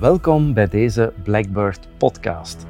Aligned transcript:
Welkom 0.00 0.54
bij 0.54 0.68
deze 0.68 1.12
Blackbird 1.22 1.88
podcast. 1.96 2.66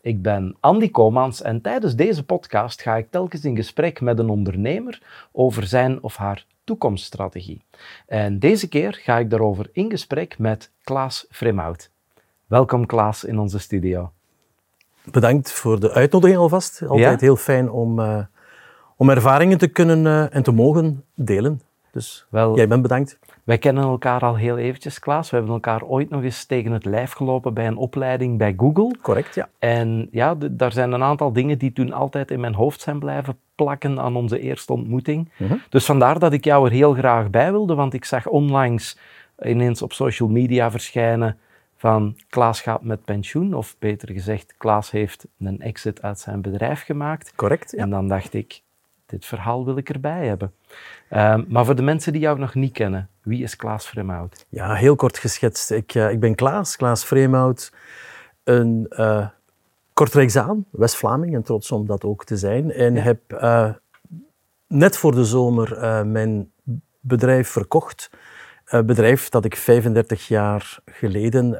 Ik 0.00 0.22
ben 0.22 0.56
Andy 0.60 0.90
Komans 0.90 1.42
en 1.42 1.60
tijdens 1.60 1.94
deze 1.94 2.24
podcast 2.24 2.82
ga 2.82 2.96
ik 2.96 3.10
telkens 3.10 3.44
in 3.44 3.56
gesprek 3.56 4.00
met 4.00 4.18
een 4.18 4.28
ondernemer 4.28 5.02
over 5.32 5.66
zijn 5.66 6.02
of 6.02 6.16
haar 6.16 6.46
toekomststrategie. 6.64 7.62
En 8.06 8.38
deze 8.38 8.68
keer 8.68 9.00
ga 9.02 9.18
ik 9.18 9.30
daarover 9.30 9.68
in 9.72 9.90
gesprek 9.90 10.38
met 10.38 10.70
Klaas 10.82 11.26
Fremhout. 11.30 11.90
Welkom 12.46 12.86
Klaas 12.86 13.24
in 13.24 13.38
onze 13.38 13.58
studio. 13.58 14.12
Bedankt 15.04 15.52
voor 15.52 15.80
de 15.80 15.92
uitnodiging 15.92 16.38
alvast. 16.38 16.82
Altijd 16.86 17.20
heel 17.20 17.36
fijn 17.36 17.70
om, 17.70 17.98
uh, 17.98 18.18
om 18.96 19.10
ervaringen 19.10 19.58
te 19.58 19.68
kunnen 19.68 20.04
uh, 20.04 20.34
en 20.34 20.42
te 20.42 20.52
mogen 20.52 21.04
delen. 21.14 21.60
Dus 21.92 22.26
Wel, 22.30 22.56
jij 22.56 22.68
bent 22.68 22.82
bedankt. 22.82 23.18
Wij 23.48 23.58
kennen 23.58 23.84
elkaar 23.84 24.20
al 24.20 24.36
heel 24.36 24.58
eventjes, 24.58 24.98
Klaas. 24.98 25.30
We 25.30 25.36
hebben 25.36 25.54
elkaar 25.54 25.82
ooit 25.82 26.10
nog 26.10 26.22
eens 26.22 26.44
tegen 26.44 26.72
het 26.72 26.84
lijf 26.84 27.12
gelopen 27.12 27.54
bij 27.54 27.66
een 27.66 27.76
opleiding 27.76 28.38
bij 28.38 28.54
Google. 28.56 28.96
Correct, 29.02 29.34
ja. 29.34 29.48
En 29.58 30.08
ja, 30.10 30.34
daar 30.50 30.72
zijn 30.72 30.92
een 30.92 31.02
aantal 31.02 31.32
dingen 31.32 31.58
die 31.58 31.72
toen 31.72 31.92
altijd 31.92 32.30
in 32.30 32.40
mijn 32.40 32.54
hoofd 32.54 32.80
zijn 32.80 32.98
blijven 32.98 33.38
plakken 33.54 34.00
aan 34.00 34.16
onze 34.16 34.40
eerste 34.40 34.72
ontmoeting. 34.72 35.30
Mhm. 35.36 35.54
Dus 35.68 35.84
vandaar 35.84 36.18
dat 36.18 36.32
ik 36.32 36.44
jou 36.44 36.66
er 36.66 36.72
heel 36.72 36.94
graag 36.94 37.30
bij 37.30 37.50
wilde, 37.50 37.74
want 37.74 37.94
ik 37.94 38.04
zag 38.04 38.26
onlangs 38.26 38.98
ineens 39.42 39.82
op 39.82 39.92
social 39.92 40.28
media 40.28 40.70
verschijnen 40.70 41.38
van 41.76 42.16
Klaas 42.28 42.60
gaat 42.60 42.82
met 42.82 43.04
pensioen, 43.04 43.54
of 43.54 43.76
beter 43.78 44.12
gezegd, 44.12 44.54
Klaas 44.58 44.90
heeft 44.90 45.26
een 45.38 45.60
exit 45.60 46.02
uit 46.02 46.18
zijn 46.18 46.40
bedrijf 46.40 46.84
gemaakt. 46.84 47.32
Correct, 47.36 47.70
ja. 47.70 47.82
En 47.82 47.90
dan 47.90 48.08
dacht 48.08 48.34
ik, 48.34 48.62
dit 49.08 49.26
verhaal 49.26 49.64
wil 49.64 49.76
ik 49.76 49.88
erbij 49.88 50.26
hebben. 50.26 50.52
Ehm, 51.08 51.44
maar 51.48 51.64
voor 51.64 51.74
de 51.74 51.82
mensen 51.82 52.12
die 52.12 52.20
jou 52.20 52.38
nog 52.38 52.54
niet 52.54 52.72
kennen, 52.72 53.08
wie 53.22 53.42
is 53.42 53.56
Klaas 53.56 53.88
Vreemhout? 53.88 54.46
Ja, 54.48 54.74
heel 54.74 54.96
kort 54.96 55.18
geschetst. 55.18 55.70
Ik, 55.70 55.94
uh, 55.94 56.10
ik 56.10 56.20
ben 56.20 56.34
Klaas, 56.34 56.76
Klaas 56.76 57.04
Vreemhout, 57.04 57.72
een 58.44 58.86
uh, 58.90 59.28
Kortrijksaan, 59.92 60.64
West-Vlaming 60.70 61.34
en 61.34 61.42
trots 61.42 61.70
om 61.70 61.86
dat 61.86 62.04
ook 62.04 62.24
te 62.24 62.36
zijn. 62.36 62.72
En 62.72 62.94
heb 62.94 63.20
uh, 63.32 63.70
net 64.66 64.96
voor 64.96 65.14
de 65.14 65.24
zomer 65.24 66.06
mijn 66.06 66.50
bedrijf 67.00 67.48
verkocht. 67.48 68.10
Een 68.64 68.86
bedrijf 68.86 69.28
dat 69.28 69.44
ik 69.44 69.56
35 69.56 70.28
jaar 70.28 70.78
geleden, 70.84 71.50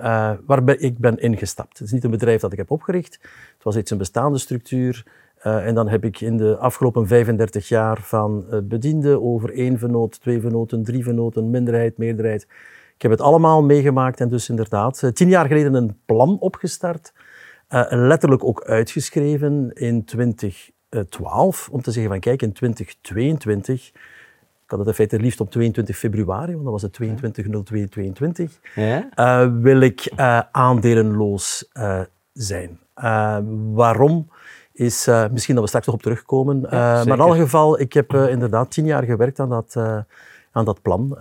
waarbij 0.46 0.76
ik 0.76 0.98
ben 0.98 1.18
ingestapt. 1.18 1.78
Het 1.78 1.86
is 1.86 1.92
niet 1.92 2.04
een 2.04 2.10
bedrijf 2.10 2.40
dat 2.40 2.52
ik 2.52 2.58
heb 2.58 2.70
opgericht. 2.70 3.18
Het 3.54 3.62
was 3.62 3.76
iets 3.76 3.90
een 3.90 3.98
bestaande 3.98 4.38
structuur 4.38 5.04
uh, 5.44 5.66
en 5.66 5.74
dan 5.74 5.88
heb 5.88 6.04
ik 6.04 6.20
in 6.20 6.36
de 6.36 6.56
afgelopen 6.56 7.06
35 7.06 7.68
jaar 7.68 7.98
van 8.02 8.44
uh, 8.50 8.58
bedienden 8.62 9.22
over 9.22 9.52
één 9.52 9.78
vernoot, 9.78 10.20
twee 10.20 10.40
vernoten, 10.40 10.82
drie 10.82 11.02
vernoten, 11.02 11.50
minderheid, 11.50 11.98
meerderheid. 11.98 12.42
Ik 12.94 13.02
heb 13.02 13.10
het 13.10 13.20
allemaal 13.20 13.62
meegemaakt 13.62 14.20
en 14.20 14.28
dus 14.28 14.48
inderdaad 14.48 15.02
uh, 15.02 15.10
tien 15.10 15.28
jaar 15.28 15.46
geleden 15.46 15.74
een 15.74 15.98
plan 16.06 16.36
opgestart. 16.40 17.12
letterlijk 17.88 18.44
ook 18.44 18.64
uitgeschreven 18.64 19.70
in 19.74 20.04
2012 20.04 21.68
om 21.72 21.82
te 21.82 21.90
zeggen 21.90 22.12
van 22.12 22.20
kijk 22.20 22.42
in 22.42 22.52
2022 22.52 23.92
ik 24.64 24.74
had 24.74 24.78
het 24.78 24.88
in 24.88 24.94
feite 24.94 25.18
liefst 25.18 25.40
op 25.40 25.50
22 25.50 25.96
februari, 25.96 26.52
want 26.52 26.64
dan 26.64 26.72
was 26.72 26.82
het 26.82 26.98
22.02.22, 28.44 28.60
ja? 28.74 29.50
wil 29.60 29.80
ik 29.80 30.12
aandelenloos 30.52 31.70
zijn. 32.32 32.78
waarom? 33.72 34.28
Is 34.78 35.08
uh, 35.08 35.24
misschien 35.30 35.54
dat 35.54 35.62
we 35.62 35.68
straks 35.68 35.86
nog 35.86 35.94
op 35.94 36.02
terugkomen. 36.02 36.62
Uh, 36.64 36.70
maar 36.70 37.06
in 37.06 37.20
alle 37.20 37.36
geval, 37.36 37.80
ik 37.80 37.92
heb 37.92 38.14
uh, 38.14 38.30
inderdaad 38.30 38.70
tien 38.70 38.86
jaar 38.86 39.02
gewerkt 39.02 39.40
aan 39.40 39.48
dat, 39.48 39.76
aan 40.52 40.64
dat 40.64 40.82
plan. 40.82 41.18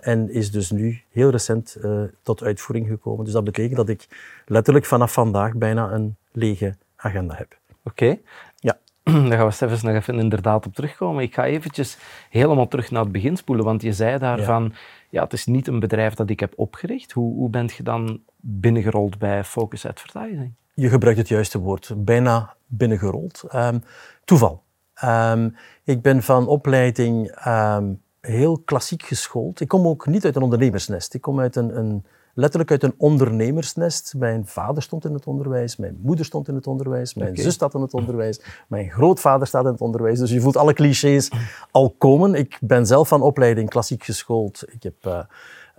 en 0.00 0.30
is 0.30 0.50
dus 0.50 0.70
nu 0.70 1.00
heel 1.10 1.30
recent 1.30 1.76
tot 2.22 2.42
uitvoering 2.42 2.88
gekomen. 2.88 3.24
Dus 3.24 3.34
dat 3.34 3.44
betekent 3.44 3.76
dat 3.76 3.88
ik 3.88 4.06
letterlijk 4.46 4.84
vanaf 4.84 5.12
vandaag 5.12 5.54
bijna 5.54 5.92
een 5.92 6.16
lege 6.32 6.76
agenda 6.96 7.34
heb. 7.34 7.56
Oké. 7.84 8.18
Ja. 8.56 8.78
Daar 9.28 9.38
gaan 9.38 9.46
we 9.46 9.52
Stefans 9.52 9.82
nog 9.82 9.94
even 9.94 10.18
inderdaad 10.18 10.66
op 10.66 10.74
terugkomen. 10.74 11.22
Ik 11.22 11.34
ga 11.34 11.44
eventjes 11.44 11.98
helemaal 12.30 12.68
terug 12.68 12.90
naar 12.90 13.02
het 13.02 13.12
begin 13.12 13.36
spoelen, 13.36 13.64
want 13.64 13.82
je 13.82 13.92
zei 13.92 14.18
daarvan, 14.18 14.62
ja. 14.62 14.78
ja, 15.10 15.22
het 15.22 15.32
is 15.32 15.46
niet 15.46 15.66
een 15.66 15.80
bedrijf 15.80 16.14
dat 16.14 16.30
ik 16.30 16.40
heb 16.40 16.52
opgericht. 16.56 17.12
Hoe, 17.12 17.34
hoe 17.34 17.50
bent 17.50 17.72
je 17.72 17.82
dan 17.82 18.20
binnengerold 18.36 19.18
bij 19.18 19.44
Focus 19.44 19.86
Advertising? 19.86 20.52
Je 20.78 20.88
gebruikt 20.88 21.18
het 21.18 21.28
juiste 21.28 21.58
woord. 21.58 21.92
Bijna 21.96 22.56
binnengerold. 22.66 23.44
Um, 23.54 23.82
toeval. 24.24 24.62
Um, 25.04 25.56
ik 25.84 26.02
ben 26.02 26.22
van 26.22 26.46
opleiding 26.46 27.46
um, 27.46 28.02
heel 28.20 28.58
klassiek 28.58 29.02
geschoold. 29.02 29.60
Ik 29.60 29.68
kom 29.68 29.86
ook 29.86 30.06
niet 30.06 30.24
uit 30.24 30.36
een 30.36 30.42
ondernemersnest. 30.42 31.14
Ik 31.14 31.20
kom 31.20 31.40
uit 31.40 31.56
een, 31.56 31.78
een, 31.78 32.04
letterlijk 32.34 32.70
uit 32.70 32.82
een 32.82 32.94
ondernemersnest. 32.96 34.14
Mijn 34.16 34.46
vader 34.46 34.82
stond 34.82 35.04
in 35.04 35.12
het 35.12 35.26
onderwijs, 35.26 35.76
mijn 35.76 35.98
moeder 36.02 36.24
stond 36.24 36.48
in 36.48 36.54
het 36.54 36.66
onderwijs, 36.66 37.14
mijn 37.14 37.30
okay. 37.30 37.44
zus 37.44 37.54
staat 37.54 37.74
in 37.74 37.80
het 37.80 37.94
onderwijs, 37.94 38.40
mijn 38.68 38.90
grootvader 38.90 39.46
staat 39.46 39.64
in 39.64 39.70
het 39.70 39.80
onderwijs. 39.80 40.18
Dus 40.18 40.30
je 40.30 40.40
voelt 40.40 40.56
alle 40.56 40.72
clichés 40.72 41.30
al 41.70 41.90
komen. 41.98 42.34
Ik 42.34 42.58
ben 42.60 42.86
zelf 42.86 43.08
van 43.08 43.22
opleiding 43.22 43.68
klassiek 43.68 44.04
geschoold. 44.04 44.64
Ik 44.68 44.82
heb... 44.82 45.06
Uh, 45.06 45.18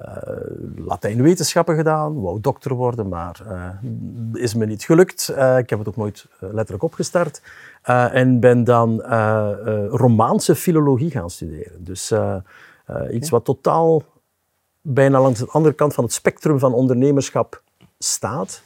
uh, 0.02 0.08
Latijnwetenschappen 0.86 1.76
gedaan, 1.76 2.22
wou 2.22 2.42
dokter 2.42 2.74
worden, 2.74 3.08
maar 3.08 3.42
uh, 3.48 4.42
is 4.42 4.54
me 4.54 4.66
niet 4.66 4.84
gelukt. 4.84 5.34
Uh, 5.38 5.58
ik 5.58 5.70
heb 5.70 5.80
het 5.80 5.88
ook 5.88 5.96
nooit 5.96 6.26
letterlijk 6.40 6.84
opgestart. 6.84 7.42
en 8.12 8.40
ben 8.40 8.64
dan 8.64 9.02
Romaanse 9.90 10.56
filologie 10.56 11.12
gaan 11.12 11.30
studeren. 11.30 11.84
Dus 11.84 12.14
iets 13.12 13.30
wat 13.30 13.46
totaal 13.46 14.04
bijna 14.82 15.22
langs 15.22 15.40
de 15.40 15.48
andere 15.52 15.76
kant 15.76 15.94
van 15.94 16.04
het 16.04 16.14
spectrum 16.14 16.60
van 16.60 16.74
ondernemerschap 16.74 17.62
staat. 18.00 18.62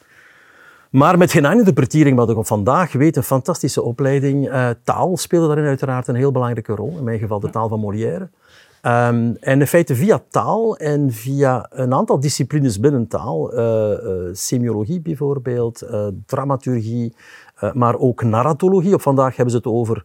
Maar 0.90 1.18
met 1.18 1.32
geen 1.32 1.46
interpretering, 1.46 2.18
wat 2.18 2.30
ik 2.30 2.46
vandaag 2.46 2.94
weet, 2.94 3.16
een 3.16 3.24
fantastische 3.24 3.82
opleiding. 3.82 4.52
taal 4.84 5.18
speelde 5.18 5.48
daarin 5.48 5.66
uiteraard 5.66 6.08
een 6.08 6.16
heel 6.16 6.32
belangrijke 6.32 6.76
rol. 6.76 6.98
In 6.98 7.04
mijn 7.04 7.20
geval 7.20 7.40
de 7.40 7.50
taal 7.50 7.68
van 7.68 7.80
Molière. 7.80 8.30
Um, 8.86 9.36
en 9.40 9.60
in 9.60 9.68
feite 9.68 9.96
via 9.96 10.24
taal 10.30 10.78
en 10.78 11.12
via 11.12 11.68
een 11.70 11.94
aantal 11.94 12.20
disciplines 12.20 12.80
binnen 12.80 13.08
taal, 13.08 13.54
uh, 13.54 13.60
uh, 13.60 14.30
semiologie 14.32 15.02
bijvoorbeeld, 15.02 15.84
uh, 15.84 16.08
dramaturgie, 16.26 17.16
maar 17.74 17.98
ook 17.98 18.24
narratologie. 18.24 18.94
Op 18.94 19.02
vandaag 19.02 19.36
hebben 19.36 19.52
ze 19.52 19.58
het 19.58 19.68
over 19.68 20.04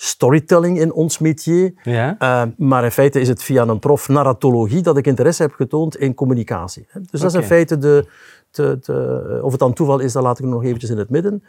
storytelling 0.00 0.78
in 0.80 0.92
ons 0.92 1.18
métier. 1.18 1.72
Ja. 1.82 2.16
Ehm, 2.18 2.50
maar 2.56 2.84
in 2.84 2.90
feite 2.90 3.20
is 3.20 3.28
het 3.28 3.42
via 3.42 3.66
een 3.66 3.78
prof 3.78 4.08
narratologie 4.08 4.82
dat 4.82 4.96
ik 4.96 5.06
interesse 5.06 5.42
heb 5.42 5.52
getoond 5.52 5.96
in 5.96 6.14
communicatie. 6.14 6.86
Dus 6.92 6.92
okay. 6.92 7.20
dat 7.20 7.24
is 7.24 7.34
in 7.34 7.42
feite 7.42 7.78
de, 7.78 8.08
de, 8.50 8.78
de, 8.80 9.40
Of 9.42 9.50
het 9.50 9.60
dan 9.60 9.72
toeval 9.72 9.98
is, 9.98 10.12
dat 10.12 10.22
laat 10.22 10.38
ik 10.38 10.44
nog 10.44 10.64
eventjes 10.64 10.90
in 10.90 10.98
het 10.98 11.10
midden. 11.10 11.42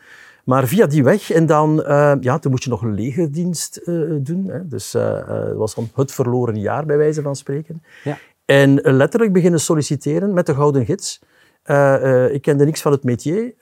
Maar 0.50 0.68
via 0.68 0.86
die 0.86 1.04
weg, 1.04 1.32
en 1.32 1.46
dan, 1.46 1.84
uh, 1.88 2.14
ja, 2.20 2.40
toen 2.40 2.52
moest 2.52 2.64
je 2.64 2.70
nog 2.70 2.82
een 2.82 2.94
legerdienst 2.94 3.82
uh, 3.86 4.16
doen. 4.20 4.48
Hè. 4.48 4.68
Dus 4.68 4.96
uh, 4.96 5.14
het 5.28 5.56
was 5.56 5.74
van 5.74 5.90
het 5.96 6.12
verloren 6.12 6.60
jaar, 6.60 6.86
bij 6.86 6.98
wijze 6.98 7.22
van 7.22 7.36
spreken. 7.36 7.84
Ja. 8.04 8.18
En 8.46 8.74
letterlijk 8.84 9.34
beginnen 9.34 9.60
solliciteren 9.60 10.34
met 10.34 10.46
de 10.46 10.56
Gouden 10.56 10.86
Gids. 10.86 11.20
ik 12.32 12.42
kende 12.42 12.66
niks 12.66 12.82
van 12.82 12.92
het 12.92 13.04
métier, 13.04 13.54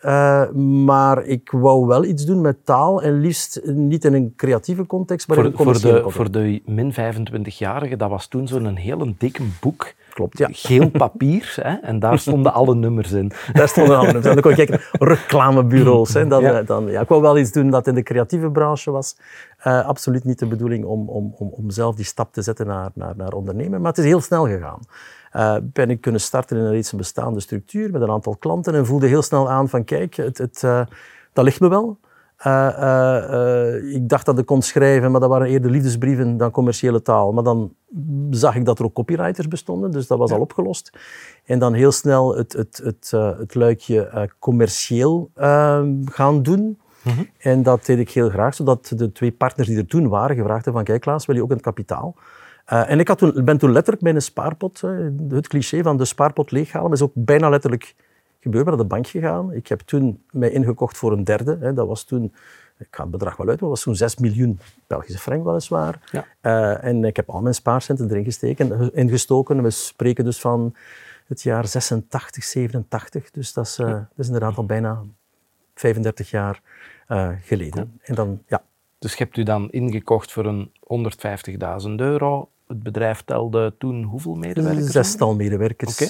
maar 0.86 1.26
ik 1.26 1.52
wou 1.52 1.86
wel 1.86 2.04
iets 2.04 2.26
doen 2.26 2.42
met 2.42 2.66
taal 2.66 3.02
en 3.02 3.20
liefst 3.20 3.62
niet 3.66 4.06
in 4.06 4.14
een 4.14 4.34
creatieve 4.36 4.86
context, 4.86 5.28
maar 5.28 5.38
voor, 5.38 5.46
in 5.46 5.52
een 5.52 5.58
commerciële 5.58 6.12
voor 6.12 6.32
de, 6.32 6.40
context. 6.40 6.66
Voor 6.66 7.02
de 7.02 7.32
min 7.32 7.54
25-jarigen, 7.54 7.98
dat 7.98 8.10
was 8.10 8.28
toen 8.28 8.48
zo'n 8.48 8.76
heel 8.76 9.14
dikke 9.18 9.44
boek 9.62 9.94
Klopt, 10.18 10.38
ja. 10.38 10.48
Geel 10.52 10.90
papier, 10.90 11.54
hè, 11.62 11.76
en 11.76 12.00
daar 12.00 12.20
stonden 12.20 12.54
alle 12.54 12.76
nummers 12.76 13.12
in. 13.12 13.32
Daar 13.54 13.68
stonden 13.68 13.98
alle 13.98 14.06
nummers 14.06 14.26
in. 14.26 14.34
Dan 14.34 14.42
kon 14.42 14.52
je 14.52 14.66
kijken, 14.66 14.82
reclamebureaus. 14.92 16.14
Hè, 16.14 16.28
dan, 16.28 16.42
ja. 16.42 16.62
Dan, 16.62 16.88
ja, 16.88 17.02
ik 17.02 17.08
wou 17.08 17.22
wel 17.22 17.38
iets 17.38 17.52
doen 17.52 17.70
dat 17.70 17.88
in 17.88 17.96
de 17.96 18.04
creatieve 18.04 18.52
branche 18.52 18.92
was. 18.92 19.18
Uh, 19.68 19.86
absoluut 19.86 20.24
niet 20.24 20.40
de 20.40 20.46
bedoeling 20.46 20.86
om, 20.86 21.10
om, 21.10 21.34
om, 21.38 21.50
om 21.52 21.70
zelf 21.70 21.96
die 21.96 22.06
stap 22.06 22.34
te 22.34 22.42
zetten 22.42 22.68
naar, 22.68 22.90
naar, 22.94 23.14
naar 23.18 23.34
ondernemen. 23.34 23.82
Maar 23.82 23.90
het 23.90 24.00
is 24.00 24.06
heel 24.06 24.22
snel 24.22 24.48
gegaan. 24.48 24.80
Uh, 25.36 25.56
ben 25.64 25.90
ik 25.90 26.02
kunnen 26.02 26.22
starten 26.22 26.58
in 26.58 26.64
een 26.64 26.72
reeds 26.72 26.94
bestaande 26.94 27.40
structuur 27.40 27.92
met 27.92 28.02
een 28.02 28.12
aantal 28.12 28.36
klanten 28.36 28.76
en 28.76 28.86
voelde 28.86 29.08
heel 29.08 29.22
snel 29.22 29.50
aan 29.50 29.70
van 29.70 29.84
kijk, 29.84 30.16
het, 30.16 30.38
het, 30.38 30.62
uh, 30.66 30.82
dat 31.34 31.46
ligt 31.46 31.60
me 31.60 31.68
wel. 31.68 31.98
Uh, 32.46 32.70
uh, 32.80 33.94
ik 33.96 34.10
dacht 34.10 34.26
dat 34.26 34.40
ik 34.40 34.46
kon 34.46 34.62
schrijven, 34.62 35.12
maar 35.12 35.20
dat 35.20 35.30
waren 35.30 35.48
eerder 35.48 35.72
liefdesbrieven 35.72 36.38
dan 36.38 36.52
commerciële 36.52 37.02
taal. 37.02 37.32
Maar 37.32 37.44
dan 37.44 37.74
zag 38.30 38.56
ik 38.56 38.66
dat 38.66 38.80
er 38.80 38.86
ook 38.86 38.94
copywriters 38.94 39.48
bestonden, 39.48 39.92
dus 39.92 40.08
dat 40.08 40.18
was 40.18 40.32
al 40.32 40.40
opgelost. 40.40 40.98
En 41.46 41.60
dan 41.60 41.74
heel 41.74 41.92
snel 41.92 42.36
het, 42.36 42.54
het, 42.54 42.82
het, 42.84 43.12
het 43.38 43.56
luikje 43.56 44.30
commercieel 44.40 45.30
gaan 46.06 46.42
doen. 46.42 46.80
Mhm. 47.04 47.24
En 47.38 47.64
dat 47.64 47.86
deed 47.86 48.00
ik 48.00 48.10
heel 48.10 48.30
graag, 48.30 48.54
zodat 48.54 48.92
de 48.96 49.12
twee 49.12 49.32
partners 49.32 49.68
die 49.68 49.78
er 49.78 49.88
toen 49.88 50.08
waren 50.08 50.36
gevraagd 50.36 50.66
hebben 50.66 50.74
van 50.74 50.84
kijk 50.84 51.02
Klaas, 51.02 51.26
wil 51.26 51.36
je 51.36 51.44
ook 51.44 51.52
een 51.52 51.60
kapitaal? 51.62 52.16
en 52.66 53.00
ik 53.00 53.08
had 53.08 53.18
toen, 53.18 53.42
ben 53.46 53.58
toen 53.58 53.72
letterlijk 53.72 54.04
mijn 54.04 54.22
spaarpot, 54.22 54.82
het 55.30 55.48
cliché 55.48 55.82
van 55.82 55.98
de 55.98 56.06
spaarpot 56.06 56.52
leeghalen, 56.52 56.92
is 56.92 57.02
ook 57.02 57.12
bijna 57.14 57.50
letterlijk 57.50 57.96
gebeurd 58.40 58.66
bij 58.66 58.76
de 58.76 58.86
bank 58.86 59.08
gegaan. 59.08 59.54
Ik 59.54 59.68
heb 59.68 59.80
toen 59.80 60.24
mij 60.32 60.52
ingekocht 60.52 60.98
voor 60.98 61.12
een 61.12 61.24
derde. 61.24 61.58
Hè. 61.60 61.74
Dat 61.74 61.88
was 61.88 62.04
toen, 62.04 62.34
ik 62.78 62.88
ga 62.92 63.02
het 63.02 63.12
bedrag 63.12 63.36
wel 63.38 63.48
uit, 63.48 63.60
maar 63.60 63.70
dat 63.70 63.78
was 63.78 63.82
toen 63.82 63.96
6 63.96 64.16
miljoen 64.16 64.60
Belgische 64.88 65.20
frank 65.20 65.44
weliswaar. 65.44 66.10
Ja. 66.12 66.26
Uh, 66.42 66.84
en 66.84 67.04
ik 67.04 67.16
heb 67.16 67.30
al 67.30 67.42
mijn 67.42 67.56
spaarcenten 67.56 68.10
erin 68.10 68.24
gesteken, 68.24 68.94
ingestoken. 68.94 69.64
We 69.64 69.70
spreken 69.70 70.24
dus 70.24 70.40
van 70.40 70.76
het 71.28 71.42
jaar 71.42 71.68
86, 71.68 72.44
87. 72.44 73.32
Dus 73.32 73.54
dat 73.54 73.66
is, 73.66 73.76
dat 73.76 74.08
is 74.16 74.26
inderdaad 74.26 74.58
al 74.58 74.66
bijna 74.66 75.04
35 75.74 76.30
jaar 76.30 76.62
geleden. 77.42 78.00
En 78.02 78.16
dan, 78.16 78.44
ja. 78.48 78.64
Dus 79.00 79.12
je 79.12 79.24
hebt 79.24 79.38
u 79.38 79.44
dan 79.44 79.72
ingekocht 79.72 80.32
voor 80.32 80.46
een 80.46 80.72
150.000 81.88 81.96
euro. 81.96 82.50
Het 82.68 82.84
bedrijf 82.84 83.22
telde 83.22 83.74
toen 83.78 84.04
hoeveel 84.04 84.36
medewerkers? 84.36 84.92
Zestal 84.92 85.36
medewerkers. 85.36 85.98
Ja. 85.98 86.08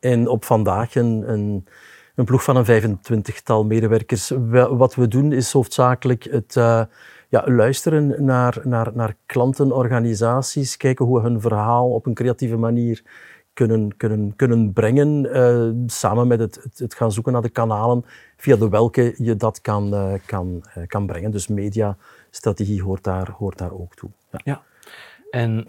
En 0.00 0.28
op 0.28 0.44
vandaag 0.44 0.94
een, 0.94 1.32
een, 1.32 1.66
een 2.14 2.24
ploeg 2.24 2.44
van 2.44 2.56
een 2.56 2.98
25-tal 2.98 3.64
medewerkers. 3.64 4.32
Wat 4.70 4.94
we 4.94 5.08
doen 5.08 5.32
is 5.32 5.52
hoofdzakelijk 5.52 6.24
het 6.24 6.56
uh, 6.56 6.82
ja, 7.28 7.44
luisteren 7.46 8.24
naar, 8.24 8.60
naar, 8.62 8.90
naar 8.94 9.16
klanten, 9.26 9.72
organisaties, 9.72 10.76
kijken 10.76 11.04
hoe 11.04 11.20
we 11.20 11.28
hun 11.28 11.40
verhaal 11.40 11.90
op 11.90 12.06
een 12.06 12.14
creatieve 12.14 12.56
manier 12.56 13.02
kunnen, 13.52 13.96
kunnen, 13.96 14.36
kunnen 14.36 14.72
brengen, 14.72 15.24
uh, 15.24 15.86
samen 15.86 16.26
met 16.26 16.38
het, 16.38 16.66
het, 16.76 16.94
gaan 16.94 17.12
zoeken 17.12 17.32
naar 17.32 17.42
de 17.42 17.48
kanalen 17.48 18.04
via 18.36 18.56
de 18.56 18.68
welke 18.68 19.14
je 19.16 19.36
dat 19.36 19.60
kan, 19.60 19.94
uh, 19.94 20.12
kan, 20.26 20.64
kan 20.86 21.06
brengen. 21.06 21.30
Dus 21.30 21.46
mediastrategie 21.46 22.82
hoort 22.82 23.04
daar, 23.04 23.30
hoort 23.30 23.58
daar 23.58 23.72
ook 23.72 23.94
toe. 23.94 24.10
Ja. 24.44 24.62
En 25.30 25.66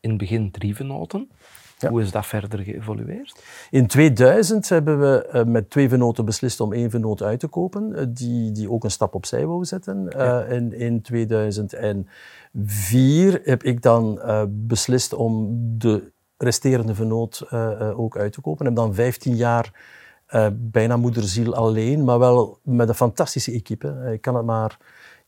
in 0.00 0.08
het 0.08 0.18
begin 0.18 0.50
drie 0.50 0.76
Hoe 1.88 2.02
is 2.02 2.10
dat 2.10 2.26
verder 2.26 2.58
geëvolueerd? 2.58 3.42
In 3.70 3.86
2000 3.86 4.68
hebben 4.68 5.00
we 5.00 5.30
uh, 5.34 5.44
met 5.44 5.70
twee 5.70 5.88
venoten 5.88 6.24
beslist 6.24 6.60
om 6.60 6.72
één 6.72 6.90
venoot 6.90 7.22
uit 7.22 7.40
te 7.40 7.46
kopen, 7.46 7.92
uh, 7.94 8.02
die, 8.08 8.52
die 8.52 8.70
ook 8.70 8.84
een 8.84 8.90
stap 8.90 9.14
opzij 9.14 9.46
wou 9.46 9.64
zetten. 9.64 10.08
Uh, 10.16 10.50
en 10.50 10.72
in 10.72 11.02
2004 11.02 13.40
heb 13.44 13.62
ik 13.62 13.82
dan 13.82 14.20
beslist 14.48 15.12
om 15.12 15.58
de 15.78 16.12
resterende 16.36 16.94
venoot 16.94 17.52
ook 17.96 18.16
uit 18.16 18.32
te 18.32 18.40
kopen. 18.40 18.60
Ik 18.60 18.66
heb 18.66 18.76
dan 18.76 18.94
15 18.94 19.36
jaar 19.36 19.72
bijna 20.52 20.96
moederziel 20.96 21.54
alleen, 21.54 22.04
maar 22.04 22.18
wel 22.18 22.58
met 22.62 22.88
een 22.88 22.94
fantastische 22.94 23.52
equipe. 23.52 24.10
Ik 24.12 24.20
kan 24.20 24.36
het 24.36 24.44
maar 24.44 24.78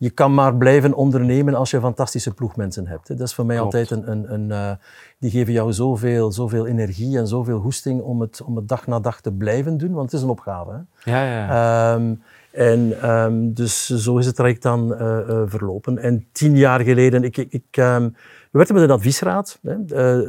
je 0.03 0.11
kan 0.11 0.35
maar 0.35 0.57
blijven 0.57 0.95
ondernemen 0.95 1.55
als 1.55 1.71
je 1.71 1.81
fantastische 1.81 2.35
ploegmensen 2.35 2.87
hebt. 2.87 3.09
Dat 3.09 3.21
is 3.21 3.35
voor 3.35 3.47
mij 3.47 3.61
altijd 3.61 3.91
een... 3.91 4.11
een, 4.11 4.33
een 4.33 4.49
uh, 4.49 4.71
die 5.19 5.31
geven 5.31 5.53
jou 5.53 5.73
zoveel, 5.73 6.33
zoveel 6.33 6.67
energie 6.67 7.19
en 7.19 7.27
zoveel 7.27 7.59
hoesting 7.59 8.01
om 8.01 8.21
het, 8.21 8.43
om 8.43 8.57
het 8.57 8.69
dag 8.69 8.87
na 8.87 9.01
dag 9.01 9.21
te 9.21 9.33
blijven 9.33 9.79
doen, 9.79 9.93
want 9.93 10.05
het 10.05 10.21
is 10.21 10.23
een 10.23 10.33
opgave. 10.33 10.71
Hè? 10.71 11.11
Ja, 11.11 11.25
ja. 11.25 11.95
Um, 11.95 12.23
en 12.51 13.11
um, 13.11 13.55
dus 13.55 13.87
zo 13.87 14.19
is 14.19 14.27
het 14.27 14.35
traject 14.35 14.63
dan 14.63 14.93
uh, 14.93 15.19
uh, 15.29 15.43
verlopen. 15.45 15.99
En 15.99 16.27
tien 16.33 16.57
jaar 16.57 16.81
geleden, 16.81 17.25
ik, 17.25 17.37
ik, 17.37 17.53
ik 17.53 17.77
um, 17.77 18.05
we 18.51 18.59
werkten 18.59 18.75
met 18.75 18.85
een 18.85 18.91
adviesraad. 18.91 19.59
Hè. 19.63 19.73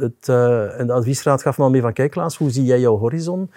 Het, 0.00 0.28
en 0.78 0.86
de 0.86 0.92
adviesraad 0.92 1.42
gaf 1.42 1.58
me 1.58 1.64
al 1.64 1.70
mee 1.70 1.80
van, 1.80 1.92
kijk 1.92 2.10
Klaas, 2.10 2.36
hoe 2.36 2.50
zie 2.50 2.64
jij 2.64 2.80
jouw 2.80 2.98
horizon? 2.98 3.50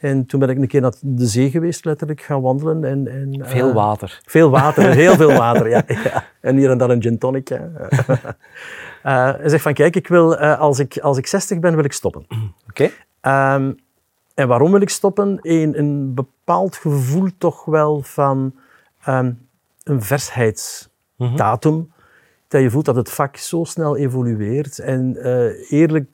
En 0.00 0.26
toen 0.26 0.40
ben 0.40 0.48
ik 0.48 0.56
een 0.56 0.66
keer 0.66 0.80
naar 0.80 0.92
de 1.00 1.26
zee 1.26 1.50
geweest, 1.50 1.84
letterlijk, 1.84 2.20
gaan 2.20 2.40
wandelen. 2.40 2.84
En, 2.84 3.08
en, 3.08 3.46
veel 3.46 3.68
uh, 3.68 3.74
water. 3.74 4.20
Veel 4.24 4.50
water, 4.50 4.90
heel 4.90 5.14
veel 5.14 5.32
water, 5.46 5.68
ja, 5.68 5.82
ja, 5.86 6.24
En 6.40 6.56
hier 6.56 6.70
en 6.70 6.78
daar 6.78 6.90
een 6.90 7.02
gin 7.02 7.18
tonic. 7.18 7.50
uh, 7.50 7.58
hij 9.38 9.48
zegt 9.48 9.62
van, 9.62 9.74
kijk, 9.74 9.96
ik 9.96 10.08
wil, 10.08 10.32
uh, 10.32 10.58
als, 10.58 10.78
ik, 10.78 10.98
als 10.98 11.18
ik 11.18 11.26
60 11.26 11.58
ben, 11.58 11.74
wil 11.74 11.84
ik 11.84 11.92
stoppen. 11.92 12.26
Oké. 12.68 12.90
Okay. 13.18 13.54
Um, 13.56 13.78
en 14.34 14.48
waarom 14.48 14.72
wil 14.72 14.80
ik 14.80 14.88
stoppen? 14.88 15.38
Een, 15.42 15.78
een 15.78 16.14
bepaald 16.14 16.76
gevoel 16.76 17.28
toch 17.38 17.64
wel 17.64 18.02
van 18.02 18.54
um, 19.08 19.48
een 19.82 20.02
versheidsdatum. 20.02 21.74
Mm 21.74 21.78
-hmm. 21.78 21.92
Dat 22.48 22.60
je 22.60 22.70
voelt 22.70 22.84
dat 22.84 22.96
het 22.96 23.10
vak 23.10 23.36
zo 23.36 23.64
snel 23.64 23.96
evolueert. 23.96 24.78
En 24.78 25.16
eerlijk 25.68 26.06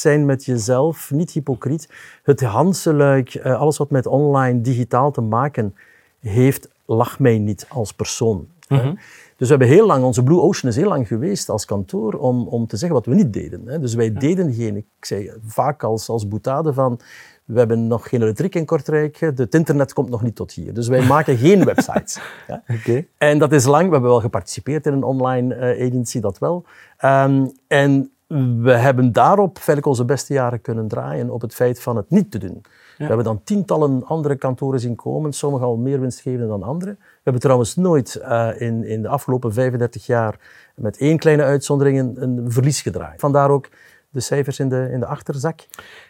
zijn 0.00 0.26
met 0.26 0.44
jezelf, 0.44 1.10
niet 1.10 1.30
hypocriet. 1.30 1.88
Het 2.22 2.40
Hanseluik, 2.40 3.34
eh, 3.34 3.60
alles 3.60 3.76
wat 3.76 3.90
met 3.90 4.06
online, 4.06 4.60
digitaal 4.60 5.10
te 5.10 5.20
maken 5.20 5.74
heeft, 6.20 6.68
lag 6.86 7.18
mij 7.18 7.38
niet 7.38 7.66
als 7.68 7.92
persoon. 7.92 8.48
Mhm. 8.68 8.94
Dus 9.36 9.50
we 9.50 9.56
hebben 9.56 9.76
heel 9.76 9.86
lang, 9.86 10.04
onze 10.04 10.22
Blue 10.22 10.40
Ocean 10.40 10.72
is 10.72 10.76
heel 10.76 10.88
lang 10.88 11.06
geweest 11.06 11.48
als 11.48 11.64
kantoor 11.64 12.12
om, 12.12 12.46
om 12.48 12.66
te 12.66 12.76
zeggen 12.76 12.96
wat 12.96 13.06
we 13.06 13.14
niet 13.14 13.32
deden. 13.32 13.80
Dus 13.80 13.94
wij 13.94 14.12
deden 14.12 14.52
geen, 14.54 14.76
ik 14.76 14.86
zei 15.00 15.32
vaak 15.46 15.82
als, 15.82 16.08
als 16.08 16.28
boetade 16.28 16.72
van, 16.72 17.00
we 17.44 17.58
hebben 17.58 17.86
nog 17.86 18.08
geen 18.08 18.22
elektriek 18.22 18.54
in 18.54 18.64
Kortrijk, 18.64 19.20
het 19.20 19.54
internet 19.54 19.92
komt 19.92 20.08
nog 20.08 20.22
niet 20.22 20.36
tot 20.36 20.52
hier. 20.52 20.74
Dus 20.74 20.88
wij 20.88 21.06
maken 21.06 21.36
geen 21.36 21.64
websites. 21.74 22.20
Ja? 22.48 22.62
Okay. 22.68 23.08
En 23.18 23.38
dat 23.38 23.52
is 23.52 23.64
lang, 23.64 23.86
we 23.86 23.92
hebben 23.92 24.10
wel 24.10 24.20
geparticipeerd 24.20 24.86
in 24.86 24.92
een 24.92 25.02
online 25.02 25.54
uh, 25.54 25.86
agency, 25.86 26.20
dat 26.20 26.38
wel. 26.38 26.64
Um, 27.04 27.52
en 27.66 28.11
we 28.58 28.72
hebben 28.72 29.12
daarop 29.12 29.58
verder 29.58 29.84
onze 29.84 30.04
beste 30.04 30.32
jaren 30.32 30.60
kunnen 30.60 30.88
draaien 30.88 31.30
op 31.30 31.40
het 31.40 31.54
feit 31.54 31.82
van 31.82 31.96
het 31.96 32.10
niet 32.10 32.30
te 32.30 32.38
doen. 32.38 32.62
We 32.98 33.04
hebben 33.04 33.24
dan 33.24 33.44
tientallen 33.44 34.04
andere 34.04 34.36
kantoren 34.36 34.80
zien 34.80 34.94
komen, 34.94 35.32
sommige 35.32 35.64
al 35.64 35.76
meer 35.76 36.00
winstgevend 36.00 36.48
dan 36.48 36.62
andere. 36.62 36.90
We 36.90 37.20
hebben 37.22 37.42
trouwens 37.42 37.76
nooit 37.76 38.20
uh, 38.22 38.48
in, 38.60 38.84
in 38.84 39.02
de 39.02 39.08
afgelopen 39.08 39.52
35 39.52 40.06
jaar 40.06 40.38
met 40.74 40.96
één 40.96 41.18
kleine 41.18 41.42
uitzondering 41.42 41.98
een, 41.98 42.22
een 42.22 42.52
verlies 42.52 42.80
gedraaid. 42.80 43.20
Vandaar 43.20 43.50
ook 43.50 43.68
de 44.12 44.20
cijfers 44.20 44.58
in 44.58 44.68
de, 44.68 44.88
in 44.92 45.00
de 45.00 45.06
achterzak. 45.06 45.60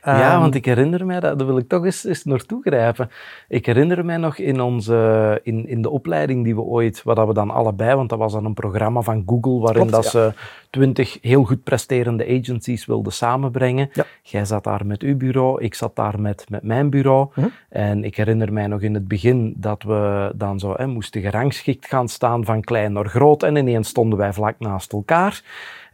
Ja, 0.05 0.35
um, 0.35 0.41
want 0.41 0.55
ik 0.55 0.65
herinner 0.65 1.07
mij, 1.07 1.21
dat, 1.21 1.39
daar 1.39 1.47
wil 1.47 1.59
ik 1.59 1.69
toch 1.69 1.85
eens, 1.85 2.05
eens 2.05 2.25
naartoe 2.25 2.63
grijpen. 2.63 3.11
Ik 3.49 3.67
herinner 3.67 4.05
mij 4.05 4.17
nog 4.17 4.39
in, 4.39 4.61
onze, 4.61 5.41
in, 5.43 5.69
in 5.69 5.83
de 5.83 5.91
opleiding 5.91 6.45
die 6.45 6.55
we 6.55 6.61
ooit, 6.61 7.03
wat 7.03 7.27
we 7.27 7.35
dan 7.35 7.51
allebei, 7.51 7.95
want 7.95 8.09
dat 8.09 8.19
was 8.19 8.33
dan 8.33 8.45
een 8.45 8.55
programma 8.55 9.01
van 9.01 9.23
Google, 9.27 9.59
waarin 9.59 9.87
Klopt, 9.87 10.03
dat 10.03 10.05
ja. 10.05 10.11
ze 10.11 10.35
twintig 10.71 11.19
heel 11.21 11.45
goed 11.45 11.63
presterende 11.63 12.41
agencies 12.41 12.87
wilden 12.87 13.13
samenbrengen. 13.13 13.91
Ja. 13.93 14.05
Jij 14.23 14.45
zat 14.45 14.65
daar 14.65 14.87
met 14.87 15.03
uw 15.03 15.17
bureau, 15.17 15.63
ik 15.63 15.75
zat 15.75 15.97
daar 15.97 16.21
met, 16.21 16.45
met 16.49 16.63
mijn 16.63 16.91
bureau. 16.91 17.29
-huh. 17.33 17.45
En 17.69 18.05
ik 18.05 18.17
herinner 18.17 18.53
mij 18.53 18.67
nog 18.67 18.81
in 18.81 18.95
het 18.95 19.09
begin 19.09 19.55
dat 19.57 19.83
we 19.83 20.33
dan 20.35 20.59
zo 20.59 20.75
hè, 20.77 20.87
moesten 20.87 21.21
gerangschikt 21.21 21.87
gaan 21.87 22.09
staan 22.09 22.45
van 22.45 22.61
klein 22.61 22.93
naar 22.93 23.09
groot 23.09 23.43
en 23.43 23.57
ineens 23.57 23.89
stonden 23.89 24.19
wij 24.19 24.33
vlak 24.33 24.55
naast 24.59 24.93
elkaar. 24.93 25.43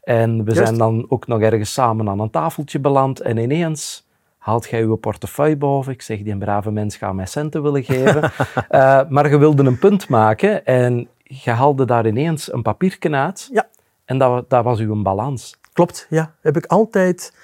En 0.09 0.45
we 0.45 0.55
zijn 0.55 0.79
dan 0.79 1.07
ook 1.09 1.27
nog 1.27 1.41
ergens 1.41 1.73
samen 1.73 2.09
aan 2.09 2.21
een 2.21 2.31
tafeltje 2.31 2.79
beland 2.79 3.21
en 3.21 3.37
ineens 3.37 4.07
haalt 4.39 4.69
jij 4.69 4.81
je 4.81 4.97
portefeuille 4.97 5.57
boven. 5.57 5.93
Ik 5.93 6.03
zeg, 6.03 6.23
die 6.23 6.33
een 6.33 6.39
brave 6.39 6.71
mens 6.71 6.97
gaat 6.97 7.15
mij 7.15 7.27
centen 7.27 7.63
willen 7.63 7.85
geven. 7.85 8.25
uh, 8.71 9.01
maar 9.15 9.31
je 9.31 9.39
wilde 9.39 9.65
een 9.65 9.79
punt 9.79 10.09
maken 10.09 10.65
en 10.65 11.09
je 11.23 11.51
haalde 11.51 11.85
daar 11.85 12.07
ineens 12.07 12.53
een 12.53 12.63
papiertje 12.63 13.11
uit. 13.11 13.49
Ja. 13.53 13.69
En 14.05 14.19
dat, 14.19 14.51
dat 14.51 14.65
was 14.65 14.79
uw 14.79 15.03
balans. 15.03 15.59
Klopt, 15.73 16.07
ja. 16.11 16.35
Heb 16.41 16.57
ik 16.57 16.67
altijd, 16.67 17.35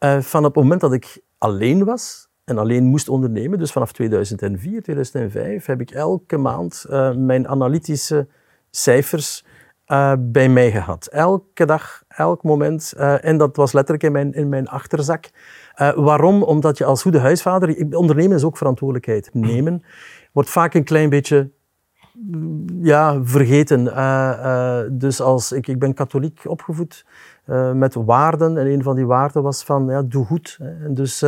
uh, 0.00 0.20
van 0.20 0.44
het 0.44 0.54
moment 0.54 0.80
dat 0.80 0.92
ik 0.92 1.20
alleen 1.38 1.84
was 1.84 2.28
en 2.44 2.58
alleen 2.58 2.84
moest 2.84 3.08
ondernemen, 3.08 3.58
dus 3.58 3.72
vanaf 3.72 3.92
2004, 3.92 4.82
2005, 4.82 5.66
heb 5.66 5.80
ik 5.80 5.90
elke 5.90 6.36
maand 6.36 6.86
uh, 6.90 7.14
mijn 7.14 7.48
analytische 7.48 8.26
cijfers 8.70 9.44
uh, 9.88 10.12
bij 10.18 10.48
mij 10.48 10.70
gehad. 10.70 11.06
Elke 11.06 11.64
dag, 11.64 12.02
elk 12.08 12.42
moment. 12.42 12.94
Uh, 12.96 13.24
en 13.24 13.36
dat 13.36 13.56
was 13.56 13.72
letterlijk 13.72 14.04
in 14.04 14.12
mijn, 14.12 14.32
in 14.32 14.48
mijn 14.48 14.68
achterzak. 14.68 15.30
Uh, 15.76 15.92
waarom? 15.92 16.42
Omdat 16.42 16.78
je 16.78 16.84
als 16.84 17.02
goede 17.02 17.18
huisvader, 17.18 17.96
ondernemen 17.96 18.36
is 18.36 18.44
ook 18.44 18.56
verantwoordelijkheid 18.56 19.30
nemen, 19.32 19.82
wordt 20.32 20.50
vaak 20.50 20.74
een 20.74 20.84
klein 20.84 21.08
beetje 21.08 21.50
ja, 22.80 23.20
vergeten. 23.24 23.84
dus 24.98 25.20
als, 25.20 25.52
ik, 25.52 25.66
ik 25.66 25.78
ben 25.78 25.94
katholiek 25.94 26.40
opgevoed 26.44 27.06
met 27.74 27.94
waarden 27.94 28.56
en 28.56 28.66
een 28.66 28.82
van 28.82 28.96
die 28.96 29.06
waarden 29.06 29.42
was 29.42 29.64
van 29.64 29.86
ja, 29.86 30.02
doe 30.02 30.24
goed. 30.24 30.58
En 30.60 30.94
dus 30.94 31.18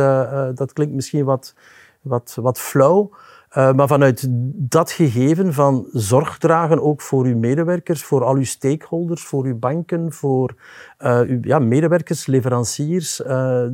dat 0.53 0.73
klinkt 0.73 0.93
misschien 0.93 1.25
wat, 1.25 1.55
wat, 2.01 2.37
wat 2.41 2.59
flauw. 2.59 3.11
Uh, 3.57 3.71
maar 3.71 3.87
vanuit 3.87 4.27
dat 4.53 4.91
gegeven 4.91 5.53
van 5.53 5.87
zorg 5.91 6.37
dragen 6.37 6.83
ook 6.83 7.01
voor 7.01 7.25
uw 7.25 7.37
medewerkers, 7.37 8.03
voor 8.03 8.23
al 8.23 8.35
uw 8.35 8.43
stakeholders, 8.43 9.23
voor 9.23 9.45
uw 9.45 9.57
banken, 9.59 10.11
voor 10.11 10.53
uh, 10.99 11.19
uw 11.19 11.37
ja, 11.41 11.59
medewerkers, 11.59 12.25
leveranciers, 12.25 13.19
uh, 13.19 13.65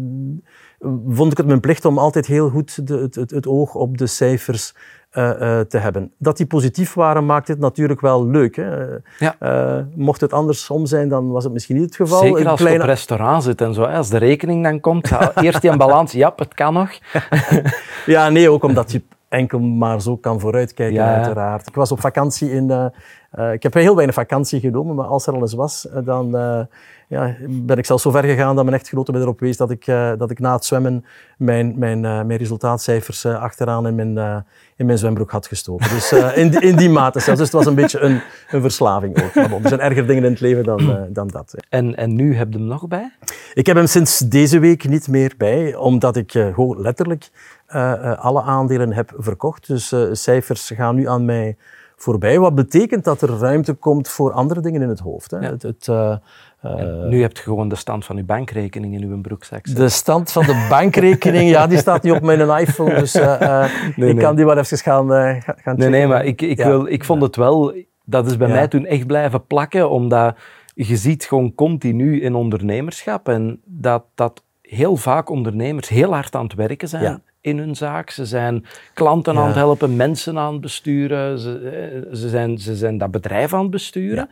vond 1.08 1.32
ik 1.32 1.38
het 1.38 1.48
mijn 1.48 1.60
plicht 1.60 1.86
om 1.86 1.98
altijd 1.98 2.26
heel 2.26 2.50
goed 2.50 2.88
de, 2.88 2.98
het, 2.98 3.16
het, 3.16 3.32
het, 3.32 3.48
oog 3.48 3.76
op 3.76 3.98
de 3.98 4.08
cijfers 4.08 4.74
te 5.68 5.78
hebben. 5.78 6.12
Dat 6.18 6.38
die 6.38 6.46
positief 6.46 6.94
waren, 6.94 7.26
maakt 7.26 7.48
het 7.48 7.60
natuurlijk 7.60 8.02
wel 8.02 8.28
leuk. 8.28 8.56
Hè? 8.56 8.86
Ja. 9.20 9.88
mocht 9.96 10.22
het 10.22 10.34
andersom 10.34 10.86
zijn, 10.86 11.10
dan 11.10 11.32
was 11.32 11.44
het 11.44 11.54
misschien 11.54 11.76
niet 11.76 11.86
het 11.86 11.96
geval. 11.96 12.20
Zeker 12.20 12.48
als 12.48 12.60
kleine... 12.60 12.78
je 12.78 12.84
op 12.84 12.90
restaurant 12.90 13.44
zit 13.44 13.62
en 13.62 13.74
zo. 13.74 13.84
Als 13.84 14.10
de 14.10 14.18
rekening 14.18 14.64
dan 14.64 14.80
komt, 14.80 15.12
eerst 15.36 15.62
die 15.62 15.78
balans, 15.78 16.12
ja, 16.24 16.34
het 16.36 16.54
kan 16.54 16.74
nog. 16.74 16.90
ja, 18.06 18.30
nee, 18.30 18.52
ook 18.52 18.64
omdat 18.64 18.92
je 18.92 19.02
enkel 19.30 19.60
maar 19.60 20.02
zo 20.02 20.18
kan 20.18 20.40
vooruitkijken, 20.40 20.96
ja. 20.96 21.16
uiteraard. 21.16 21.68
Ik 21.68 21.76
was 21.76 21.92
op 21.92 22.00
vakantie 22.00 22.52
in, 22.52 22.70
uh, 22.70 22.86
Uh, 23.36 23.54
ik 23.54 23.64
heb 23.64 23.74
heel 23.74 23.96
weinig 23.96 24.16
vakantie 24.16 24.60
genomen, 24.60 24.96
maar 24.96 25.06
als 25.06 25.28
er 25.28 25.34
al 25.34 25.42
eens 25.42 25.54
was, 25.54 25.88
dan 26.04 26.30
ja, 27.08 27.36
ben 27.50 27.78
ik 27.78 27.86
zelfs 27.86 28.04
zo 28.04 28.12
ver 28.12 28.24
gegaan 28.24 28.56
dat 28.56 28.64
mijn 28.66 28.78
echtgenote 28.78 29.12
me 29.12 29.20
erop 29.20 29.40
wees 29.40 29.58
dat 29.58 29.72
ik, 29.72 29.86
dat 30.18 30.32
ik 30.32 30.40
na 30.40 30.54
het 30.54 30.66
zwemmen 30.66 31.06
mijn, 31.38 31.74
mijn, 31.78 32.00
mijn 32.02 32.36
resultaatcijfers 32.36 33.26
achteraan 33.26 33.88
in 33.88 33.96
mijn, 33.96 34.46
in 34.76 34.86
mijn 34.86 34.98
zwembroek 34.98 35.32
had 35.32 35.48
gestoken. 35.48 35.90
Dus 35.90 36.12
in, 36.12 36.50
die, 36.50 36.60
in 36.60 36.76
die 36.76 36.90
mate 36.90 37.20
zelfs. 37.20 37.40
Dus 37.40 37.52
het 37.52 37.58
was 37.58 37.66
een 37.66 37.76
beetje 37.76 38.00
een, 38.00 38.22
een 38.50 38.62
verslaving 38.62 39.24
ook. 39.24 39.36
Maar 39.36 39.50
bon, 39.50 39.64
er 39.64 39.70
zijn 39.70 39.82
erger 39.82 40.08
dingen 40.08 40.24
in 40.24 40.32
het 40.32 40.40
leven 40.40 40.64
dan, 40.64 41.08
dan 41.10 41.28
dat. 41.28 41.56
En, 41.70 41.96
en 41.96 42.16
nu 42.16 42.36
heb 42.36 42.52
je 42.52 42.58
hem 42.58 42.68
nog 42.68 42.88
bij? 42.88 43.12
Ik 43.54 43.66
heb 43.66 43.76
hem 43.76 43.88
sinds 43.88 44.20
deze 44.20 44.60
week 44.60 44.88
niet 44.90 45.08
meer 45.08 45.34
bij, 45.38 45.76
omdat 45.76 46.16
ik 46.16 46.32
gewoon 46.32 46.82
letterlijk 46.82 47.30
alle 48.18 48.42
aandelen 48.42 48.94
heb 48.94 49.14
verkocht. 49.18 49.68
Dus 49.68 49.92
uh, 49.92 50.02
cijfers 50.12 50.72
gaan 50.76 50.96
nu 50.96 51.08
aan 51.08 51.26
mij 51.26 51.58
voorbij. 51.96 52.40
Wat 52.40 52.56
betekent 52.56 53.04
dat 53.04 53.22
er 53.22 53.30
ruimte 53.30 53.74
komt 53.74 54.08
voor 54.08 54.32
andere 54.32 54.62
dingen 54.62 54.82
in 54.82 54.90
het 54.90 55.00
hoofd. 55.00 55.32
Hè? 55.32 55.40
Het, 55.40 55.62
het, 55.62 55.88
nu 57.10 57.22
heb 57.22 57.38
je 57.38 57.44
gewoon 57.44 57.70
de 57.70 57.76
stand 57.76 58.06
van 58.06 58.16
je 58.16 58.24
bankrekening 58.24 58.94
in 58.94 59.04
uw 59.04 59.22
broekzak. 59.22 59.76
De 59.76 59.90
stand 59.90 60.32
van 60.32 60.46
de 60.46 60.68
bankrekening, 60.70 61.50
ja, 61.50 61.68
die 61.68 61.78
staat 61.78 62.04
niet 62.04 62.14
op 62.14 62.22
mijn 62.22 62.60
iPhone. 62.60 62.96
Dus 62.96 63.14
nee, 63.96 64.10
ik 64.10 64.18
kan 64.18 64.36
die 64.36 64.46
wel 64.46 64.58
even 64.58 64.78
gaan, 64.78 65.10
gaan 65.10 65.42
checken. 65.42 65.78
Nee, 65.78 65.90
nee, 65.90 66.08
maar 66.08 66.26
ik, 66.26 66.42
ik, 66.42 66.58
wil, 66.58 66.88
ik 66.88 67.04
vond 67.04 67.22
het 67.22 67.36
wel... 67.36 67.76
Dat 68.06 68.26
is 68.26 68.38
bij 68.38 68.48
mij 68.48 68.68
toen 68.68 68.86
echt 68.86 69.08
blijven 69.08 69.46
plakken, 69.46 69.90
omdat 69.90 70.38
je 70.74 70.98
ziet 70.98 71.26
gewoon 71.26 71.56
continu 71.56 72.22
in 72.22 72.36
ondernemerschap 72.36 73.28
en 73.30 73.62
dat, 73.66 74.04
dat 74.16 74.44
heel 74.62 74.96
vaak 74.96 75.30
ondernemers 75.30 75.90
heel 75.90 76.14
hard 76.14 76.36
aan 76.36 76.44
het 76.44 76.54
werken 76.54 76.88
zijn 76.88 77.22
in 77.42 77.58
hun 77.58 77.76
zaak. 77.76 78.10
Ze 78.10 78.26
zijn 78.26 78.66
klanten 78.94 79.38
aan 79.38 79.48
het 79.48 79.56
helpen, 79.56 79.96
mensen 79.96 80.38
aan 80.38 80.52
het 80.52 80.62
besturen. 80.62 81.40
Ze, 81.40 81.60
eh, 81.60 82.16
ze, 82.16 82.30
zijn, 82.30 82.58
ze 82.58 82.76
zijn 82.76 82.98
dat 82.98 83.12
bedrijf 83.12 83.54
aan 83.54 83.62
het 83.62 83.72
besturen. 83.72 84.30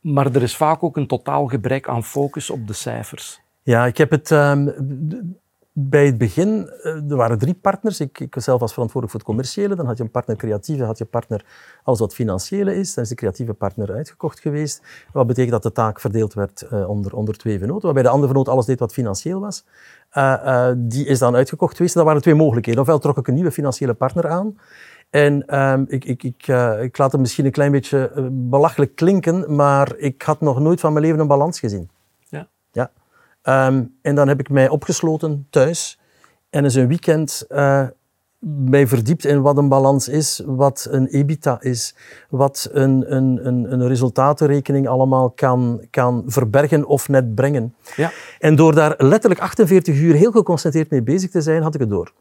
Maar 0.00 0.34
er 0.34 0.42
is 0.42 0.56
vaak 0.56 0.82
ook 0.82 0.96
een 0.96 1.06
totaal 1.06 1.46
gebrek 1.46 1.88
aan 1.88 2.04
focus 2.04 2.50
op 2.50 2.66
de 2.66 2.72
cijfers. 2.72 3.40
Ja, 3.62 3.86
ik 3.86 3.96
heb 3.96 4.10
het 4.10 4.30
um, 4.30 5.38
bij 5.80 6.06
het 6.06 6.18
begin, 6.18 6.70
eh, 6.82 7.10
er 7.10 7.16
waren 7.16 7.38
drie 7.38 7.54
partners. 7.54 8.00
Ik, 8.00 8.20
ik 8.20 8.34
zelf 8.38 8.60
was 8.60 8.72
verantwoordelijk 8.72 9.10
voor 9.10 9.20
het 9.20 9.28
commerciële. 9.28 9.74
Dan 9.74 9.86
had 9.86 9.96
je 9.96 10.02
een 10.02 10.10
partner 10.10 10.36
creatieve, 10.36 10.84
had 10.84 10.98
je 10.98 11.04
partner 11.04 11.44
alles 11.82 11.98
wat 11.98 12.14
financiële 12.14 12.74
is. 12.74 12.94
Dan 12.94 13.04
is 13.04 13.10
de 13.10 13.14
creatieve 13.14 13.54
partner 13.54 13.92
uitgekocht 13.92 14.40
geweest. 14.40 14.82
Wat 15.12 15.26
betekent 15.26 15.52
dat 15.52 15.62
de 15.62 15.72
taak 15.72 16.00
verdeeld 16.00 16.34
werd 16.34 16.66
uh, 16.72 16.88
onder, 16.88 17.14
onder 17.14 17.36
twee 17.36 17.58
venoten. 17.58 17.82
Waarbij 17.82 18.02
de 18.02 18.08
andere 18.08 18.28
venoot 18.28 18.48
alles 18.48 18.66
deed 18.66 18.78
wat 18.78 18.92
financieel 18.92 19.40
was. 19.40 19.64
Uh, 20.12 20.70
die 20.76 21.06
is 21.06 21.18
dan 21.18 21.34
uitgekocht 21.34 21.76
geweest. 21.76 21.94
Dat 21.94 22.04
waren 22.04 22.22
twee 22.22 22.34
mogelijkheden. 22.34 22.80
Ofwel 22.80 22.98
trok 22.98 23.18
ik 23.18 23.28
een 23.28 23.34
nieuwe 23.34 23.52
financiële 23.52 23.94
partner 23.94 24.28
aan. 24.28 24.58
En 25.10 25.60
um, 25.60 25.84
ik, 25.88 26.04
ik, 26.04 26.22
ik, 26.22 26.46
ik 26.80 26.98
laat 26.98 27.12
het 27.12 27.20
misschien 27.20 27.44
een 27.44 27.50
klein 27.50 27.72
beetje 27.72 28.30
belachelijk 28.32 28.94
klinken, 28.94 29.54
maar 29.54 29.96
ik 29.96 30.22
had 30.22 30.40
nog 30.40 30.60
nooit 30.60 30.80
van 30.80 30.92
mijn 30.92 31.04
leven 31.04 31.20
een 31.20 31.26
balans 31.26 31.58
gezien. 31.58 31.90
Um, 33.48 33.94
en 34.02 34.14
dan 34.14 34.28
heb 34.28 34.40
ik 34.40 34.50
mij 34.50 34.68
opgesloten 34.68 35.46
thuis 35.50 35.98
en 36.50 36.64
eens 36.64 36.74
een 36.74 36.88
weekend 36.88 37.44
uh, 37.48 37.86
mij 38.40 38.86
verdiept 38.86 39.24
in 39.24 39.40
wat 39.40 39.56
een 39.56 39.68
balans 39.68 40.08
is, 40.08 40.42
wat 40.46 40.86
een 40.90 41.06
EBITDA 41.06 41.60
is, 41.60 41.94
wat 42.30 42.68
een, 42.72 43.14
een, 43.14 43.46
een, 43.46 43.72
een 43.72 43.88
resultatenrekening 43.88 44.88
allemaal 44.88 45.30
kan, 45.30 45.86
kan 45.90 46.22
verbergen 46.26 46.86
of 46.86 47.08
net 47.08 47.34
brengen. 47.34 47.74
Ja. 47.96 48.10
En 48.38 48.56
door 48.56 48.74
daar 48.74 48.94
letterlijk 48.98 49.40
48 49.40 49.96
uur 49.96 50.14
heel 50.14 50.30
geconcentreerd 50.30 50.90
mee 50.90 51.02
bezig 51.02 51.30
te 51.30 51.40
zijn, 51.40 51.62
had 51.62 51.74
ik 51.74 51.80
het 51.80 51.90
door. 51.90 52.12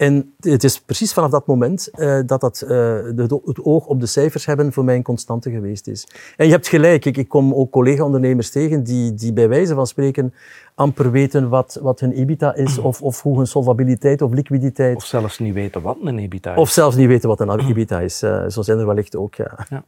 En 0.00 0.34
het 0.40 0.64
is 0.64 0.80
precies 0.80 1.12
vanaf 1.12 1.30
dat 1.30 1.46
moment 1.46 1.88
uh, 1.94 2.20
dat, 2.26 2.40
dat 2.40 2.62
uh, 2.62 2.68
de, 2.68 3.40
het 3.44 3.64
oog 3.64 3.86
op 3.86 4.00
de 4.00 4.06
cijfers 4.06 4.46
hebben 4.46 4.72
voor 4.72 4.84
mij 4.84 4.96
een 4.96 5.02
constante 5.02 5.50
geweest 5.50 5.86
is. 5.86 6.08
En 6.36 6.46
je 6.46 6.52
hebt 6.52 6.68
gelijk, 6.68 7.04
ik, 7.04 7.16
ik 7.16 7.28
kom 7.28 7.54
ook 7.54 7.70
collega-ondernemers 7.70 8.50
tegen 8.50 8.82
die, 8.82 9.14
die 9.14 9.32
bij 9.32 9.48
wijze 9.48 9.74
van 9.74 9.86
spreken 9.86 10.34
amper 10.74 11.10
weten 11.10 11.48
wat, 11.48 11.78
wat 11.82 12.00
hun 12.00 12.12
EBITDA 12.12 12.54
is 12.54 12.78
of, 12.78 13.02
of 13.02 13.22
hoe 13.22 13.36
hun 13.36 13.46
solvabiliteit 13.46 14.22
of 14.22 14.32
liquiditeit... 14.32 14.96
Of 14.96 15.04
zelfs 15.04 15.38
niet 15.38 15.54
weten 15.54 15.82
wat 15.82 15.96
een 16.02 16.18
EBITDA 16.18 16.52
is. 16.52 16.58
Of 16.58 16.70
zelfs 16.70 16.96
niet 16.96 17.08
weten 17.08 17.28
wat 17.28 17.40
een 17.40 17.60
EBITDA 17.60 18.00
is. 18.00 18.22
Uh, 18.22 18.48
zo 18.48 18.62
zijn 18.62 18.78
er 18.78 18.86
wellicht 18.86 19.16
ook, 19.16 19.34
ja. 19.34 19.66
ja. 19.68 19.84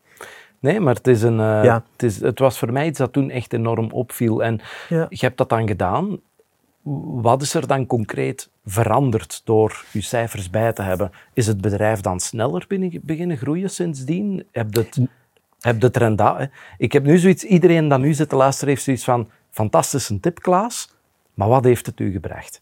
Nee, 0.58 0.80
maar 0.80 0.94
het, 0.94 1.06
is 1.06 1.22
een, 1.22 1.36
ja. 1.36 1.84
het, 1.92 2.02
is, 2.02 2.20
het 2.20 2.38
was 2.38 2.58
voor 2.58 2.72
mij 2.72 2.86
iets 2.86 2.98
dat 2.98 3.12
toen 3.12 3.30
echt 3.30 3.52
enorm 3.52 3.90
opviel. 3.90 4.42
En 4.42 4.60
ja. 4.88 5.06
je 5.08 5.26
hebt 5.26 5.38
dat 5.38 5.48
dan 5.48 5.68
gedaan 5.68 6.20
wat 7.22 7.42
is 7.42 7.54
er 7.54 7.66
dan 7.66 7.86
concreet 7.86 8.50
veranderd 8.64 9.40
door 9.44 9.84
uw 9.92 10.00
cijfers 10.00 10.50
bij 10.50 10.72
te 10.72 10.82
hebben? 10.82 11.10
Is 11.32 11.46
het 11.46 11.60
bedrijf 11.60 12.00
dan 12.00 12.20
sneller 12.20 12.66
beginnen 13.02 13.36
groeien 13.36 13.70
sindsdien? 13.70 14.46
Heb 14.50 14.74
het, 14.74 14.98
heb 15.60 15.82
het 15.82 16.50
Ik 16.78 16.92
heb 16.92 17.04
nu 17.04 17.18
zoiets, 17.18 17.44
iedereen 17.44 17.88
dat 17.88 18.00
nu 18.00 18.14
zit 18.14 18.28
te 18.28 18.36
luisteren 18.36 18.68
heeft 18.68 18.84
zoiets 18.84 19.04
van, 19.04 19.28
fantastische 19.50 20.20
tip 20.20 20.40
Klaas, 20.40 20.94
maar 21.34 21.48
wat 21.48 21.64
heeft 21.64 21.86
het 21.86 22.00
u 22.00 22.12
gebracht? 22.12 22.60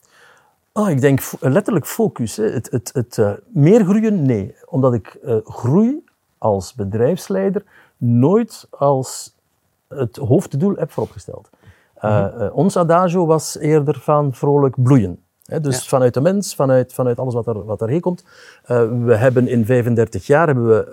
Oh, 0.72 0.90
ik 0.90 1.00
denk 1.00 1.20
letterlijk 1.40 1.86
focus. 1.86 2.36
Hè. 2.36 2.44
Het, 2.44 2.70
het, 2.70 2.90
het 2.92 3.16
uh, 3.16 3.32
meer 3.48 3.84
groeien, 3.84 4.22
nee. 4.22 4.54
Omdat 4.66 4.94
ik 4.94 5.18
uh, 5.24 5.36
groei 5.44 6.04
als 6.38 6.74
bedrijfsleider 6.74 7.64
nooit 7.96 8.66
als 8.70 9.34
het 9.88 10.16
hoofddoel 10.16 10.74
heb 10.76 10.90
vooropgesteld. 10.90 11.50
Uh, 12.04 12.26
ons 12.52 12.76
adagio 12.76 13.26
was 13.26 13.58
eerder 13.58 13.98
van 14.00 14.34
vrolijk 14.34 14.82
bloeien. 14.82 15.18
dus 15.62 15.88
vanuit 15.88 16.14
de 16.14 16.20
mens, 16.20 16.54
vanuit, 16.54 16.92
vanuit 16.92 17.18
alles 17.18 17.34
wat, 17.34 17.46
er, 17.46 17.64
wat 17.64 17.82
erheen 17.82 18.00
komt. 18.00 18.24
Uh, 18.70 18.88
we 19.04 19.16
hebben 19.16 19.48
in 19.48 19.64
35 19.64 20.26
jaar 20.26 20.46
hebben 20.46 20.68
we 20.68 20.92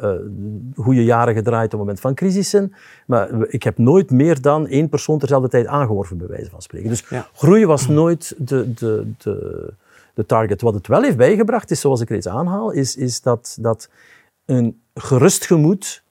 uh, 0.76 0.84
goede 0.84 1.04
jaren 1.04 1.34
gedraaid 1.34 1.66
op 1.66 1.72
het 1.72 1.80
moment 1.80 2.00
van 2.00 2.14
crisissen. 2.14 2.74
Maar 3.06 3.30
ik 3.48 3.64
heb 3.64 3.78
nooit 3.78 4.12
meer 4.12 4.42
dan 4.42 4.68
één 4.68 4.90
persoon 4.90 5.20
terzelfde 5.20 5.50
tijd 5.50 5.68
aangeworven, 5.68 6.18
bij 6.18 6.28
wijze 6.28 6.50
van 6.50 6.62
spreken. 6.62 6.90
Dus 6.90 7.06
ja. 7.10 7.28
groei 7.34 7.66
was 7.66 7.88
nooit 7.88 8.36
de, 8.38 8.74
de, 8.74 9.12
de, 9.18 9.74
de 10.14 10.26
target. 10.26 10.62
Wat 10.62 10.74
het 10.74 10.88
wel 10.88 11.02
heeft 11.02 11.18
bijgebracht, 11.18 11.72
is 11.72 11.80
zoals 11.80 12.02
ik 12.02 12.10
reeds 12.10 12.28
aanhaal, 12.28 12.72
is, 12.72 12.96
is 12.96 13.22
dat, 13.22 13.58
dat 13.60 13.90
een 14.46 14.82
gerust 14.94 15.46
gemoed, 15.46 16.04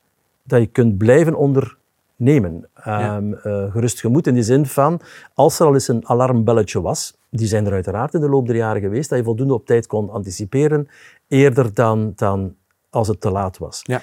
dat 0.43 0.61
je 0.61 0.67
kunt 0.67 0.99
blijven 0.99 1.35
onder 1.35 1.77
nemen. 2.17 2.69
Ja. 2.85 3.17
Um, 3.17 3.33
uh, 3.33 3.73
gerust 3.73 4.01
gemoed 4.01 4.27
in 4.27 4.35
de 4.35 4.43
zin 4.43 4.67
van, 4.67 5.01
als 5.35 5.61
er 5.61 5.67
al 5.67 5.75
eens 5.75 5.89
een 5.89 6.09
alarmbelletje 6.09 6.81
was, 6.81 7.17
die 7.31 7.47
zijn 7.47 7.67
er 7.67 7.73
uiteraard 7.73 8.15
in 8.15 8.21
de 8.21 8.29
loop 8.29 8.47
der 8.47 8.57
jaren 8.57 8.81
geweest, 8.81 9.09
dat 9.09 9.19
je 9.19 9.25
voldoende 9.25 9.55
op 9.55 9.67
tijd 9.67 9.87
kon 9.87 10.11
anticiperen, 10.11 10.89
eerder 11.29 11.75
dan, 11.75 12.13
dan 12.17 12.55
als 12.91 13.09
het 13.09 13.21
te 13.21 13.31
laat 13.31 13.59
was. 13.59 13.81
Ja. 13.83 14.01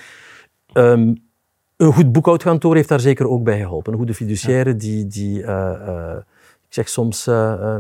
Um, 0.74 1.32
een 1.78 1.94
goed 1.94 2.12
boekhoudkantoor 2.12 2.76
heeft 2.76 2.90
daar 2.90 3.00
zeker 3.00 3.30
ook 3.30 3.44
bij 3.44 3.60
geholpen. 3.60 3.92
Een 3.92 3.98
goede 3.98 4.14
fiduciaire 4.14 4.70
ja. 4.70 4.76
die, 4.76 5.08
die 5.08 5.42
uh, 5.42 5.48
uh, 5.88 6.16
ik 6.68 6.74
zeg 6.80 6.90
soms, 6.90 7.28
uh, 7.28 7.76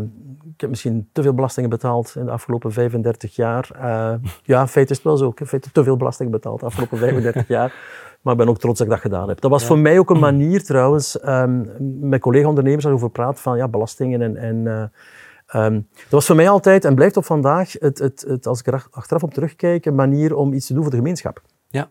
ik 0.53 0.61
heb 0.61 0.69
misschien 0.69 1.09
te 1.11 1.21
veel 1.21 1.33
belastingen 1.33 1.69
betaald 1.69 2.13
in 2.15 2.25
de 2.25 2.31
afgelopen 2.31 2.71
35 2.71 3.35
jaar. 3.35 3.69
ja, 4.43 4.61
in 4.61 4.67
feite 4.67 4.91
is 4.91 4.97
het 4.97 5.05
wel 5.05 5.17
zo. 5.17 5.29
Ik 5.29 5.39
heb 5.39 5.61
te 5.61 5.83
veel 5.83 5.97
belastingen 5.97 6.31
betaald 6.31 6.59
de 6.59 6.65
afgelopen 6.65 6.97
35 6.97 7.47
jaar. 7.47 7.73
Maar 8.23 8.33
ik 8.33 8.39
ben 8.39 8.49
ook 8.49 8.59
trots 8.59 8.77
dat 8.77 8.87
ik 8.87 8.93
dat 8.93 9.01
gedaan 9.01 9.27
heb. 9.27 9.41
Dat 9.41 9.51
was 9.51 9.65
voor 9.65 9.77
mij 9.77 9.99
ook 9.99 10.09
een 10.09 10.19
manier 10.19 10.63
trouwens, 10.63 11.25
um, 11.25 11.69
met 11.99 12.21
collega-ondernemers 12.21 12.85
over 12.85 13.09
praat 13.09 13.39
van 13.39 13.57
ja, 13.57 13.67
belastingen 13.67 14.21
en... 14.21 14.37
en 14.37 14.55
uh, 14.55 15.65
um, 15.65 15.87
dat 15.93 16.09
was 16.09 16.25
voor 16.25 16.35
mij 16.35 16.49
altijd, 16.49 16.85
en 16.85 16.95
blijft 16.95 17.17
op 17.17 17.25
vandaag, 17.25 17.73
het, 17.79 17.99
het, 17.99 18.25
het, 18.27 18.47
als 18.47 18.59
ik 18.59 18.67
er 18.67 18.85
achteraf 18.91 19.23
op 19.23 19.33
terugkijk, 19.33 19.85
een 19.85 19.95
manier 19.95 20.35
om 20.35 20.53
iets 20.53 20.67
te 20.67 20.73
doen 20.73 20.81
voor 20.81 20.91
de 20.91 20.97
gemeenschap. 20.97 21.41
Ja. 21.67 21.89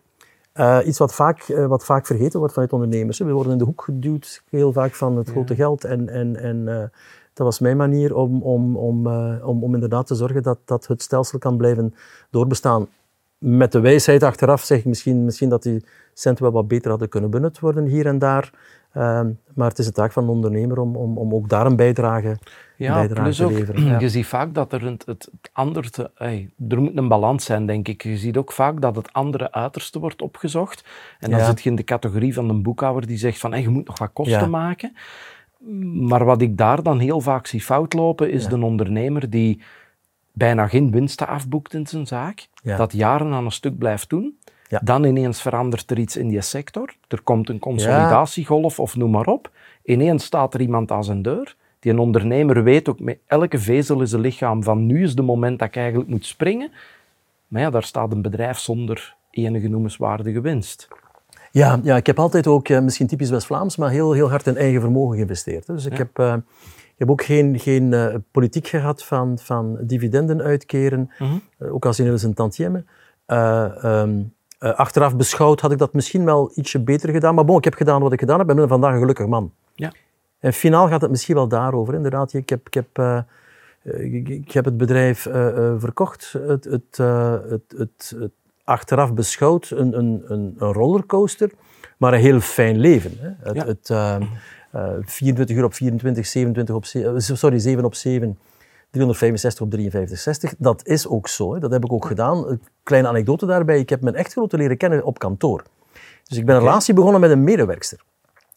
Uh, 0.55 0.87
iets 0.87 0.97
wat 0.97 1.13
vaak, 1.13 1.47
uh, 1.47 1.65
wat 1.65 1.85
vaak 1.85 2.05
vergeten 2.05 2.39
wordt 2.39 2.53
vanuit 2.53 2.73
ondernemers. 2.73 3.17
We 3.17 3.31
worden 3.31 3.51
in 3.51 3.57
de 3.57 3.63
hoek 3.63 3.81
geduwd, 3.81 4.43
heel 4.49 4.73
vaak 4.73 4.93
van 4.93 5.17
het 5.17 5.29
grote 5.29 5.55
geld. 5.55 5.83
En, 5.83 6.09
en, 6.09 6.35
en 6.35 6.57
uh, 6.57 6.77
dat 7.33 7.45
was 7.45 7.59
mijn 7.59 7.77
manier 7.77 8.15
om, 8.15 8.41
om, 8.41 8.77
om, 8.77 9.07
om, 9.41 9.63
om 9.63 9.73
inderdaad 9.73 10.07
te 10.07 10.15
zorgen 10.15 10.43
dat, 10.43 10.57
dat 10.65 10.87
het 10.87 11.01
stelsel 11.01 11.39
kan 11.39 11.57
blijven 11.57 11.93
doorbestaan. 12.29 12.87
Met 13.45 13.71
de 13.71 13.79
wijsheid 13.79 14.23
achteraf 14.23 14.63
zeg 14.63 14.77
ik 14.77 14.85
misschien, 14.85 15.25
misschien 15.25 15.49
dat 15.49 15.63
die 15.63 15.85
centen 16.13 16.43
wel 16.43 16.53
wat 16.53 16.67
beter 16.67 16.89
hadden 16.89 17.09
kunnen 17.09 17.29
benut 17.29 17.59
worden 17.59 17.85
hier 17.85 18.05
en 18.05 18.19
daar. 18.19 18.51
Ehm, 18.93 19.31
maar 19.55 19.69
het 19.69 19.79
is 19.79 19.85
de 19.85 19.91
taak 19.91 20.11
van 20.11 20.23
een 20.23 20.29
ondernemer 20.29 20.79
om, 20.79 20.95
om, 20.95 21.17
om 21.17 21.33
ook 21.33 21.49
daar 21.49 21.65
een 21.65 21.75
bijdrage, 21.75 22.37
ja, 22.77 22.93
bijdrage 22.93 23.33
te 23.33 23.47
leveren. 23.47 23.85
Ja. 23.85 23.99
Je 24.03 24.09
ziet 24.09 24.25
vaak 24.25 24.53
dat 24.53 24.73
er 24.73 24.85
het, 24.85 25.05
het 25.05 25.29
andere... 25.53 25.89
Te, 25.89 26.11
hey, 26.15 26.49
er 26.69 26.81
moet 26.81 26.97
een 26.97 27.07
balans 27.07 27.45
zijn, 27.45 27.65
denk 27.65 27.87
ik. 27.87 28.03
Je 28.03 28.17
ziet 28.17 28.37
ook 28.37 28.51
vaak 28.51 28.81
dat 28.81 28.95
het 28.95 29.13
andere 29.13 29.51
uiterste 29.51 29.99
wordt 29.99 30.21
opgezocht. 30.21 30.85
En 31.19 31.31
dan 31.31 31.39
zit 31.39 31.61
je 31.61 31.69
in 31.69 31.75
de 31.75 31.83
categorie 31.83 32.33
van 32.33 32.49
een 32.49 32.61
boekhouder 32.61 33.07
die 33.07 33.17
zegt 33.17 33.39
van 33.39 33.51
hey, 33.51 33.61
je 33.61 33.69
moet 33.69 33.87
nog 33.87 33.99
wat 33.99 34.13
kosten 34.13 34.49
maken. 34.49 34.95
Maar 35.93 36.25
wat 36.25 36.41
ik 36.41 36.57
daar 36.57 36.83
dan 36.83 36.99
heel 36.99 37.21
vaak 37.21 37.47
zie 37.47 37.61
fout 37.61 37.93
lopen, 37.93 38.31
is 38.31 38.47
de 38.47 38.63
ondernemer 38.63 39.29
die 39.29 39.61
bijna 40.33 40.67
geen 40.67 40.91
winsten 40.91 41.27
afboekt 41.27 41.73
in 41.73 41.87
zijn 41.87 42.07
zaak, 42.07 42.47
dat 42.63 42.93
jaren 42.93 43.33
aan 43.33 43.45
een 43.45 43.51
stuk 43.51 43.77
blijft 43.77 44.09
doen 44.09 44.37
dan 44.81 45.03
ineens 45.03 45.41
verandert 45.41 45.91
er 45.91 45.99
iets 45.99 46.17
in 46.17 46.27
die 46.27 46.41
sector. 46.41 46.95
Er 47.07 47.21
komt 47.21 47.49
een 47.49 47.59
consolidatiegolf 47.59 48.79
of 48.79 48.95
noem 48.95 49.11
maar 49.11 49.25
op. 49.25 49.51
Ineens 49.83 50.23
staat 50.23 50.53
er 50.53 50.61
iemand 50.61 50.91
aan 50.91 51.03
zijn 51.03 51.21
deur. 51.21 51.55
Die 51.79 51.91
een 51.91 51.99
ondernemer 51.99 52.63
weet 52.63 52.89
ook, 52.89 52.99
met 52.99 53.17
elke 53.27 53.59
vezel 53.59 54.01
is 54.01 54.11
een 54.11 54.19
lichaam 54.19 54.63
van 54.63 54.85
nu 54.85 55.03
is 55.03 55.09
het 55.09 55.25
moment 55.25 55.59
dat 55.59 55.67
ik 55.67 55.75
eigenlijk 55.75 56.09
moet 56.09 56.25
springen. 56.25 56.71
Maar 57.47 57.61
ja, 57.61 57.69
daar 57.69 57.83
staat 57.83 58.11
een 58.11 58.21
bedrijf 58.21 58.57
zonder 58.57 59.15
enige 59.31 59.67
noemenswaardige 59.67 60.41
winst. 60.41 60.87
Ja, 61.51 61.79
ja, 61.83 61.95
ik 61.95 62.05
heb 62.05 62.19
altijd 62.19 62.47
ook, 62.47 62.69
eh, 62.69 62.79
misschien 62.79 63.07
typisch 63.07 63.29
West-Vlaams, 63.29 63.77
maar 63.77 63.89
heel, 63.89 64.11
heel 64.11 64.29
hard 64.29 64.47
in 64.47 64.57
eigen 64.57 64.81
vermogen 64.81 65.15
geïnvesteerd. 65.15 65.65
Dus 65.65 65.85
ik 65.85 65.97
heb, 65.97 66.19
uh, 66.19 66.33
ik 66.33 66.82
heb 67.03 67.11
ook 67.11 67.23
geen, 67.23 67.59
geen 67.59 67.91
uh, 67.91 68.15
politiek 68.31 68.67
gehad 68.67 69.03
van, 69.03 69.37
van 69.39 69.77
dividenden 69.81 70.41
uitkeren, 70.41 70.99
mm 71.19 71.27
-hmm. 71.27 71.41
ook 71.71 71.85
als 71.85 71.99
in 71.99 72.07
een 72.07 72.33
tantième. 72.33 72.83
Um, 73.83 74.33
achteraf 74.59 75.15
beschouwd 75.15 75.59
had 75.59 75.71
ik 75.71 75.77
dat 75.77 75.93
misschien 75.93 76.25
wel 76.25 76.51
ietsje 76.55 76.79
beter 76.79 77.09
gedaan, 77.09 77.35
maar 77.35 77.45
bon, 77.45 77.57
ik 77.57 77.63
heb 77.63 77.73
gedaan 77.73 78.01
wat 78.01 78.13
ik 78.13 78.19
gedaan 78.19 78.39
heb 78.39 78.49
en 78.49 78.55
ben 78.55 78.67
vandaag 78.67 78.93
een 78.93 78.99
gelukkig 78.99 79.27
man. 79.27 79.51
Ja. 79.75 79.91
En 80.39 80.53
finaal 80.53 80.87
gaat 80.87 81.01
het 81.01 81.09
misschien 81.09 81.35
wel 81.35 81.47
daarover. 81.47 81.93
Inderdaad, 81.93 82.33
ik 82.33 82.49
heb, 82.49 82.67
ik 82.67 82.73
heb, 82.73 83.23
ik, 83.83 84.29
ik, 84.29 84.51
heb 84.51 84.65
het 84.65 84.77
bedrijf 84.77 85.21
verkocht, 85.77 86.35
het, 86.47 86.63
het, 86.63 86.97
het, 86.97 87.73
het, 87.77 88.15
het 88.19 88.31
achteraf 88.63 89.13
beschouwd 89.13 89.69
een, 89.69 89.97
een, 89.97 90.23
een, 90.27 90.55
rollercoaster, 90.57 91.51
maar 91.97 92.13
een 92.13 92.19
heel 92.19 92.39
fijn 92.39 92.77
leven. 92.77 93.11
Hè. 93.19 93.29
Het, 93.51 93.67
het 93.67 93.89
uh, 93.89 94.15
24 95.01 95.55
uur 95.55 95.63
op 95.63 95.73
24, 95.73 96.25
27 96.25 96.75
op 96.75 96.85
7, 96.85 97.21
sorry, 97.21 97.59
7 97.59 97.85
op 97.85 97.95
7, 97.95 98.37
365 98.89 99.61
op 99.61 99.71
53, 99.71 100.19
60. 100.19 100.53
Dat 100.57 100.85
is 100.85 101.07
ook 101.07 101.27
zo. 101.27 101.53
Hè. 101.53 101.59
Dat 101.59 101.71
heb 101.71 101.83
ik 101.83 101.93
ook 101.93 102.05
gedaan. 102.05 102.47
Een 102.47 102.61
kleine 102.83 103.07
anekdote 103.07 103.45
daarbij. 103.45 103.79
Ik 103.79 103.89
heb 103.89 104.01
mijn 104.01 104.15
echtgenote 104.15 104.57
leren 104.57 104.77
kennen 104.77 105.03
op 105.03 105.19
kantoor. 105.19 105.63
Dus 106.23 106.37
ik 106.37 106.45
ben 106.45 106.55
een 106.55 106.61
relatie 106.61 106.93
begonnen 106.93 107.21
met 107.21 107.31
een 107.31 107.43
medewerkster. 107.43 107.99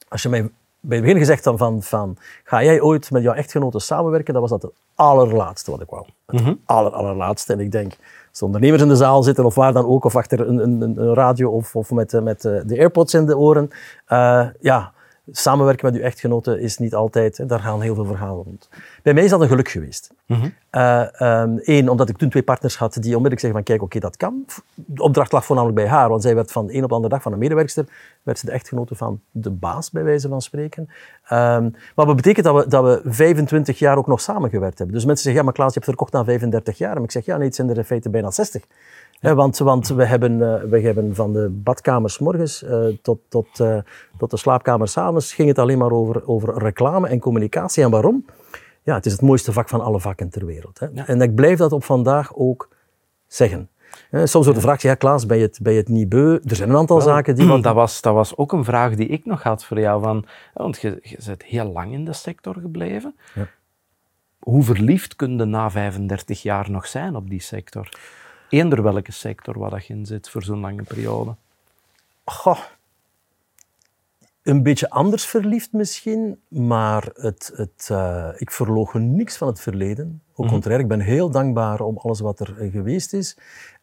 Als 0.08 0.22
je 0.22 0.28
mij 0.28 0.50
bij 0.80 0.96
het 0.96 1.06
begin 1.06 1.20
gezegd 1.20 1.44
dan 1.44 1.58
van, 1.58 1.82
van, 1.82 2.16
ga 2.44 2.62
jij 2.62 2.80
ooit 2.80 3.10
met 3.10 3.22
jouw 3.22 3.34
echtgenote 3.34 3.78
samenwerken, 3.78 4.32
dat 4.32 4.42
was 4.42 4.50
dat 4.50 4.62
het 4.62 4.72
allerlaatste 4.94 5.70
wat 5.70 5.80
ik 5.80 5.90
wou. 5.90 6.06
Het 6.26 6.40
mm 6.40 6.60
aller, 6.64 6.92
allerlaatste. 6.92 7.52
En 7.52 7.60
ik 7.60 7.72
denk, 7.72 7.96
als 8.30 8.42
ondernemers 8.42 8.82
in 8.82 8.88
de 8.88 8.96
zaal 8.96 9.22
zitten 9.22 9.44
of 9.44 9.54
waar 9.54 9.72
dan 9.72 9.86
ook, 9.86 10.04
of 10.04 10.16
achter 10.16 10.48
een, 10.48 10.58
een, 10.58 10.80
een 10.80 11.14
radio 11.14 11.50
of, 11.50 11.76
of 11.76 11.90
met, 11.90 12.20
met 12.22 12.40
de 12.40 12.74
AirPods 12.78 13.14
in 13.14 13.26
de 13.26 13.36
oren, 13.36 13.70
uh, 14.08 14.46
ja, 14.60 14.92
samenwerken 15.30 15.86
met 15.86 15.94
uw 15.94 16.06
echtgenoten 16.06 16.60
is 16.60 16.78
niet 16.78 16.94
altijd, 16.94 17.48
daar 17.48 17.60
gaan 17.60 17.80
heel 17.80 17.94
veel 17.94 18.04
verhalen 18.04 18.44
rond. 18.44 18.68
Bij 19.02 19.14
mij 19.14 19.24
is 19.24 19.30
dat 19.30 19.40
een 19.40 19.48
geluk 19.48 19.68
geweest. 19.68 20.10
Eén, 20.26 20.36
mm 20.36 20.52
-hmm. 20.70 20.80
uh, 21.20 21.78
um, 21.78 21.88
omdat 21.88 22.08
ik 22.08 22.16
toen 22.16 22.28
twee 22.28 22.42
partners 22.42 22.76
had 22.76 22.92
die 22.92 23.16
onmiddellijk 23.16 23.40
zeggen 23.40 23.52
van 23.52 23.62
kijk, 23.62 23.82
oké, 23.82 23.96
okay, 23.96 24.10
dat 24.10 24.16
kan. 24.16 24.44
De 24.74 25.02
opdracht 25.02 25.32
lag 25.32 25.44
voornamelijk 25.44 25.80
bij 25.80 25.88
haar, 25.88 26.08
want 26.08 26.22
zij 26.22 26.34
werd 26.34 26.52
van 26.52 26.66
de 26.66 26.74
een 26.74 26.82
op 26.82 26.88
de 26.88 26.94
andere 26.94 27.14
dag 27.14 27.22
van 27.22 27.32
een 27.32 27.38
medewerkster, 27.38 27.86
werd 28.22 28.38
ze 28.38 28.46
de 28.46 28.52
echtgenote 28.52 28.94
van 28.94 29.20
de 29.30 29.50
baas, 29.50 29.90
bij 29.90 30.04
wijze 30.04 30.28
van 30.28 30.42
spreken. 30.42 30.82
Um, 30.82 31.74
maar 31.94 32.06
dat 32.06 32.16
betekent 32.16 32.44
dat 32.44 32.64
we, 32.64 32.68
dat 32.68 32.84
we 32.84 33.00
25 33.04 33.78
jaar 33.78 33.96
ook 33.96 34.06
nog 34.06 34.20
samengewerkt 34.20 34.78
hebben. 34.78 34.96
Dus 34.96 35.04
mensen 35.04 35.24
zeggen, 35.24 35.40
ja, 35.40 35.46
maar 35.46 35.56
Klaas, 35.56 35.68
je 35.68 35.74
hebt 35.74 35.86
verkocht 35.86 36.12
na 36.12 36.24
35 36.24 36.78
jaar. 36.78 36.96
En 36.96 37.02
ik 37.02 37.10
zeg, 37.10 37.24
ja, 37.24 37.36
nee, 37.36 37.46
het 37.46 37.54
zijn 37.54 37.70
er 37.70 37.76
in 37.76 37.84
feite 37.84 38.10
bijna 38.10 38.30
60. 38.30 38.62
Ja. 39.28 39.34
want, 39.34 39.58
want 39.58 39.88
we, 39.88 40.04
hebben, 40.04 40.32
uh, 40.32 40.62
we 40.62 40.80
hebben 40.80 41.14
van 41.14 41.32
de 41.32 41.48
badkamers 41.50 42.18
morgens 42.18 42.62
uh, 42.62 42.86
tot, 43.02 43.18
tot, 43.28 43.48
tot 44.18 44.30
de 44.30 44.36
slaapkamer 44.36 44.88
s'avonds 44.88 45.34
ging 45.34 45.48
het 45.48 45.58
alleen 45.58 45.78
maar 45.78 45.92
over, 45.92 46.28
over 46.28 46.58
reclame 46.58 47.08
en 47.08 47.18
communicatie. 47.18 47.82
En 47.82 47.90
waarom? 47.90 48.24
Ja, 48.82 48.94
het 48.94 49.06
is 49.06 49.12
het 49.12 49.20
mooiste 49.20 49.52
vak 49.52 49.68
van 49.68 49.80
alle 49.80 50.00
vakken 50.00 50.30
ter 50.30 50.46
wereld. 50.46 50.78
Hè. 50.78 50.86
Ja. 50.92 51.06
En 51.06 51.20
ik 51.20 51.34
blijf 51.34 51.58
dat 51.58 51.72
op 51.72 51.84
vandaag 51.84 52.34
ook 52.34 52.68
zeggen. 53.26 53.68
Soms 54.10 54.32
wordt 54.32 54.54
de 54.54 54.60
vraag, 54.60 54.82
ja 54.82 54.94
Klaas, 54.94 55.26
ben 55.26 55.36
je 55.36 55.42
het, 55.42 55.58
ben 55.62 55.72
je 55.72 55.78
het 55.78 55.88
niet 55.88 56.08
beu? 56.08 56.38
Er 56.44 56.56
zijn 56.56 56.70
een 56.70 56.76
aantal 56.76 56.96
Wel, 56.96 57.06
zaken 57.06 57.34
die... 57.34 57.60
Dat 57.60 57.74
was, 57.74 58.00
dat 58.00 58.14
was 58.14 58.36
ook 58.36 58.52
een 58.52 58.64
vraag 58.64 58.94
die 58.94 59.06
ik 59.06 59.24
nog 59.24 59.42
had 59.42 59.64
voor 59.64 59.80
jou. 59.80 60.02
Van, 60.02 60.24
want 60.54 60.80
je, 60.80 60.98
je 61.02 61.18
bent 61.26 61.42
heel 61.42 61.72
lang 61.72 61.92
in 61.92 62.04
de 62.04 62.12
sector 62.12 62.56
gebleven. 62.60 63.16
Ja. 63.34 63.48
Hoe 64.38 64.62
verliefd 64.62 65.16
kun 65.16 65.38
je 65.38 65.44
na 65.44 65.70
35 65.70 66.42
jaar 66.42 66.70
nog 66.70 66.86
zijn 66.86 67.16
op 67.16 67.30
die 67.30 67.40
sector? 67.40 67.88
Eender 68.48 68.82
welke 68.82 69.12
sector 69.12 69.58
waar 69.58 69.70
dat 69.70 69.86
je 69.86 69.94
in 69.94 70.06
zit 70.06 70.28
voor 70.28 70.42
zo'n 70.42 70.60
lange 70.60 70.82
periode? 70.82 71.34
Goh, 72.24 72.60
een 74.46 74.62
beetje 74.62 74.90
anders 74.90 75.26
verliefd 75.26 75.72
misschien, 75.72 76.40
maar 76.48 77.08
het, 77.14 77.52
het, 77.54 77.88
uh, 77.92 78.28
ik 78.36 78.50
verlogen 78.50 79.16
niks 79.16 79.36
van 79.36 79.48
het 79.48 79.60
verleden. 79.60 80.22
Ook 80.34 80.44
mm 80.44 80.52
contraire, 80.52 80.82
ik 80.82 80.88
ben 80.88 81.00
heel 81.00 81.30
dankbaar 81.30 81.80
om 81.80 81.96
alles 81.96 82.20
wat 82.20 82.40
er 82.40 82.54
geweest 82.70 83.12
is. 83.12 83.36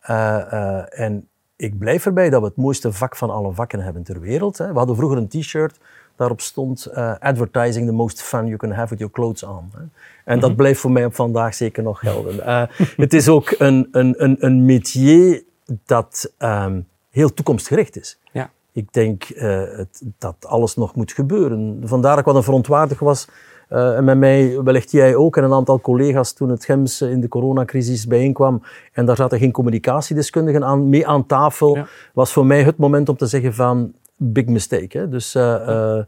Uh, 0.10 0.18
uh, 0.52 1.00
en 1.00 1.28
ik 1.56 1.78
blijf 1.78 2.06
erbij 2.06 2.30
dat 2.30 2.42
we 2.42 2.48
het 2.48 2.56
mooiste 2.56 2.92
vak 2.92 3.16
van 3.16 3.30
alle 3.30 3.54
vakken 3.54 3.80
hebben 3.80 4.04
ter 4.04 4.20
wereld. 4.20 4.58
Hè. 4.58 4.72
We 4.72 4.78
hadden 4.78 4.96
vroeger 4.96 5.18
een 5.18 5.28
t-shirt, 5.28 5.80
daarop 6.16 6.42
stond 6.42 6.94
advertising 7.20 7.86
the 7.86 7.94
most 7.94 8.22
fun 8.22 8.46
you 8.46 8.58
can 8.58 8.72
have 8.72 8.90
with 8.90 9.00
your 9.00 9.14
clothes 9.14 9.44
on. 9.44 9.72
Hè. 9.76 9.84
En 10.26 10.40
dat 10.40 10.50
mhm. 10.50 10.58
blijft 10.58 10.80
voor 10.80 10.92
mij 10.92 11.06
op 11.06 11.16
vandaag 11.16 11.56
zeker 11.56 11.84
nog 11.84 12.00
gelden. 12.00 12.36
Uh, 12.36 12.64
het 13.06 13.14
is 13.14 13.30
ook 13.30 13.56
een, 13.58 13.88
een, 13.92 14.14
een, 14.18 14.36
een 14.40 14.66
métier 14.66 15.44
dat 15.86 16.34
um, 16.40 16.88
heel 17.10 17.34
toekomstgericht 17.34 17.98
is. 17.98 18.20
Ja. 18.32 18.50
Ik 18.72 18.94
denk 18.94 19.30
uh, 19.30 19.62
het, 19.78 20.02
dat 20.18 20.36
alles 20.40 20.76
nog 20.76 20.96
moet 20.96 21.12
gebeuren. 21.12 21.82
Vandaar 21.84 22.12
dat 22.12 22.20
ik 22.20 22.26
wat 22.26 22.36
een 22.36 22.44
verontwaardig 22.44 23.00
was. 23.00 23.28
Uh, 23.70 23.98
en 23.98 24.04
met 24.04 24.18
mij, 24.18 24.62
wellicht 24.64 24.92
jij 24.92 25.16
ook, 25.16 25.38
en 25.38 25.44
een 25.44 25.54
aantal 25.54 25.82
collega's 25.82 26.34
toen 26.34 26.50
het 26.50 26.66
GEMS 26.66 27.02
in 27.02 27.22
de 27.22 27.28
coronacrisis 27.28 28.08
bijeenkwam. 28.08 28.62
En 28.92 29.06
daar 29.06 29.16
zaten 29.16 29.40
geen 29.40 29.52
communicatiedeskundigen 29.52 30.64
aan, 30.64 30.90
mee 30.90 31.08
aan 31.08 31.26
tafel. 31.26 31.76
Ja. 31.76 31.88
Was 32.14 32.34
voor 32.34 32.46
mij 32.46 32.64
het 32.64 32.78
moment 32.78 33.10
om 33.10 33.18
te 33.18 33.26
zeggen 33.26 33.54
van, 33.54 33.94
big 34.18 34.46
mistake. 34.46 34.98
Hè? 34.98 35.10
Dus 35.10 35.36
uh, 35.36 35.44
uh, 35.44 36.04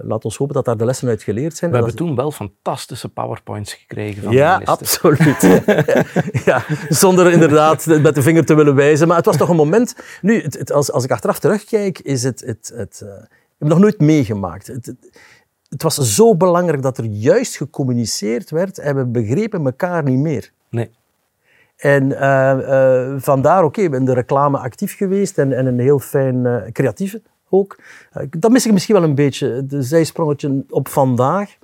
laat 0.00 0.24
ons 0.24 0.36
hopen 0.36 0.54
dat 0.54 0.64
daar 0.64 0.76
de 0.76 0.84
lessen 0.84 1.08
uit 1.08 1.22
geleerd 1.22 1.56
zijn. 1.56 1.70
We 1.70 1.76
hebben 1.76 1.96
toen 1.96 2.14
wel 2.14 2.30
fantastische 2.30 3.08
powerpoints 3.08 3.74
gekregen 3.74 4.22
van 4.22 4.32
ja, 4.32 4.58
de 4.58 4.64
absoluut. 4.64 5.62
ja, 6.44 6.64
zonder 6.88 7.32
inderdaad 7.32 7.86
met 7.86 8.14
de 8.14 8.22
vinger 8.22 8.44
te 8.44 8.54
willen 8.54 8.74
wijzen. 8.74 9.08
Maar 9.08 9.16
het 9.16 9.26
was 9.26 9.36
toch 9.36 9.48
een 9.48 9.56
moment... 9.56 9.96
Nu, 10.20 10.42
het, 10.42 10.58
het, 10.58 10.72
als, 10.72 10.92
als 10.92 11.04
ik 11.04 11.10
achteraf 11.10 11.38
terugkijk, 11.38 11.98
is 11.98 12.22
het... 12.22 12.40
het, 12.40 12.72
het 12.74 13.04
ik 13.62 13.68
heb 13.68 13.68
nog 13.68 13.78
nooit 13.78 14.00
meegemaakt. 14.00 14.66
Het, 14.66 14.94
het, 15.68 15.82
was 15.82 15.94
zo 15.94 16.36
belangrijk 16.36 16.82
dat 16.82 16.98
er 16.98 17.04
juist 17.04 17.56
gecommuniceerd 17.56 18.50
werd 18.50 18.78
en 18.78 18.96
we 18.96 19.06
begrepen 19.06 19.64
elkaar 19.64 20.02
niet 20.02 20.18
meer. 20.18 20.52
Nee. 20.68 20.90
En 21.82 22.10
uh, 22.10 23.14
vandaar, 23.16 23.58
oké, 23.58 23.66
okay, 23.66 23.84
ik 23.84 23.90
ben 23.90 24.04
de 24.04 24.14
reclame 24.14 24.58
actief 24.58 24.96
geweest 24.96 25.38
en, 25.38 25.52
en 25.52 25.66
een 25.66 25.78
heel 25.78 25.98
fijn 25.98 26.70
creatieve 26.72 27.22
ook. 27.52 27.78
Eh, 28.10 28.26
dat 28.30 28.50
mis 28.50 28.66
ik 28.66 28.72
misschien 28.72 28.94
wel 28.94 29.04
een 29.04 29.14
beetje. 29.14 29.66
De 29.66 29.82
zijsprongetje 29.82 30.64
op 30.68 30.88
vandaag 30.88 31.56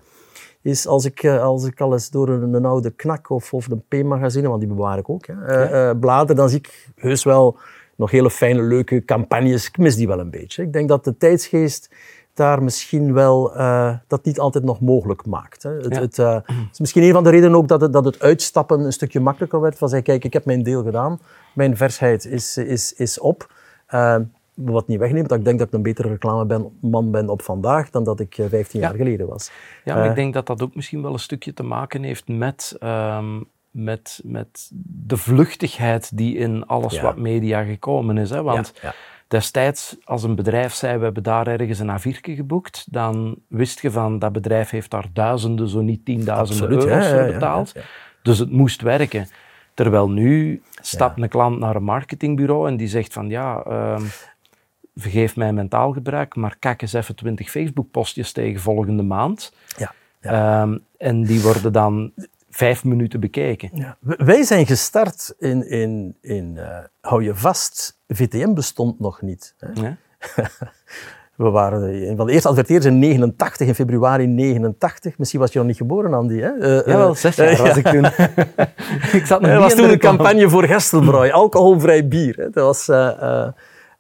is 0.63 0.87
als 0.87 1.05
ik, 1.05 1.23
eh, 1.23 1.43
als 1.43 1.67
ik 1.67 1.81
al 1.81 1.93
eens 1.93 2.11
door 2.11 2.29
een, 2.29 2.55
een 2.55 2.65
oude 2.65 2.91
knak 2.91 3.31
of, 3.31 3.55
of 3.55 3.69
een 3.71 3.85
P-magazine, 3.89 4.49
want 4.49 4.61
die 4.61 4.69
bewaar 4.69 4.99
ik 4.99 5.09
ook, 5.09 5.27
hè, 5.27 5.91
uh, 5.91 5.99
blader, 6.01 6.37
dan 6.37 6.49
zie 6.49 6.59
ik 6.59 6.89
heus 6.97 7.25
wel 7.25 7.59
nog 7.97 8.11
hele 8.11 8.31
fijne, 8.31 8.63
leuke 8.63 9.05
campagnes. 9.05 9.67
Ik 9.67 9.79
mis 9.79 9.97
die 9.97 10.07
wel 10.07 10.21
een 10.21 10.31
beetje. 10.31 10.63
Ik 10.63 10.73
denk 10.73 10.89
dat 10.89 11.05
de 11.05 11.17
tijdsgeest 11.17 11.91
daar 12.39 12.63
misschien 12.63 13.13
wel 13.13 13.57
uh, 13.57 13.95
dat 14.07 14.25
niet 14.25 14.41
altijd 14.41 14.65
nog 14.65 14.81
mogelijk 14.81 15.27
maakt. 15.27 15.63
Hè. 15.63 15.71
Het, 15.71 15.95
ja. 15.95 16.01
het 16.01 16.19
uh, 16.19 16.39
is 16.73 16.79
misschien 16.79 17.03
een 17.03 17.13
van 17.13 17.25
de 17.25 17.31
redenen 17.31 17.57
ook 17.57 17.69
dat 17.69 17.81
het, 17.81 17.93
dat 17.93 18.05
het 18.05 18.21
uitstappen 18.21 18.81
een 18.81 18.93
stukje 18.93 19.21
makkelijker 19.21 19.61
werd. 19.61 19.79
Van 19.79 19.89
zeggen, 19.89 20.07
kijk, 20.07 20.25
ik 20.25 20.33
heb 20.33 20.45
mijn 20.45 20.63
deel 20.63 20.83
gedaan. 20.83 21.21
Mijn 21.55 21.77
versheid 21.77 22.25
is, 22.25 22.57
is, 22.57 22.93
is 22.93 23.21
op. 23.21 23.53
Uh, 23.91 24.17
wat 24.55 24.87
niet 24.87 24.99
wegneemt 24.99 25.29
dat 25.29 25.39
ik 25.39 25.45
denk 25.45 25.59
dat 25.59 25.67
ik 25.67 25.75
een 25.75 25.83
betere 25.83 26.09
reclameman 26.09 27.11
ben 27.11 27.29
op 27.29 27.43
vandaag 27.43 27.91
dan 27.91 28.05
dat 28.05 28.21
ik 28.21 28.35
15 28.35 28.81
eh, 28.81 28.89
jaar 28.89 28.97
geleden 28.97 29.29
was. 29.29 29.51
Ja, 29.85 29.95
maar 29.95 30.05
ik 30.05 30.11
eh, 30.11 30.17
denk 30.17 30.35
dat 30.35 30.47
dat 30.47 30.63
ook 30.63 30.75
misschien 30.75 31.03
wel 31.03 31.13
een 31.13 31.19
stukje 31.19 31.53
te 31.53 31.63
maken 31.63 32.03
heeft 32.03 32.29
met, 32.29 32.77
um, 32.83 33.45
met, 33.71 34.21
met 34.25 34.71
de 34.83 35.17
vluchtigheid 35.17 36.17
die 36.17 36.37
in 36.37 36.67
alles 36.67 36.95
ja. 36.95 37.03
wat 37.03 37.17
media 37.17 37.63
gekomen 37.63 38.19
is. 38.19 38.31
Hè? 38.31 38.43
Want 38.43 38.73
ja, 38.83 38.95
destijds, 39.29 39.97
als 40.05 40.23
een 40.23 40.35
bedrijf 40.35 40.75
zei, 40.75 40.99
we 40.99 41.05
hebben 41.05 41.23
daar 41.23 41.47
ergens 41.47 41.79
een 41.79 41.99
A4 42.01 42.19
geboekt, 42.21 42.87
dan 42.91 43.39
wist 43.49 43.81
je 43.81 43.91
van, 43.91 44.19
dat 44.19 44.33
bedrijf 44.33 44.71
heeft 44.71 44.91
daar 44.91 45.07
duizenden, 45.13 45.69
zo 45.69 45.81
niet 45.81 46.05
tienduizenden 46.05 46.71
euro's 46.71 47.09
voor 47.09 47.33
betaald. 47.33 47.73
Dus 48.23 48.39
het 48.39 48.51
moest 48.51 48.83
werken. 48.83 49.29
Terwijl 49.75 50.11
nu 50.11 50.63
stapt 50.81 51.23
een 51.23 51.29
klant 51.29 51.59
naar 51.59 51.77
een 51.77 51.85
marketingbureau 51.85 52.69
en 52.69 52.77
die 52.77 52.89
zegt 52.89 53.13
van 53.13 53.29
ja, 53.29 53.65
um, 53.97 54.07
vergeef 54.97 55.37
mijn 55.37 55.55
mentaal 55.55 55.93
gebruik, 55.93 56.37
maar 56.37 56.57
kijk 56.59 56.83
eens 56.83 56.93
even 56.93 57.15
20 57.15 57.51
Facebook-postjes 57.51 58.33
tegen 58.33 58.61
volgende 58.61 59.03
maand. 59.03 59.53
Ja, 59.77 59.93
ja. 60.21 60.63
Um, 60.63 60.85
en 60.97 61.25
die 61.25 61.43
worden 61.43 61.73
dan 61.73 62.13
vijf 62.51 62.85
minuten 62.85 63.21
bekeken. 63.21 63.71
Ja. 63.75 63.97
Wij 64.01 64.43
zijn 64.43 64.67
gestart 64.67 65.35
in, 65.39 65.69
in, 65.69 66.17
in 66.21 66.55
uh, 66.57 66.79
hou 67.01 67.23
je 67.23 67.35
vast, 67.35 67.98
VTM 68.15 68.55
bestond 68.55 69.01
nog 69.01 69.23
niet. 69.23 69.55
Hè? 69.59 69.69
Ja. 69.83 69.97
We 71.37 71.51
waren 71.51 72.17
van 72.17 72.27
de 72.27 72.33
eerste 72.33 72.49
adverteerders 72.49 72.95
in 72.95 72.99
89, 72.99 73.67
in 73.67 73.75
februari 73.75 74.27
89. 74.27 75.19
Misschien 75.19 75.41
was 75.41 75.53
je 75.53 75.59
nog 75.59 75.67
niet 75.67 75.77
geboren, 75.77 76.15
Andy. 76.15 76.41
Hè? 76.41 76.55
Uh, 76.57 76.87
ja, 76.87 76.97
wel 76.97 77.15
zes 77.15 77.37
jaar 77.37 77.57
was 77.57 77.77
ik 77.77 77.87
toen. 77.89 78.05
ik 79.21 79.27
zat 79.27 79.41
nog 79.41 79.51
Er 79.51 79.59
was 79.59 79.75
toen 79.75 79.91
een 79.91 79.99
campagne 79.99 80.49
voor 80.49 80.65
Gestelbrooi, 80.65 81.31
alcoholvrij 81.31 82.09
bier. 82.09 82.37
Hè? 82.37 82.51
Dat 82.51 82.65
was... 82.65 82.89
Uh, 82.89 83.49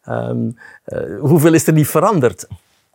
Um, 0.09 0.57
uh, 0.87 1.21
hoeveel 1.21 1.55
is 1.55 1.66
er 1.66 1.73
niet 1.73 1.88
veranderd? 1.88 2.47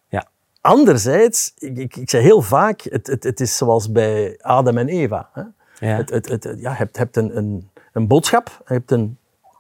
Ja. 0.08 0.28
Anderzijds, 0.62 1.54
ik, 1.58 1.78
ik, 1.78 1.95
ik 1.95 2.10
zeg 2.10 2.21
heel 2.21 2.41
vaak, 2.41 2.82
het, 2.82 3.08
het, 3.08 3.23
het, 3.23 3.39
is 3.39 3.58
zoals 3.58 3.91
bij 3.91 4.39
Adam 4.41 4.78
en 4.78 4.88
Eva. 4.88 5.30
Hè? 5.34 5.41
Ja. 5.88 5.95
Het, 5.95 6.10
het, 6.10 6.30
het, 6.30 6.43
ja, 6.43 6.71
je 6.71 6.78
hebt, 6.78 6.97
hebt 6.97 7.17
een, 7.17 7.38
een, 7.38 7.69
een 7.93 8.08
boodschap, 8.08 8.63
je 8.67 8.73
hebt 8.73 8.91
een 8.91 9.17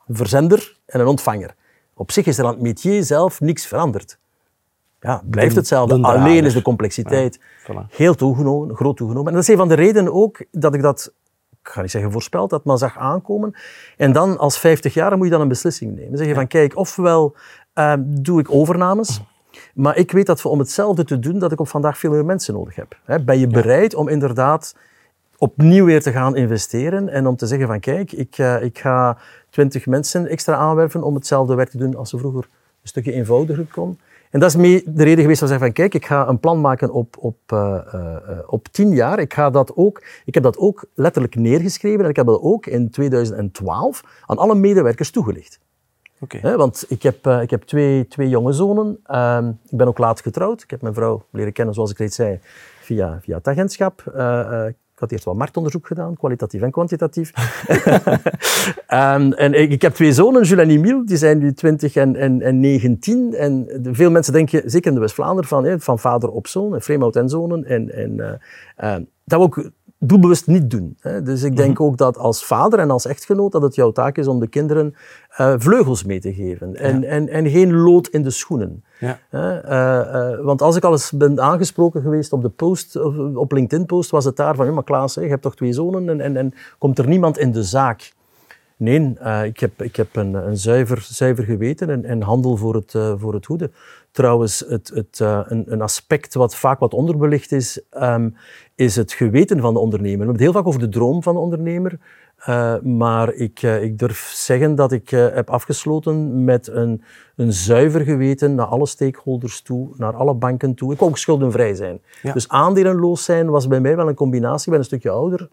verzender 0.07 0.77
en 0.93 0.99
een 0.99 1.07
ontvanger. 1.07 1.55
Op 1.93 2.11
zich 2.11 2.25
is 2.25 2.37
er 2.37 2.45
aan 2.45 2.51
het 2.51 2.61
métier 2.61 3.03
zelf 3.03 3.39
niks 3.41 3.65
veranderd. 3.65 4.17
Ja, 4.99 5.15
het 5.17 5.29
blijft 5.29 5.53
De- 5.53 5.59
hetzelfde. 5.59 6.01
Alleen 6.01 6.45
is 6.45 6.53
de 6.53 6.61
complexiteit 6.61 7.39
Voilà. 7.39 7.85
heel 7.89 8.15
toegenomen, 8.15 8.75
groot 8.75 8.97
toegenomen. 8.97 9.27
En 9.29 9.33
dat 9.33 9.43
is 9.43 9.49
een 9.49 9.57
van 9.57 9.67
de 9.67 9.73
redenen 9.73 10.13
ook 10.13 10.43
dat 10.51 10.73
ik 10.73 10.81
dat, 10.81 11.13
ik 11.61 11.69
ga 11.69 11.81
niet 11.81 11.91
zeggen 11.91 12.11
voorspeld 12.11 12.51
had, 12.51 12.63
maar 12.63 12.77
zag 12.77 12.97
aankomen. 12.97 13.53
En 13.97 14.11
dan 14.11 14.37
als 14.37 14.59
50 14.59 14.93
jaar 14.93 15.17
moet 15.17 15.25
je 15.25 15.31
dan 15.31 15.41
een 15.41 15.47
beslissing 15.47 15.95
nemen. 15.95 16.17
Zeg 16.17 16.27
je 16.27 16.33
van, 16.33 16.47
kijk, 16.47 16.77
ofwel 16.77 17.35
eh, 17.73 17.93
doe 17.99 18.39
ik 18.39 18.51
overnames, 18.51 19.21
maar 19.73 19.97
ik 19.97 20.11
weet 20.11 20.25
dat 20.25 20.41
voor- 20.41 20.51
om 20.51 20.59
hetzelfde 20.59 21.03
te 21.03 21.19
doen, 21.19 21.39
dat 21.39 21.51
ik 21.51 21.59
op 21.59 21.67
vandaag 21.67 21.97
veel 21.97 22.11
meer 22.11 22.25
mensen 22.25 22.53
nodig 22.53 22.75
heb. 22.75 22.97
Ben 23.25 23.39
je 23.39 23.47
bereid 23.47 23.95
om 23.95 24.07
inderdaad 24.07 24.75
opnieuw 25.37 25.85
weer 25.85 26.01
te 26.01 26.11
gaan 26.11 26.35
investeren 26.35 27.09
en 27.09 27.27
om 27.27 27.35
te 27.35 27.47
zeggen 27.47 27.67
van, 27.67 27.79
kijk, 27.79 28.11
ik, 28.11 28.37
eh, 28.37 28.63
ik 28.63 28.79
ga 28.79 29.17
20 29.53 29.85
mensen 29.85 30.27
extra 30.27 30.55
aanwerven 30.55 31.03
om 31.03 31.15
hetzelfde 31.15 31.55
werk 31.55 31.69
te 31.69 31.77
doen 31.77 31.95
als 31.95 32.09
ze 32.09 32.17
vroeger 32.17 32.43
een 32.81 32.87
stukje 32.87 33.11
eenvoudiger 33.13 33.65
kon. 33.71 33.99
En 34.29 34.39
dat 34.39 34.55
is 34.55 34.83
de 34.85 35.03
reden 35.03 35.21
geweest 35.21 35.39
van 35.39 35.47
zeggen 35.47 35.65
van 35.65 35.73
kijk, 35.73 35.93
ik 35.93 36.05
ga 36.05 36.27
een 36.27 36.39
plan 36.39 36.61
maken 36.61 36.91
op, 36.91 37.15
op, 37.19 37.37
eh, 37.45 37.79
eh, 37.91 38.15
eh, 38.15 38.37
op 38.47 38.67
tien 38.67 38.93
jaar. 38.93 39.19
Ik, 39.19 39.33
ga 39.33 39.49
dat 39.49 39.75
ook, 39.75 40.03
ik 40.25 40.33
heb 40.33 40.43
dat 40.43 40.57
ook 40.57 40.85
letterlijk 40.93 41.35
neergeschreven 41.35 42.03
en 42.03 42.09
ik 42.09 42.15
heb 42.15 42.25
dat 42.25 42.41
ook 42.41 42.65
in 42.65 42.89
2012 42.89 44.03
aan 44.25 44.37
alle 44.37 44.55
medewerkers 44.55 45.11
toegelicht. 45.11 45.59
Oké. 46.19 46.37
Hè, 46.37 46.57
want 46.57 46.85
ik 46.87 47.03
heb, 47.03 47.27
ik 47.27 47.49
heb 47.49 47.63
twee, 47.63 48.07
twee 48.07 48.29
jonge 48.29 48.51
zonen. 48.51 48.99
Ehm, 49.03 49.47
ik 49.47 49.77
ben 49.77 49.87
ook 49.87 49.97
laat 49.97 50.21
getrouwd. 50.21 50.61
Ik 50.61 50.69
heb 50.69 50.81
mijn 50.81 50.93
vrouw 50.93 51.25
leren 51.29 51.53
kennen, 51.53 51.73
zoals 51.73 51.91
ik 51.91 51.97
reeds 51.97 52.15
zei, 52.15 52.39
via, 52.81 53.19
via 53.21 53.37
het 53.37 53.47
agentschap. 53.47 54.03
Had 55.03 55.11
eerst 55.11 55.25
wat 55.25 55.35
marktonderzoek 55.35 55.87
gedaan, 55.87 56.15
kwalitatief 56.15 56.61
en 56.61 56.71
kwantitatief. 56.71 57.31
Ehm, 58.87 59.31
en 59.31 59.53
ik, 59.53 59.81
heb 59.81 59.93
twee 59.93 60.13
zonen, 60.13 60.43
Jules 60.43 60.63
en 60.63 60.69
Emile, 60.69 61.03
die 61.05 61.17
zijn 61.17 61.37
nu 61.37 61.53
20 61.53 61.95
en, 61.95 62.15
en, 62.15 62.41
en 62.41 62.59
19. 62.59 63.33
En 63.33 63.67
veel 63.91 64.11
mensen 64.11 64.33
denken, 64.33 64.69
zeker 64.69 64.87
in 64.87 64.93
de 64.93 64.99
West-Vlaanderen, 64.99 65.49
van, 65.49 65.79
van 65.79 65.99
vader 65.99 66.29
op 66.29 66.47
zoon, 66.47 66.81
Vreemhout 66.81 67.15
en 67.15 67.29
zonen. 67.29 67.65
En, 67.65 67.93
en, 67.93 68.19
eh, 68.19 68.95
eh, 68.95 69.01
dat 69.25 69.39
ook 69.39 69.69
doelbewust 70.07 70.47
niet 70.47 70.71
doen. 70.71 70.97
Hè. 70.99 71.21
Dus 71.21 71.43
ik 71.43 71.55
denk 71.55 71.79
ook 71.79 71.97
dat 71.97 72.17
als 72.17 72.45
vader 72.45 72.79
en 72.79 72.91
als 72.91 73.05
echtgenoot 73.05 73.51
dat 73.51 73.61
het 73.61 73.75
jouw 73.75 73.91
taak 73.91 74.17
is 74.17 74.27
om 74.27 74.39
de 74.39 74.47
kinderen 74.47 74.95
eh, 75.29 75.53
vleugels 75.57 76.03
mee 76.03 76.19
te 76.19 76.33
geven. 76.33 76.75
En, 76.75 77.03
en, 77.03 77.29
en 77.29 77.49
geen 77.49 77.73
lood 77.73 78.07
in 78.07 78.23
de 78.23 78.29
schoenen. 78.29 78.83
Ja. 78.99 79.19
Eh, 79.29 80.31
eh, 80.31 80.39
want 80.39 80.61
als 80.61 80.75
ik 80.75 80.83
al 80.83 80.91
eens 80.91 81.11
ben 81.11 81.41
aangesproken 81.41 82.01
geweest 82.01 82.33
op 82.33 82.41
de 82.41 82.49
post, 82.49 82.95
op 83.35 83.51
LinkedIn-post, 83.51 84.11
was 84.11 84.25
het 84.25 84.35
daar 84.35 84.55
van, 84.55 84.65
ja, 84.65 84.71
maar 84.71 84.83
Klaas, 84.83 85.15
hè, 85.15 85.21
je 85.21 85.29
hebt 85.29 85.41
toch 85.41 85.55
twee 85.55 85.73
zonen 85.73 86.09
en, 86.09 86.21
en, 86.21 86.37
en 86.37 86.53
komt 86.77 86.99
er 86.99 87.07
niemand 87.07 87.37
in 87.37 87.51
de 87.51 87.63
zaak? 87.63 88.11
Nee, 88.77 89.17
ik 89.43 89.59
heb, 89.59 89.81
ik 89.81 89.95
heb 89.95 90.15
een, 90.15 90.33
een 90.33 90.57
zuiver, 90.57 91.01
zuiver 91.01 91.43
geweten 91.43 91.89
en, 91.89 92.05
en 92.05 92.21
handel 92.21 92.57
voor 92.57 92.75
het, 92.75 92.95
voor 93.17 93.33
het 93.33 93.45
goede. 93.45 93.71
Trouwens, 94.11 94.63
het, 94.67 94.91
het, 94.93 95.19
een, 95.19 95.63
een 95.67 95.81
aspect 95.81 96.33
wat 96.33 96.55
vaak 96.55 96.79
wat 96.79 96.93
onderbelicht 96.93 97.51
is, 97.51 97.81
ehm, 97.89 98.29
is 98.75 98.95
het 98.95 99.13
geweten 99.13 99.59
van 99.59 99.73
de 99.73 99.79
ondernemer. 99.79 100.17
We 100.19 100.23
hebben 100.25 100.35
het 100.35 100.43
heel 100.43 100.53
vaak 100.61 100.67
over 100.67 100.79
de 100.79 100.89
droom 100.89 101.23
van 101.23 101.33
de 101.33 101.39
ondernemer. 101.39 101.99
eh, 102.37 102.75
maar 102.81 103.33
ik, 103.33 103.61
eh, 103.61 103.83
ik 103.83 103.97
durf 103.99 104.31
zeggen 104.35 104.75
dat 104.75 104.91
ik 104.91 105.11
eh, 105.11 105.27
heb 105.33 105.49
afgesloten 105.49 106.43
met 106.43 106.67
een, 106.67 107.03
een 107.35 107.53
zuiver 107.53 108.01
geweten 108.01 108.55
naar 108.55 108.65
alle 108.65 108.85
stakeholders 108.85 109.61
toe, 109.61 109.89
naar 109.97 110.13
alle 110.15 110.33
banken 110.33 110.73
toe. 110.75 110.93
Ik 110.93 110.99
wou 110.99 111.11
ook 111.11 111.17
schuldenvrij 111.17 111.75
zijn. 111.75 112.01
Ja. 112.21 112.33
Dus 112.33 112.49
aandelenloos 112.49 113.23
zijn 113.23 113.49
was 113.49 113.67
bij 113.67 113.79
mij 113.79 113.95
wel 113.95 114.07
een 114.07 114.15
combinatie. 114.15 114.63
Ik 114.65 114.69
ben 114.71 114.79
een 114.79 114.85
stukje 114.85 115.09
ouder 115.09 115.49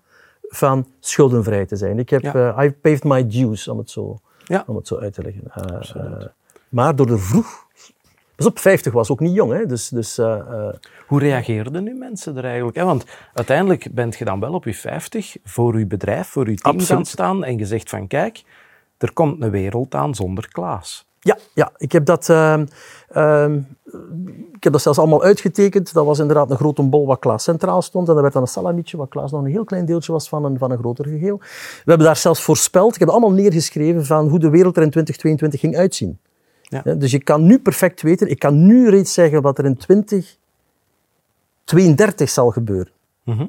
van 0.49 0.87
schuldenvrij 1.01 1.67
te 1.67 1.77
zijn. 1.77 1.99
Ik 1.99 2.11
heb, 2.11 2.23
Ja. 2.23 2.55
eh, 2.57 2.65
I 2.65 2.73
paved 2.73 3.05
my 3.05 3.27
dues, 3.27 3.69
om 3.69 3.79
het 3.79 3.91
zo, 3.91 4.19
Ja. 4.45 4.65
om 4.67 4.77
het 4.77 4.87
zo 4.87 4.97
uit 4.97 5.13
te 5.15 5.23
leggen. 5.23 5.43
Maar 6.69 6.97
door 6.97 7.07
de 7.07 7.19
vroeg... 7.19 7.67
Pas 8.41 8.49
op, 8.49 8.59
50 8.59 8.93
was 8.93 9.11
ook 9.11 9.21
niet 9.21 9.35
jong, 9.35 9.53
hè? 9.53 9.67
Dus, 9.67 9.89
dus 9.89 10.19
eh, 10.19 10.39
eh, 10.39 10.75
Hoe 11.07 11.21
reageerden 11.21 11.85
nu 11.85 11.95
mensen 11.95 12.37
er 12.37 12.45
eigenlijk? 12.45 12.77
Hè? 12.77 12.85
Want 12.85 13.05
uiteindelijk 13.35 13.95
bent 13.95 14.17
je 14.17 14.25
dan 14.25 14.41
wel 14.41 14.53
op 14.53 14.65
je 14.65 14.75
50 14.75 15.37
voor 15.45 15.79
je 15.79 15.87
bedrijf, 15.87 16.29
voor 16.29 16.51
je 16.51 16.57
team 16.57 16.81
gaan 16.81 17.05
staan 17.05 17.45
en 17.45 17.59
je 17.59 17.67
zegt 17.67 17.89
van 17.89 18.07
kijk, 18.07 18.43
er 18.99 19.13
komt 19.13 19.43
een 19.43 19.51
wereld 19.51 19.95
aan 19.95 20.15
zonder 20.15 20.49
Klaas. 20.49 21.09
Ja, 21.19 21.39
ja, 21.55 21.73
ik 21.77 21.93
heb 21.93 22.05
dat, 22.05 22.29
ehm, 22.29 22.67
ehm, 23.09 23.61
ik 24.53 24.63
heb 24.63 24.73
dat 24.73 24.83
zelfs 24.83 24.99
allemaal 24.99 25.23
uitgetekend. 25.23 25.93
Dat 25.93 26.07
was 26.07 26.19
inderdaad 26.19 26.51
een 26.51 26.57
grote 26.57 26.83
bol 26.83 27.07
wat 27.07 27.19
Klaas 27.19 27.45
centraal 27.45 27.83
stond. 27.83 28.09
En 28.09 28.13
dat 28.13 28.23
werd 28.23 28.35
dan 28.35 28.43
een 28.43 28.49
salamietje, 28.49 28.97
wat 28.97 29.09
Klaas 29.09 29.31
nog 29.31 29.41
een 29.41 29.51
heel 29.51 29.65
klein 29.65 29.85
deeltje 29.85 30.13
was 30.13 30.29
van 30.29 30.45
een, 30.45 30.59
van 30.59 30.71
een 30.71 30.79
groter 30.79 31.05
geheel. 31.05 31.39
We 31.39 31.83
hebben 31.85 32.07
daar 32.07 32.17
zelfs 32.17 32.43
voorspeld, 32.43 32.95
ik 32.95 33.01
heb 33.01 33.09
allemaal 33.09 33.33
neergeschreven 33.33 34.07
van 34.07 34.29
hoe 34.29 34.39
de 34.39 34.51
wereld 34.51 34.77
er 34.77 34.83
in 34.83 34.91
2022 34.91 35.61
ging 35.61 35.77
uitzien. 35.77 36.19
Ja. 36.71 36.83
Dus 36.95 37.11
je 37.11 37.23
kan 37.23 37.47
nu 37.47 37.59
perfect 37.59 38.03
weten, 38.03 38.31
ik 38.31 38.39
kan 38.39 38.67
nu 38.67 38.91
reeds 38.91 39.15
zeggen 39.15 39.43
wat 39.43 39.59
er 39.59 39.65
in 39.65 39.77
2032 39.77 42.31
zal 42.31 42.51
gebeuren. 42.51 42.93
Mhm. 43.25 43.47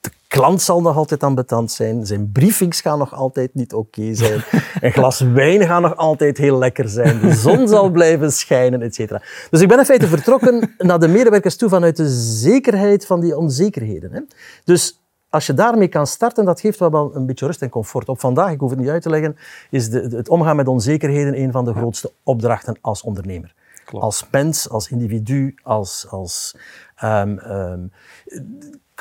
De 0.00 0.10
klant 0.28 0.62
zal 0.62 0.80
nog 0.80 0.96
altijd 0.96 1.22
ambetant 1.22 1.70
zijn. 1.70 2.06
Zijn 2.06 2.32
briefings 2.32 2.80
gaan 2.80 2.98
nog 2.98 3.14
altijd 3.14 3.54
niet 3.54 3.72
oké 3.72 4.14
zijn. 4.14 4.44
Een 4.80 4.92
glas 4.92 5.20
wijn 5.20 5.66
gaat 5.66 5.82
nog 5.82 5.96
altijd 5.96 6.38
heel 6.38 6.58
lekker 6.58 6.88
zijn. 6.88 7.20
De 7.20 7.32
zon 7.32 7.68
zal 7.68 7.90
blijven 7.90 8.32
schijnen, 8.32 8.82
et 8.82 8.94
cetera. 8.94 9.22
Dus 9.50 9.60
ik 9.60 9.68
ben 9.68 9.78
in 9.78 9.84
feite 9.84 10.06
vertrokken 10.06 10.74
naar 10.78 11.00
de 11.00 11.08
medewerkers 11.08 11.56
toe 11.56 11.68
vanuit 11.68 11.96
de 11.96 12.08
zekerheid 12.38 13.06
van 13.06 13.20
die 13.20 13.36
onzekerheden. 13.36 14.12
Hè. 14.12 14.20
Dus 14.64 15.01
als 15.32 15.46
je 15.46 15.54
daarmee 15.54 15.88
kan 15.88 16.06
starten, 16.06 16.44
dat 16.44 16.60
geeft 16.60 16.78
wel 16.78 17.10
een 17.14 17.26
beetje 17.26 17.46
rust 17.46 17.62
en 17.62 17.68
comfort. 17.68 18.08
Op 18.08 18.20
vandaag, 18.20 18.52
ik 18.52 18.60
hoef 18.60 18.70
het 18.70 18.78
niet 18.78 18.88
uit 18.88 19.02
te 19.02 19.10
leggen, 19.10 19.36
is 19.70 19.90
de, 19.90 20.00
het 20.00 20.28
omgaan 20.28 20.56
met 20.56 20.68
onzekerheden 20.68 21.40
een 21.40 21.52
van 21.52 21.64
de 21.64 21.74
grootste 21.74 22.12
opdrachten 22.22 22.78
als 22.80 23.02
ondernemer. 23.02 23.54
Klopt. 23.84 24.04
Als 24.04 24.26
mens, 24.30 24.68
als 24.68 24.90
individu, 24.90 25.54
als... 25.62 26.06
als 26.10 26.56
ehm, 26.96 27.38
ehm, 27.38 27.86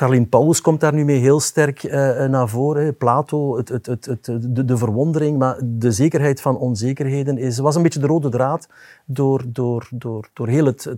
Carlien 0.01 0.29
Paulus 0.29 0.61
komt 0.61 0.79
daar 0.79 0.93
nu 0.93 1.05
mee 1.05 1.19
heel 1.19 1.39
sterk 1.39 1.83
eh, 1.83 2.25
naar 2.25 2.49
voren. 2.49 2.83
hè. 2.85 2.93
Plato, 2.93 3.57
het, 3.57 3.69
het, 3.69 3.85
het, 3.85 4.25
de, 4.41 4.65
de 4.65 4.77
verwondering, 4.77 5.37
maar 5.37 5.59
de 5.63 5.91
zekerheid 5.91 6.41
van 6.41 6.57
onzekerheden 6.57 7.37
is, 7.37 7.57
was 7.59 7.75
een 7.75 7.81
beetje 7.83 7.99
de 7.99 8.07
rode 8.07 8.29
draad 8.29 8.67
door, 9.05 9.43
door, 9.47 9.87
door, 9.91 10.29
door 10.33 10.47
heel 10.47 10.65
het, 10.65 10.89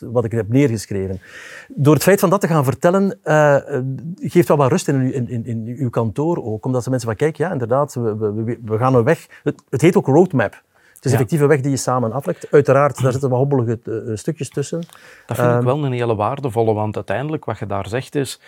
wat 0.00 0.24
ik 0.24 0.32
heb 0.32 0.48
neergeschreven. 0.48 1.20
Door 1.68 1.94
het 1.94 2.02
feit 2.02 2.20
van 2.20 2.30
dat 2.30 2.40
te 2.40 2.46
gaan 2.46 2.64
vertellen, 2.64 3.18
eh, 3.22 3.76
eh, 3.76 3.84
geeft 4.16 4.48
wel 4.48 4.56
wat 4.56 4.70
rust 4.70 4.88
in, 4.88 5.12
in, 5.28 5.46
in, 5.46 5.74
uw 5.78 5.90
kantoor 5.90 6.44
ook. 6.44 6.64
Omdat 6.64 6.84
de 6.84 6.90
mensen 6.90 7.08
van, 7.08 7.16
kijk, 7.16 7.36
ja, 7.36 7.52
inderdaad, 7.52 7.94
we, 7.94 8.16
we, 8.16 8.32
we- 8.32 8.58
we 8.64 8.78
gaan 8.78 8.94
een 8.94 9.04
weg. 9.04 9.26
Het, 9.42 9.62
het 9.70 9.80
heet 9.80 9.96
ook 9.96 10.06
roadmap. 10.06 10.62
Het 11.00 11.08
is 11.08 11.10
Ja. 11.10 11.24
effectief 11.24 11.40
een 11.40 11.48
weg 11.48 11.60
die 11.60 11.70
je 11.70 11.76
samen 11.76 12.12
aflegt. 12.12 12.50
Uiteraard, 12.50 13.02
daar 13.02 13.12
zitten 13.12 13.30
wat 13.30 13.38
hobbelige 13.38 13.78
eh, 14.06 14.16
stukjes 14.16 14.48
tussen. 14.48 14.80
Dat 15.26 15.36
vind 15.36 15.48
Ehm. 15.48 15.58
ik 15.58 15.64
wel 15.64 15.84
een 15.84 15.92
hele 15.92 16.14
waardevolle, 16.14 16.72
want 16.74 16.96
uiteindelijk 16.96 17.44
wat 17.44 17.58
je 17.58 17.66
daar 17.66 17.88
zegt 17.88 18.14
is, 18.14 18.40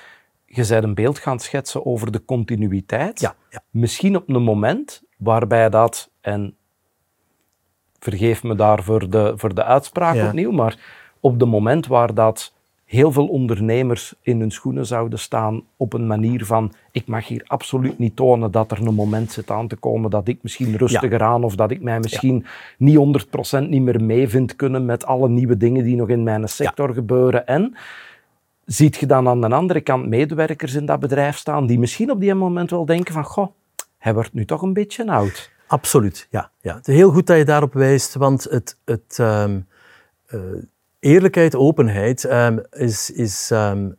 je 0.47 0.67
bent 0.69 0.85
een 0.85 0.95
beeld 0.95 1.19
gaan 1.19 1.39
schetsen 1.41 1.87
over 1.87 2.13
de 2.13 2.25
continuïteit. 2.25 3.21
Ja, 3.21 3.35
ja. 3.51 3.63
Misschien 3.71 4.17
op 4.17 4.29
een 4.29 4.43
moment 4.43 5.03
waarbij 5.19 5.69
dat, 5.71 6.11
en 6.21 6.57
vergeef 7.99 8.43
me 8.43 8.55
daar 8.55 8.83
voor 8.83 9.11
de, 9.11 9.33
voor 9.37 9.55
de 9.55 9.65
uitspraak 9.65 10.15
Ja. 10.15 10.27
opnieuw, 10.27 10.51
maar 10.51 10.79
op 11.21 11.41
het 11.41 11.49
moment 11.49 11.87
waar 11.87 12.15
dat 12.15 12.53
heel 12.93 13.13
veel 13.13 13.27
ondernemers 13.27 14.15
in 14.21 14.41
hun 14.41 14.51
schoenen 14.51 14.87
zouden 14.87 15.19
staan 15.19 15.63
op 15.77 15.93
een 15.93 16.07
manier 16.07 16.45
van 16.45 16.73
ik 16.91 17.07
mag 17.07 17.27
hier 17.27 17.43
absoluut 17.47 17.99
niet 17.99 18.17
tonen 18.17 18.51
dat 18.51 18.71
er 18.71 18.87
een 18.87 18.95
moment 18.95 19.33
zit 19.33 19.51
aan 19.51 19.69
te 19.69 19.77
komen 19.77 20.11
dat 20.11 20.29
ik 20.29 20.39
misschien 20.43 20.77
rustiger 20.77 21.23
aan 21.23 21.45
of 21.45 21.55
dat 21.55 21.71
ik 21.71 21.83
mij 21.83 22.01
misschien 22.01 22.45
niet 22.79 23.27
100% 23.57 23.69
niet 23.69 23.83
meer 23.83 24.03
mee 24.03 24.29
vind 24.29 24.57
kunnen 24.57 24.85
met 24.85 25.05
alle 25.05 25.29
nieuwe 25.29 25.57
dingen 25.57 25.85
die 25.85 25.97
nog 25.97 26.09
in 26.09 26.23
mijn 26.23 26.49
sector 26.49 26.95
gebeuren. 26.95 27.47
En 27.47 27.77
ziet 28.65 28.97
je 28.97 29.07
dan 29.07 29.29
aan 29.29 29.41
de 29.41 29.49
andere 29.49 29.81
kant 29.81 30.09
medewerkers 30.09 30.75
in 30.75 30.87
dat 30.87 31.01
bedrijf 31.01 31.37
staan 31.37 31.67
die 31.67 31.79
misschien 31.79 32.11
op 32.11 32.21
die 32.21 32.35
moment 32.35 32.71
wel 32.71 32.85
denken 32.85 33.15
van 33.15 33.25
goh, 33.25 33.49
hij 33.99 34.15
wordt 34.15 34.33
nu 34.33 34.45
toch 34.45 34.63
een 34.63 34.73
beetje 34.73 35.07
oud. 35.11 35.51
Absoluut, 35.67 36.27
ja. 36.31 36.51
ja. 36.61 36.75
Het 36.75 36.89
is 36.89 36.95
heel 36.95 37.11
goed 37.11 37.27
dat 37.27 37.37
je 37.37 37.45
daarop 37.45 37.73
wijst, 37.73 38.15
want 38.15 38.45
het, 38.45 38.79
het, 38.85 39.17
ehm, 39.19 39.61
eh, 40.27 40.41
eerlijkheid, 41.03 41.57
openheid 41.57 42.25
ehm, 42.25 42.59
is, 42.71 43.11
is, 43.11 43.51
ehm, 43.51 43.91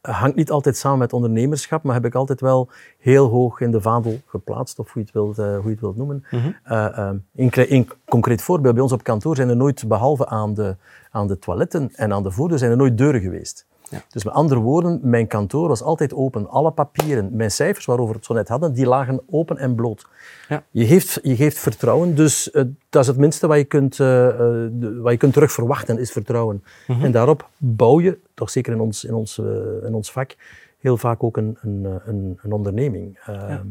hangt 0.00 0.36
niet 0.36 0.50
altijd 0.50 0.76
samen 0.76 0.98
met 0.98 1.12
ondernemerschap, 1.12 1.82
maar 1.82 1.94
heb 1.94 2.04
ik 2.04 2.14
altijd 2.14 2.40
wel 2.40 2.68
heel 2.98 3.28
hoog 3.28 3.60
in 3.60 3.70
de 3.70 3.80
vaandel 3.80 4.20
geplaatst, 4.26 4.78
of 4.78 4.92
hoe 4.92 5.02
je 5.02 5.06
het 5.06 5.12
wilt, 5.14 5.38
eh, 5.38 5.54
hoe 5.54 5.64
je 5.64 5.70
het 5.70 5.80
wilt 5.80 5.96
noemen. 5.96 6.24
Eh, 6.64 6.98
ehm, 6.98 7.16
een, 7.36 7.50
kle- 7.50 7.70
een 7.72 7.88
concreet 8.08 8.42
voorbeeld, 8.42 8.74
bij 8.74 8.82
ons 8.82 8.92
op 8.92 9.02
kantoor 9.02 9.36
zijn 9.36 9.48
er 9.48 9.56
nooit, 9.56 9.88
behalve 9.88 10.26
aan 10.26 10.54
de, 10.54 10.76
aan 11.10 11.26
de 11.26 11.38
toiletten 11.38 11.90
en 11.94 12.12
aan 12.12 12.22
de 12.22 12.30
voordeur, 12.30 12.58
zijn 12.58 12.70
er 12.70 12.76
nooit 12.76 12.98
deuren 12.98 13.20
geweest. 13.20 13.66
Ja. 13.90 14.02
Dus 14.10 14.24
met 14.24 14.34
andere 14.34 14.60
woorden, 14.60 15.00
mijn 15.02 15.26
kantoor 15.26 15.68
was 15.68 15.82
altijd 15.82 16.14
open. 16.14 16.48
Alle 16.48 16.70
papieren, 16.70 17.28
mijn 17.36 17.50
cijfers 17.50 17.84
waarover 17.84 18.12
we 18.12 18.16
het 18.18 18.26
zo 18.26 18.34
net 18.34 18.48
hadden, 18.48 18.72
die 18.74 18.86
lagen 18.86 19.20
open 19.30 19.56
en 19.58 19.74
bloot. 19.74 20.06
Ja. 20.48 20.62
Je, 20.70 20.86
geeft, 20.86 21.18
je 21.22 21.36
geeft 21.36 21.58
vertrouwen, 21.58 22.14
dus 22.14 22.50
eh, 22.50 22.64
dat 22.88 23.02
is 23.02 23.08
het 23.08 23.16
minste 23.16 23.46
wat 23.46 23.56
je 23.56 23.64
kunt, 23.64 23.96
de- 23.96 24.98
wat 25.02 25.12
je 25.12 25.18
kunt 25.18 25.32
terug 25.32 25.52
verwachten, 25.52 25.98
is 25.98 26.12
vertrouwen. 26.12 26.64
En 26.86 27.12
daarop 27.12 27.48
bouw 27.56 28.00
je, 28.00 28.18
toch 28.34 28.50
zeker 28.50 28.72
in 28.72 28.80
ons, 28.80 29.04
in 29.04 29.14
ons, 29.14 29.38
in 29.86 29.94
ons 29.94 30.12
vak, 30.12 30.36
heel 30.78 30.96
vaak 30.96 31.22
ook 31.22 31.36
een, 31.36 31.58
een, 31.60 32.00
een, 32.06 32.38
een 32.42 32.52
onderneming. 32.52 33.18
Ehm, 33.26 33.66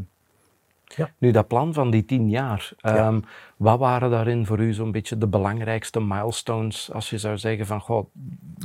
Ja. 0.95 1.09
Nu, 1.17 1.31
dat 1.31 1.47
plan 1.47 1.73
van 1.73 1.91
die 1.91 2.05
tien 2.05 2.29
jaar, 2.29 2.73
ehm, 2.81 3.19
wat 3.57 3.79
waren 3.79 4.09
daarin 4.09 4.45
voor 4.45 4.59
u 4.59 4.73
zo'n 4.73 4.91
beetje 4.91 5.17
de 5.17 5.27
belangrijkste 5.27 6.01
milestones, 6.01 6.91
als 6.93 7.09
je 7.09 7.17
zou 7.17 7.37
zeggen 7.37 7.65
van, 7.65 7.81
goh, 7.81 8.05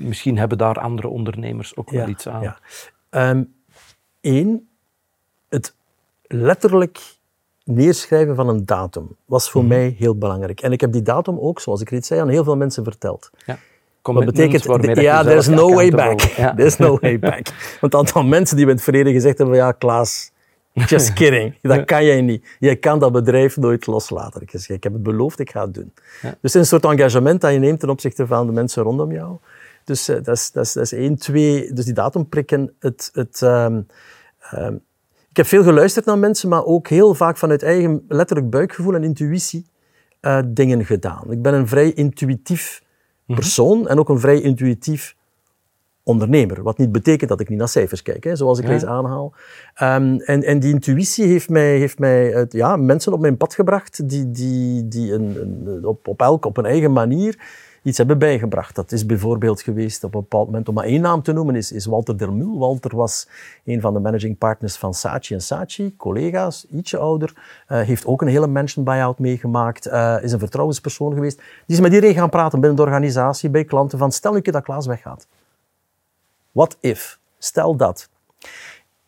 misschien 0.03 0.39
hebben 0.39 0.59
daar 0.59 0.81
andere 0.81 1.09
ondernemers 1.09 1.77
ook 1.77 1.91
wel 1.91 2.09
iets 2.09 2.29
aan? 2.29 2.43
Ja. 2.43 2.59
Eén, 3.11 3.49
ehm, 4.21 4.57
het 5.49 5.75
letterlijk 6.23 7.01
neerschrijven 7.65 8.35
van 8.35 8.49
een 8.49 8.67
datum 8.67 9.17
was 9.25 9.51
voor 9.51 9.65
mhm. 9.65 9.71
mij 9.71 9.95
heel 9.99 10.17
belangrijk. 10.17 10.61
En 10.61 10.73
ik 10.73 10.81
heb 10.81 10.93
die 10.93 11.03
datum 11.03 11.39
ook, 11.39 11.61
zoals 11.61 11.81
ik 11.81 11.91
reeds 11.91 12.09
zei, 12.09 12.21
aan 12.21 12.29
heel 12.29 12.45
veel 12.45 12.57
mensen 12.57 12.85
verteld. 12.85 13.31
Ja. 13.47 13.59
Wat 14.03 14.25
betekent, 14.25 14.65
ja, 14.95 15.23
there's 15.23 15.47
no 15.47 15.75
way 15.75 15.91
back. 15.91 16.21
Ja. 16.21 16.55
There's 16.55 16.77
no 16.77 16.99
way 17.01 17.19
back. 17.19 17.47
Want 17.81 17.93
het 17.93 17.95
aantal 17.95 18.25
mensen 18.25 18.57
die 18.57 18.67
in 18.67 18.73
het 18.73 18.83
verleden 18.83 19.13
gezegd 19.13 19.39
hebben, 19.39 19.57
ja, 19.57 19.73
Klaas, 19.73 20.32
just 20.87 21.13
kidding. 21.13 21.55
Dat 21.63 21.85
kan 21.85 22.05
jij 22.05 22.21
niet. 22.21 22.47
Je 22.59 22.77
kan 22.77 22.99
dat 22.99 23.13
bedrijf 23.13 23.57
nooit 23.57 23.87
loslaten. 23.87 24.41
Ik, 24.41 24.51
zeg, 24.51 24.77
ik 24.77 24.83
heb 24.83 24.93
het 24.93 25.03
beloofd, 25.03 25.39
ik 25.39 25.51
ga 25.51 25.65
het 25.65 25.75
doen. 25.75 25.93
Ja. 26.23 26.29
Dus 26.29 26.39
het 26.41 26.45
is 26.45 26.55
een 26.55 26.67
soort 26.67 26.85
engagement 26.85 27.41
dat 27.41 27.53
je 27.53 27.59
neemt 27.59 27.81
ten 27.81 27.91
opzichte 27.91 28.27
van 28.27 28.47
de 28.47 28.53
mensen 28.53 28.83
rondom 28.83 29.13
jou. 29.13 29.37
Dus 29.85 30.09
uh, 30.09 30.17
dat, 30.23 30.37
is, 30.37 30.51
dat, 30.51 30.65
is, 30.65 30.73
dat 30.73 30.85
is 30.85 30.93
één. 30.93 31.17
Twee, 31.17 31.73
dus 31.73 31.85
die 31.85 31.95
datum 31.95 32.29
prikken. 32.29 32.75
Het, 32.79 33.11
het, 33.13 33.41
um, 33.41 33.87
um, 34.55 34.83
ik 35.31 35.37
heb 35.37 35.47
veel 35.47 35.63
geluisterd 35.63 36.05
naar 36.05 36.19
mensen, 36.19 36.49
maar 36.49 36.65
ook 36.65 36.89
heel 36.89 37.15
vaak 37.15 37.37
vanuit 37.37 37.63
eigen 37.63 38.05
letterlijk 38.09 38.51
buikgevoel 38.51 38.95
en 38.95 39.05
intuïtie 39.05 39.67
uh, 40.21 40.41
dingen 40.47 40.85
gedaan. 40.85 41.33
Ik 41.33 41.43
ben 41.43 41.55
een 41.55 41.69
vrij 41.69 41.93
intuïtief 41.93 42.83
mhm. 43.27 43.39
persoon 43.39 43.89
en 43.89 43.99
ook 43.99 44.09
een 44.09 44.21
vrij 44.21 44.41
intuïtief 44.41 45.17
ondernemer. 46.03 46.62
Wat 46.62 46.79
niet 46.79 46.93
betekent 46.93 47.31
dat 47.31 47.41
ik 47.41 47.49
niet 47.49 47.59
naar 47.59 47.69
cijfers 47.69 48.03
kijk, 48.03 48.25
hè, 48.25 48.37
zoals 48.37 48.59
ik 48.59 48.81
ja. 48.81 48.87
aanhaal. 48.87 49.33
Um, 49.83 50.21
en, 50.21 50.43
en 50.43 50.61
die 50.61 50.73
intuïtie 50.73 51.27
heeft 51.27 51.49
mij, 51.49 51.79
heeft 51.79 51.99
mij 51.99 52.35
uh, 52.35 52.43
ja, 52.49 52.77
mensen 52.77 53.12
op 53.12 53.21
mijn 53.21 53.37
pad 53.37 53.55
gebracht 53.55 54.09
die, 54.09 54.31
die, 54.31 54.88
die 54.88 55.12
een, 55.12 55.37
een, 55.67 55.85
op, 55.87 56.09
op 56.09 56.21
elk 56.21 56.45
op 56.45 56.57
een 56.57 56.67
eigen 56.67 56.93
manier 56.93 57.38
iets 57.83 57.99
hebben 57.99 58.19
bijgebracht. 58.19 58.75
Dat 58.75 58.93
is 58.93 59.07
bijvoorbeeld 59.07 59.62
geweest 59.62 60.05
op 60.05 60.15
een 60.15 60.21
bepaald 60.21 60.47
moment, 60.47 60.69
om 60.69 60.75
maar 60.75 60.85
één 60.85 61.01
naam 61.01 61.23
te 61.23 61.33
noemen, 61.33 61.55
is, 61.57 61.73
is 61.73 61.87
Walter 61.87 62.19
Dermul. 62.19 62.59
Walter 62.59 62.97
was 62.97 63.29
een 63.65 63.81
van 63.81 63.93
de 63.93 64.01
managing 64.01 64.38
partners 64.38 64.77
van 64.77 64.95
Saatchi 64.95 65.35
en 65.35 65.41
Saatchi, 65.41 65.97
collega's, 65.97 66.67
ietsje 66.71 66.99
ouder. 66.99 67.33
Uh, 67.69 67.81
heeft 67.81 68.07
ook 68.07 68.23
een 68.23 68.29
hele 68.29 68.47
mansion 68.47 68.85
buyout 68.85 69.19
meegemaakt. 69.19 69.87
Uh, 69.87 70.17
is 70.23 70.33
een 70.33 70.38
vertrouwenspersoon 70.38 71.15
geweest. 71.15 71.37
Die 71.37 71.77
is 71.77 71.81
met 71.81 71.93
iedereen 71.93 72.15
gaan 72.15 72.31
praten 72.31 72.61
binnen 72.61 72.77
de 72.77 72.85
organisatie, 72.85 73.51
bij 73.51 73.65
klanten, 73.65 73.99
van 73.99 74.12
stel 74.12 74.33
nu 74.33 74.41
dat 74.41 74.62
Klaas 74.62 74.87
weggaat. 74.87 75.27
What 76.53 76.77
if? 76.81 77.19
Stel 77.38 77.77
dat. 77.77 78.09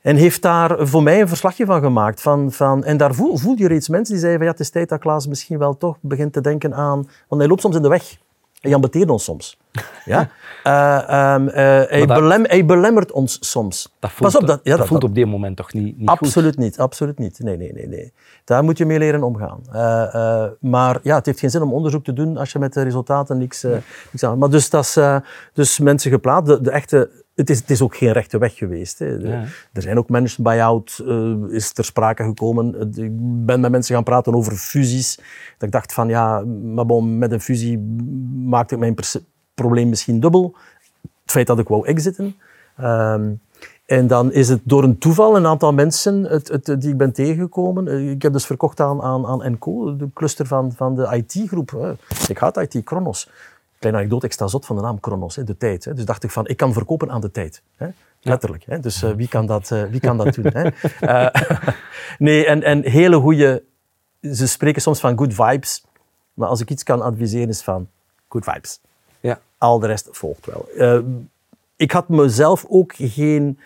En 0.00 0.16
heeft 0.16 0.42
daar 0.42 0.86
voor 0.86 1.02
mij 1.02 1.20
een 1.20 1.28
verslagje 1.28 1.64
van 1.64 1.80
gemaakt. 1.80 2.20
Van, 2.20 2.52
van, 2.52 2.84
en 2.84 2.96
daar 2.96 3.14
voel, 3.14 3.36
voel 3.36 3.56
je 3.56 3.68
reeds 3.68 3.88
mensen 3.88 4.12
die 4.12 4.22
zeiden 4.22 4.38
van 4.38 4.46
ja, 4.46 4.52
het 4.52 4.60
is 4.60 4.70
tijd 4.70 4.88
dat 4.88 5.00
Klaas 5.00 5.26
misschien 5.26 5.58
wel 5.58 5.76
toch 5.76 5.96
begint 6.00 6.32
te 6.32 6.40
denken 6.40 6.74
aan... 6.74 7.08
Want 7.28 7.40
hij 7.40 7.50
loopt 7.50 7.60
soms 7.60 7.76
in 7.76 7.82
de 7.82 7.88
weg. 7.88 8.16
Jan 8.60 8.80
beteert 8.80 9.10
ons 9.10 9.24
soms. 9.24 9.58
Ja? 10.04 10.30
Uh, 10.66 11.34
um, 11.34 11.48
uh, 11.48 11.54
hij, 11.54 12.06
belem, 12.06 12.44
hij, 12.44 12.64
belemmert 12.64 13.12
ons 13.12 13.50
soms. 13.50 13.94
Dat 13.98 14.10
voelt, 14.10 14.32
Pas 14.32 14.40
op, 14.40 14.46
dat, 14.46 14.60
ja, 14.62 14.76
dat, 14.76 14.86
voelt 14.86 15.04
op 15.04 15.14
dit 15.14 15.26
moment 15.26 15.56
toch 15.56 15.72
niet, 15.72 15.98
niet 15.98 16.08
absoluut 16.08 16.54
goed? 16.54 16.62
niet, 16.62 16.78
absoluut 16.78 17.18
niet. 17.18 17.38
Nee, 17.38 17.56
nee, 17.56 17.72
nee, 17.72 17.88
nee. 17.88 18.12
Daar 18.44 18.64
moet 18.64 18.78
je 18.78 18.86
mee 18.86 18.98
leren 18.98 19.22
omgaan. 19.22 19.60
Uh, 19.66 20.46
maar 20.60 21.00
ja, 21.02 21.14
het 21.14 21.26
heeft 21.26 21.38
geen 21.38 21.50
zin 21.50 21.62
om 21.62 21.72
onderzoek 21.72 22.04
te 22.04 22.12
doen 22.12 22.36
als 22.36 22.52
je 22.52 22.58
met 22.58 22.72
de 22.72 22.82
resultaten 22.82 23.38
niks 23.38 23.66
aan... 24.20 24.38
Maar 24.38 24.50
dus, 24.50 24.70
dat 24.70 24.84
is, 24.84 24.98
dus 25.52 25.78
mensen 25.78 26.10
geplaatst, 26.10 26.46
de, 26.46 26.60
de 26.60 26.70
echte 26.70 27.23
het 27.34 27.50
is, 27.50 27.58
het 27.58 27.70
is 27.70 27.82
ook 27.82 27.96
geen 27.96 28.12
rechte 28.12 28.38
weg 28.38 28.56
geweest. 28.56 28.98
Hè. 28.98 29.32
Er 29.72 29.82
zijn 29.82 29.98
ook 29.98 30.08
mensen 30.08 30.42
buy-out, 30.42 31.00
uh, 31.04 31.34
is 31.48 31.72
ter 31.72 31.84
sprake 31.84 32.24
gekomen. 32.24 32.92
Ik 32.94 33.10
ben 33.46 33.60
met 33.60 33.70
mensen 33.70 33.94
gaan 33.94 34.04
praten 34.04 34.34
over 34.34 34.52
fusies. 34.52 35.16
Dat 35.58 35.66
ik 35.66 35.70
dacht 35.70 35.92
van 35.92 36.08
ja, 36.08 36.40
maar 36.62 36.86
bon, 36.86 37.18
met 37.18 37.32
een 37.32 37.40
fusie 37.40 37.78
maakt 38.44 38.70
het 38.70 38.78
mijn 38.78 38.94
probleem 39.54 39.88
misschien 39.88 40.20
dubbel. 40.20 40.54
Het 41.02 41.32
feit 41.32 41.46
dat 41.46 41.58
ik 41.58 41.68
wou 41.68 41.86
exiten. 41.86 42.36
Um, 42.80 43.40
en 43.86 44.06
dan 44.06 44.32
is 44.32 44.48
het 44.48 44.60
door 44.64 44.82
een 44.82 44.98
toeval 44.98 45.36
een 45.36 45.46
aantal 45.46 45.72
mensen 45.72 46.22
het, 46.22 46.48
het, 46.48 46.80
die 46.80 46.90
ik 46.90 46.96
ben 46.96 47.12
tegengekomen. 47.12 47.88
Eh, 47.88 48.10
ik 48.10 48.22
heb 48.22 48.32
dus 48.32 48.46
verkocht 48.46 48.80
aan, 48.80 49.02
aan, 49.02 49.26
aan 49.26 49.42
Enco, 49.42 49.96
de 49.96 50.08
cluster 50.14 50.46
van, 50.46 50.72
van 50.72 50.94
de 50.94 51.24
IT-groep. 51.26 51.96
Ik 52.28 52.38
had 52.38 52.56
IT, 52.56 52.84
Kronos 52.84 53.28
kleine 53.84 53.98
anekdote, 53.98 54.26
ik 54.26 54.32
sta 54.32 54.46
zot 54.46 54.66
van 54.66 54.76
de 54.76 54.82
naam 54.82 55.00
Kronos, 55.00 55.34
de 55.34 55.56
tijd. 55.56 55.84
Hè. 55.84 55.94
Dus 55.94 56.04
dacht 56.04 56.24
ik 56.24 56.30
van, 56.30 56.46
ik 56.46 56.56
kan 56.56 56.72
verkopen 56.72 57.10
aan 57.10 57.20
de 57.20 57.30
tijd. 57.30 57.62
Hè. 57.76 57.88
Letterlijk. 58.20 58.64
Hè. 58.66 58.80
Dus 58.80 59.02
uh, 59.02 59.10
wie, 59.10 59.28
kan 59.28 59.46
dat, 59.46 59.70
uh, 59.70 59.84
wie 59.84 60.00
kan 60.00 60.16
dat 60.16 60.34
doen? 60.34 60.46
Hè. 60.52 60.70
Uh, 61.00 61.42
nee, 62.18 62.46
en, 62.46 62.62
en 62.62 62.82
hele 62.82 63.20
goede... 63.20 63.62
Ze 64.20 64.48
spreken 64.48 64.82
soms 64.82 65.00
van 65.00 65.18
good 65.18 65.34
vibes. 65.34 65.84
Maar 66.34 66.48
als 66.48 66.60
ik 66.60 66.70
iets 66.70 66.82
kan 66.82 67.02
adviseren 67.02 67.48
is 67.48 67.62
van 67.62 67.88
good 68.28 68.44
vibes. 68.44 68.80
Ja. 69.20 69.40
Al 69.58 69.78
de 69.78 69.86
rest 69.86 70.08
volgt 70.10 70.46
wel. 70.46 70.68
ik 71.76 71.90
had 71.90 72.08
mezelf 72.08 72.64
ook 72.68 72.92
geen 72.96 73.58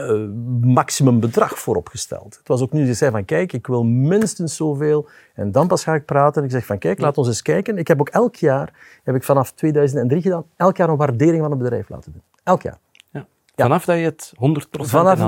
uh, 0.00 0.28
maximum 0.60 1.20
bedrag 1.20 1.58
vooropgesteld. 1.58 2.36
Het 2.38 2.48
was 2.48 2.60
ook 2.60 2.72
nu, 2.72 2.86
ze 2.86 2.94
zei 2.94 3.10
van 3.10 3.24
kijk, 3.24 3.52
ik 3.52 3.66
wil 3.66 3.84
minstens 3.84 4.56
zoveel 4.56 5.08
en 5.34 5.52
dan 5.52 5.66
pas 5.66 5.84
ga 5.84 5.94
ik 5.94 6.04
praten. 6.04 6.44
Ik 6.44 6.50
zeg 6.50 6.66
van 6.66 6.78
kijk, 6.78 7.00
laat 7.00 7.18
ons 7.18 7.26
eens 7.26 7.42
kijken. 7.42 7.78
Ik 7.78 7.88
heb 7.88 8.00
ook 8.00 8.08
elk 8.08 8.34
jaar, 8.34 8.72
heb 9.04 9.14
ik 9.14 9.22
vanaf 9.22 9.52
2003 9.52 10.22
gedaan, 10.22 10.44
elk 10.56 10.76
jaar 10.76 10.88
een 10.88 10.96
waardering 10.96 11.40
van 11.40 11.50
het 11.50 11.58
bedrijf 11.58 11.88
laten 11.88 12.12
doen. 12.12 12.22
Elk 12.42 12.62
jaar. 12.62 12.78
Ja. 13.10 13.26
Vanaf 13.56 13.84
dat 13.84 13.96
je 13.96 14.04
het 14.04 14.32
100% 14.34 14.38
Vanaf 14.70 15.18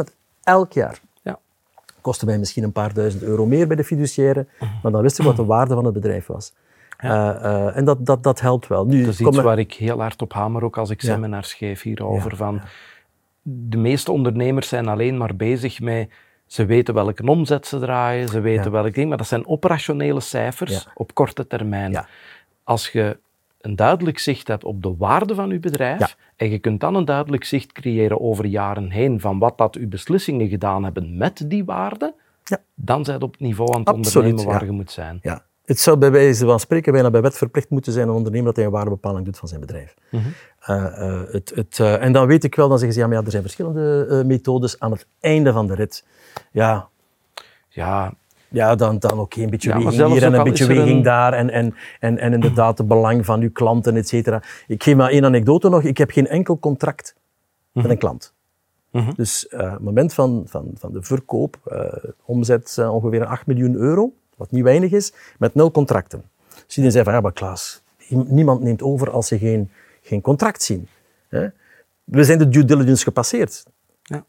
100% 0.00 0.14
elk 0.42 0.72
jaar. 0.72 1.00
Ja. 1.22 1.38
Kostte 2.00 2.26
mij 2.26 2.38
misschien 2.38 2.62
een 2.62 2.72
paar 2.72 2.94
duizend 2.94 3.22
euro 3.22 3.46
meer 3.46 3.66
bij 3.66 3.76
de 3.76 3.84
fiduciaire, 3.84 4.46
maar 4.82 4.92
dan 4.92 5.02
wist 5.02 5.18
ik 5.18 5.24
wat 5.24 5.36
de 5.36 5.44
waarde 5.44 5.74
van 5.74 5.84
het 5.84 5.94
bedrijf 5.94 6.26
was. 6.26 6.52
Ja. 6.98 7.36
Uh, 7.36 7.42
uh, 7.42 7.76
en 7.76 7.84
dat, 7.84 8.06
dat, 8.06 8.22
dat 8.22 8.40
helpt 8.40 8.66
wel. 8.66 8.86
Nu, 8.86 9.04
dat 9.04 9.12
is 9.12 9.20
iets 9.20 9.36
waar 9.38 9.58
ik 9.58 9.72
heel 9.72 10.00
hard 10.00 10.22
op 10.22 10.32
hamer, 10.32 10.64
ook 10.64 10.78
als 10.78 10.90
ik 10.90 11.00
seminars 11.00 11.54
geef 11.54 11.82
hierover. 11.82 12.36
Van, 12.36 12.60
de 13.42 13.76
meeste 13.76 14.12
ondernemers 14.12 14.68
zijn 14.68 14.88
alleen 14.88 15.16
maar 15.16 15.36
bezig 15.36 15.80
met 15.80 16.10
ze 16.46 16.64
weten 16.64 16.94
welke 16.94 17.26
omzet 17.26 17.66
ze 17.66 17.78
draaien, 17.78 18.28
ze 18.28 18.40
weten 18.40 18.64
ja. 18.64 18.70
welk 18.70 18.94
ding, 18.94 19.08
maar 19.08 19.18
dat 19.18 19.26
zijn 19.26 19.46
operationele 19.46 20.20
cijfers 20.20 20.88
op 20.94 21.14
korte 21.14 21.46
termijn. 21.46 22.06
Als 22.64 22.88
je 22.88 23.18
een 23.60 23.76
duidelijk 23.76 24.18
zicht 24.18 24.48
hebt 24.48 24.64
op 24.64 24.82
de 24.82 24.94
waarde 24.96 25.34
van 25.34 25.50
je 25.50 25.58
bedrijf 25.58 26.16
en 26.36 26.50
je 26.50 26.58
kunt 26.58 26.80
dan 26.80 26.94
een 26.94 27.04
duidelijk 27.04 27.44
zicht 27.44 27.72
creëren 27.72 28.20
over 28.20 28.44
jaren 28.46 28.90
heen 28.90 29.20
van 29.20 29.38
wat 29.38 29.58
dat 29.58 29.76
uw 29.76 29.88
beslissingen 29.88 30.48
gedaan 30.48 30.84
hebben 30.84 31.16
met 31.16 31.44
die 31.46 31.64
waarde, 31.64 32.14
dan 32.74 33.04
zijn 33.04 33.18
je 33.18 33.24
op 33.24 33.32
het 33.32 33.40
niveau 33.40 33.74
aan 33.74 33.80
het 33.80 33.92
ondernemen 33.92 34.44
waar 34.44 34.64
je 34.64 34.70
moet 34.70 34.90
zijn. 34.90 35.18
Ja. 35.22 35.44
Het 35.64 35.80
zou 35.80 35.96
bij 35.96 36.10
wijze 36.10 36.46
van 36.46 36.60
spreken 36.60 36.92
bijna 36.92 37.10
bij 37.10 37.22
wet 37.22 37.36
verplicht 37.36 37.70
moeten 37.70 37.92
zijn 37.92 38.08
een 38.08 38.14
ondernemer 38.14 38.46
dat 38.46 38.56
hij 38.56 38.64
een 38.64 38.70
waardebepaling 38.70 39.24
doet 39.24 39.38
van 39.38 39.48
zijn 39.48 39.60
bedrijf. 39.60 39.94
Mhm. 40.10 40.22
Uh, 40.68 40.76
uh, 40.76 41.20
het, 41.30 41.52
het, 41.54 41.78
uh, 41.78 42.02
en 42.02 42.12
dan 42.12 42.26
weet 42.26 42.44
ik 42.44 42.54
wel, 42.54 42.68
dan 42.68 42.78
zeggen 42.78 42.94
ze, 42.94 43.00
ja, 43.00 43.06
maar 43.06 43.16
ja, 43.16 43.24
er 43.24 43.30
zijn 43.30 43.42
verschillende 43.42 44.22
methodes 44.26 44.80
aan 44.80 44.90
het 44.90 45.06
einde 45.20 45.52
van 45.52 45.66
de 45.66 45.74
rit. 45.74 46.04
Ja, 46.52 46.88
ja, 47.68 48.14
ja 48.48 48.74
dan, 48.74 48.98
dan 48.98 49.12
oké, 49.12 49.20
okay, 49.20 49.44
een 49.44 49.50
beetje 49.50 49.68
ja, 49.68 49.74
weging 49.76 50.12
hier 50.12 50.22
en 50.22 50.34
een 50.34 50.44
beetje 50.44 50.66
weging 50.66 50.90
een... 50.90 51.02
daar. 51.02 51.32
En, 51.32 51.50
en, 51.50 51.74
en, 52.00 52.18
en 52.18 52.32
inderdaad 52.32 52.78
het 52.78 52.88
belang 52.88 53.24
van 53.24 53.40
uw 53.40 53.52
klanten, 53.52 53.96
et 53.96 54.08
cetera. 54.08 54.42
Ik 54.66 54.82
geef 54.82 54.96
maar 54.96 55.10
één 55.10 55.24
anekdote 55.24 55.68
nog. 55.68 55.82
Ik 55.82 55.98
heb 55.98 56.10
geen 56.10 56.26
enkel 56.26 56.58
contract 56.58 57.14
met 57.72 57.90
een 57.90 57.98
klant. 57.98 58.34
Mm 58.90 59.00
-hmm. 59.00 59.14
Dus 59.16 59.46
het 59.48 59.80
moment 59.80 60.14
van, 60.14 60.42
van, 60.46 60.70
van 60.74 60.92
de 60.92 61.02
verkoop, 61.02 61.56
omzet 62.24 62.78
ongeveer 62.90 63.24
8 63.24 63.46
miljoen 63.46 63.74
euro, 63.74 64.12
wat 64.42 64.50
niet 64.50 64.64
weinig 64.64 64.90
is, 64.90 65.12
met 65.38 65.54
nul 65.54 65.70
contracten. 65.70 66.22
Dus 66.48 66.76
iedereen 66.76 66.92
zei 66.92 67.04
van, 67.04 67.12
ja, 67.12 67.20
maar 67.20 67.32
Klaas, 67.32 67.82
niemand 68.08 68.60
neemt 68.62 68.82
over 68.82 69.10
als 69.10 69.28
je 69.28 69.38
geen 69.38 69.70
geen 70.02 70.20
contract 70.20 70.62
zien. 70.62 70.88
Hè? 71.28 71.46
We 72.04 72.24
zijn 72.24 72.38
de 72.38 72.48
due 72.48 72.64
diligence 72.64 73.02
gepasseerd. 73.02 73.64
Ja. 74.02 74.24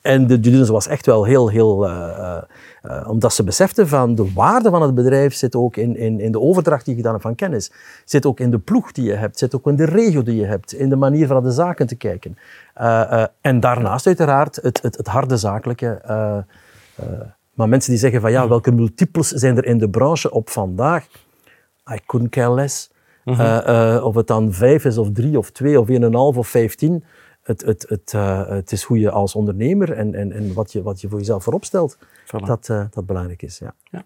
En 0.00 0.20
de 0.20 0.26
due 0.26 0.40
diligence 0.40 0.72
was 0.72 0.86
echt 0.86 1.06
wel 1.06 1.24
heel, 1.24 1.48
heel 1.48 1.88
uh, 1.88 2.42
uh, 2.82 3.08
omdat 3.08 3.32
ze 3.34 3.44
beseften 3.44 3.88
van 3.88 4.14
de 4.14 4.32
waarde 4.32 4.70
van 4.70 4.82
het 4.82 4.94
bedrijf 4.94 5.34
zit 5.34 5.54
ook 5.54 5.76
in, 5.76 5.96
in, 5.96 6.20
in 6.20 6.32
de 6.32 6.40
overdracht 6.40 6.84
die 6.84 6.94
je 6.94 7.00
gedaan 7.00 7.12
hebt 7.12 7.26
van 7.26 7.34
kennis. 7.34 7.72
Zit 8.04 8.26
ook 8.26 8.40
in 8.40 8.50
de 8.50 8.58
ploeg 8.58 8.92
die 8.92 9.04
je 9.04 9.14
hebt, 9.14 9.38
zit 9.38 9.54
ook 9.54 9.66
in 9.66 9.76
de 9.76 9.84
regio 9.84 10.22
die 10.22 10.36
je 10.36 10.46
hebt, 10.46 10.72
in 10.72 10.88
de 10.88 10.96
manier 10.96 11.26
van 11.26 11.42
de 11.42 11.50
zaken 11.50 11.86
te 11.86 11.96
kijken. 11.96 12.38
Uh, 12.80 13.24
en 13.40 13.60
daarnaast 13.60 14.06
uiteraard 14.06 14.56
het, 14.56 14.82
het, 14.82 14.96
het 14.96 15.06
harde 15.06 15.36
zakelijke. 15.36 16.00
Maar 17.54 17.68
mensen 17.68 17.90
die 17.90 18.00
zeggen 18.00 18.20
van 18.20 18.30
ja, 18.30 18.48
welke 18.48 18.72
multiples 18.72 19.28
zijn 19.28 19.56
er 19.56 19.64
in 19.64 19.78
de 19.78 19.90
branche 19.90 20.30
op 20.30 20.50
vandaag? 20.50 21.06
I 21.92 21.98
couldn't 22.06 22.30
care 22.30 22.54
less. 22.54 22.90
Of 24.04 24.14
het 24.14 24.26
dan 24.26 24.52
vijf 24.52 24.84
is, 24.84 24.98
of 24.98 25.12
drie, 25.12 25.38
of 25.38 25.50
twee, 25.50 25.80
of 25.80 25.88
een 25.88 26.02
en 26.02 26.14
half, 26.14 26.36
of 26.36 26.48
vijftien. 26.48 27.04
Het, 27.42 27.62
het, 27.64 27.86
het, 27.88 28.12
uh, 28.12 28.48
het 28.48 28.72
is 28.72 28.82
hoe 28.82 28.98
je 28.98 29.10
als 29.10 29.34
ondernemer 29.34 29.92
en, 29.92 30.14
en, 30.14 30.32
en 30.32 30.54
wat, 30.54 30.72
je, 30.72 30.82
wat 30.82 31.00
je 31.00 31.08
voor 31.08 31.18
jezelf 31.18 31.42
voorop 31.42 31.64
stelt, 31.64 31.98
voilà. 31.98 32.46
dat, 32.46 32.68
uh, 32.68 32.84
dat 32.90 33.06
belangrijk 33.06 33.42
is. 33.42 33.58
Ja. 33.58 33.74
ja. 33.90 34.04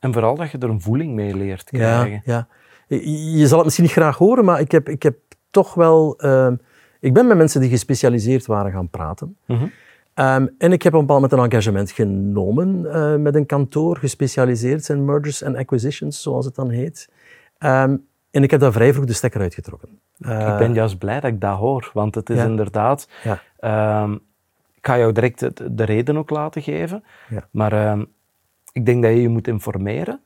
En 0.00 0.12
vooral 0.12 0.36
dat 0.36 0.50
je 0.50 0.58
er 0.58 0.68
een 0.68 0.80
voeling 0.80 1.14
mee 1.14 1.36
leert 1.36 1.64
krijgen. 1.64 2.22
Ja, 2.24 2.48
ja. 2.88 2.96
Je 3.36 3.46
zal 3.46 3.56
het 3.56 3.64
misschien 3.64 3.84
niet 3.84 3.94
graag 3.94 4.16
horen, 4.16 4.44
maar 4.44 4.60
ik 4.60 4.70
heb, 4.70 4.88
ik 4.88 5.02
heb 5.02 5.16
toch 5.50 5.74
wel... 5.74 6.12
ik 7.00 7.12
ben 7.14 7.26
met 7.26 7.36
mensen 7.36 7.60
die 7.60 7.70
gespecialiseerd 7.70 8.46
waren 8.46 8.72
gaan 8.72 8.88
praten. 8.88 9.36
Mm 9.46 9.70
Ehm, 10.18 10.46
en 10.58 10.72
ik 10.72 10.82
heb 10.82 10.94
op 10.94 11.00
een 11.00 11.06
bepaald 11.06 11.30
moment 11.30 11.32
een 11.32 11.50
engagement 11.50 11.90
genomen 11.90 12.80
uh, 12.84 13.16
met 13.16 13.34
een 13.34 13.46
kantoor 13.46 13.96
gespecialiseerd 13.96 14.88
in 14.88 15.04
mergers 15.04 15.44
and 15.44 15.56
acquisitions, 15.56 16.22
zoals 16.22 16.44
het 16.44 16.54
dan 16.54 16.70
heet. 16.70 17.10
Ehm, 17.58 17.96
en 18.30 18.42
ik 18.42 18.50
heb 18.50 18.60
daar 18.60 18.72
vrij 18.72 18.92
vroeg 18.92 19.04
de 19.04 19.12
stekker 19.12 19.40
uitgetrokken. 19.40 19.88
Uh, 20.18 20.48
ik 20.52 20.58
ben 20.58 20.74
juist 20.74 20.98
blij 20.98 21.20
dat 21.20 21.30
ik 21.30 21.40
dat 21.40 21.56
hoor, 21.56 21.90
want 21.94 22.14
het 22.14 22.30
is 22.30 22.36
ja. 22.36 22.44
inderdaad... 22.44 23.08
Ja. 23.22 24.02
Um, 24.02 24.20
ik 24.74 24.86
ga 24.86 24.98
jou 24.98 25.12
direct 25.12 25.38
de, 25.38 25.74
de 25.74 25.84
reden 25.84 26.16
ook 26.16 26.30
laten 26.30 26.62
geven, 26.62 27.04
ja. 27.28 27.48
maar 27.50 27.98
ik 28.72 28.86
denk 28.86 29.02
dat 29.02 29.12
je 29.12 29.20
je 29.20 29.28
moet 29.28 29.48
informeren, 29.48 30.20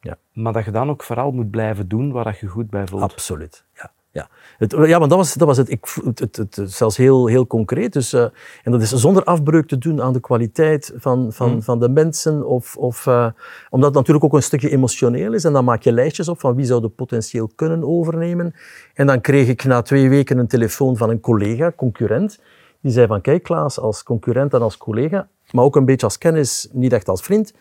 ja. 0.00 0.18
maar 0.32 0.52
dat 0.52 0.64
je 0.64 0.70
dan 0.70 0.90
ook 0.90 1.02
vooral 1.02 1.30
moet 1.30 1.50
blijven 1.50 1.88
doen 1.88 2.12
waar 2.12 2.36
je 2.40 2.46
goed 2.46 2.70
bij 2.70 2.86
voelt. 2.86 3.02
Absoluut, 3.02 3.64
ja. 3.74 3.92
Ja, 4.16 4.28
het, 4.58 4.70
ja 4.72 4.98
want 4.98 5.10
dat 5.10 5.18
was, 5.18 5.34
dat 5.34 5.48
was 5.48 5.56
het, 5.56 5.70
ik, 5.70 5.86
het, 6.14 6.36
het, 6.36 6.60
zelfs 6.64 6.96
heel, 6.96 7.26
heel 7.26 7.46
concreet. 7.46 7.92
Dus, 7.92 8.14
uh, 8.14 8.22
en 8.62 8.72
dat 8.72 8.82
is 8.82 8.90
zonder 8.90 9.24
afbreuk 9.24 9.66
te 9.66 9.78
doen 9.78 10.02
aan 10.02 10.12
de 10.12 10.20
kwaliteit 10.20 10.92
van, 10.96 11.32
van, 11.32 11.52
mm. 11.52 11.62
van 11.62 11.80
de 11.80 11.88
mensen. 11.88 12.46
Of, 12.46 12.76
of, 12.76 13.06
uh, 13.06 13.28
omdat 13.70 13.88
het 13.88 13.98
natuurlijk 13.98 14.24
ook 14.24 14.32
een 14.32 14.42
stukje 14.42 14.70
emotioneel 14.70 15.32
is. 15.32 15.44
En 15.44 15.52
dan 15.52 15.64
maak 15.64 15.82
je 15.82 15.92
lijstjes 15.92 16.28
op 16.28 16.40
van 16.40 16.54
wie 16.54 16.64
zou 16.64 16.80
de 16.80 16.88
potentieel 16.88 17.50
kunnen 17.54 17.84
overnemen. 17.84 18.54
En 18.94 19.06
dan 19.06 19.20
kreeg 19.20 19.48
ik 19.48 19.64
na 19.64 19.82
twee 19.82 20.08
weken 20.08 20.38
een 20.38 20.46
telefoon 20.46 20.96
van 20.96 21.10
een 21.10 21.20
collega, 21.20 21.72
concurrent. 21.76 22.40
Die 22.80 22.92
zei 22.92 23.06
van, 23.06 23.20
kijk 23.20 23.42
Klaas, 23.42 23.80
als 23.80 24.02
concurrent 24.02 24.54
en 24.54 24.62
als 24.62 24.76
collega, 24.76 25.28
maar 25.50 25.64
ook 25.64 25.76
een 25.76 25.84
beetje 25.84 26.06
als 26.06 26.18
kennis, 26.18 26.68
niet 26.72 26.92
echt 26.92 27.08
als 27.08 27.22
vriend, 27.22 27.52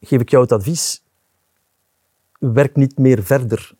geef 0.00 0.20
ik 0.20 0.30
jou 0.30 0.42
het 0.42 0.52
advies, 0.52 1.02
werk 2.38 2.76
niet 2.76 2.98
meer 2.98 3.22
verder 3.22 3.74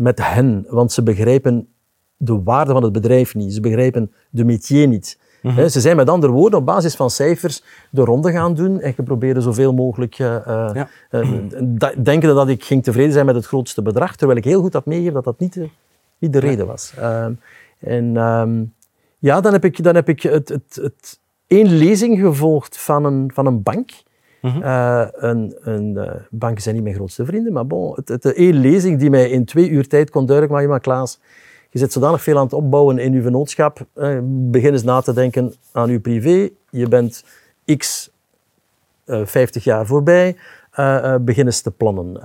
met 0.00 0.18
hen, 0.26 0.66
want 0.68 0.92
ze 0.92 1.02
begrijpen 1.02 1.68
de 2.16 2.42
waarde 2.42 2.72
van 2.72 2.82
het 2.82 2.92
bedrijf 2.92 3.34
niet. 3.34 3.54
Ze 3.54 3.60
begrijpen 3.60 4.12
de 4.30 4.44
métier 4.44 4.86
niet. 4.88 5.18
Mhm. 5.42 5.68
Ze 5.68 5.80
zijn 5.80 5.96
met 5.96 6.08
andere 6.08 6.32
woorden 6.32 6.58
op 6.58 6.66
basis 6.66 6.94
van 6.94 7.10
cijfers 7.10 7.62
de 7.90 8.04
ronde 8.04 8.32
gaan 8.32 8.54
doen 8.54 8.80
en 8.80 8.94
geprobeerd 8.94 9.42
zoveel 9.42 9.74
mogelijk 9.74 10.18
uh, 10.18 10.26
ja. 10.46 10.88
uh, 11.10 11.28
denken 12.02 12.34
dat 12.34 12.48
ik 12.48 12.64
ging 12.64 12.82
tevreden 12.82 13.12
zijn 13.12 13.26
met 13.26 13.34
het 13.34 13.46
grootste 13.46 13.82
bedrag, 13.82 14.16
terwijl 14.16 14.38
ik 14.38 14.44
heel 14.44 14.60
goed 14.60 14.72
had 14.72 14.86
meegegeven 14.86 15.14
dat 15.14 15.24
dat 15.24 15.38
niet 15.38 15.52
de, 15.52 15.68
niet 16.18 16.32
de 16.32 16.38
reden 16.38 16.66
was. 16.66 16.92
Ehm, 16.98 17.32
en 17.78 18.16
ehm, 18.16 18.64
ja, 19.18 19.40
dan 19.40 19.52
heb 19.52 19.64
ik, 19.64 19.82
dan 19.82 19.94
heb 19.94 20.08
ik 20.08 20.22
het, 20.22 20.48
het, 20.48 20.78
het 20.82 21.18
één 21.46 21.66
lezing 21.66 22.18
gevolgd 22.18 22.78
van 22.78 23.04
een, 23.04 23.30
van 23.34 23.46
een 23.46 23.62
bank 23.62 23.90
Mm 24.40 24.62
een, 25.12 25.56
een 25.60 25.94
uh, 25.96 26.10
banken 26.30 26.62
zijn 26.62 26.74
niet 26.74 26.84
mijn 26.84 26.94
grootste 26.94 27.24
vrienden, 27.24 27.52
maar 27.52 27.66
bon, 27.66 27.92
het, 27.94 28.08
het, 28.08 28.24
één 28.24 28.54
lezing 28.54 28.98
die 28.98 29.10
mij 29.10 29.30
in 29.30 29.44
twee 29.44 29.68
uur 29.68 29.88
tijd 29.88 30.10
kon 30.10 30.26
duidelijk 30.26 30.54
maken, 30.54 30.70
maar 30.70 30.80
Klaas, 30.80 31.20
je 31.70 31.78
zit 31.78 31.92
zodanig 31.92 32.22
veel 32.22 32.36
aan 32.36 32.44
het 32.44 32.52
opbouwen 32.52 32.98
in 32.98 33.12
je 33.12 33.22
vennootschap, 33.22 33.86
uh, 33.94 34.18
begin 34.22 34.72
eens 34.72 34.82
na 34.82 35.00
te 35.00 35.12
denken 35.12 35.54
aan 35.72 35.90
je 35.90 36.00
privé, 36.00 36.48
je 36.70 36.88
bent 36.88 37.24
x 37.76 38.10
50 39.06 39.64
jaar 39.64 39.86
voorbij, 39.86 40.36
begin 41.20 41.46
eens 41.46 41.60
te 41.60 41.70
plannen. 41.70 42.20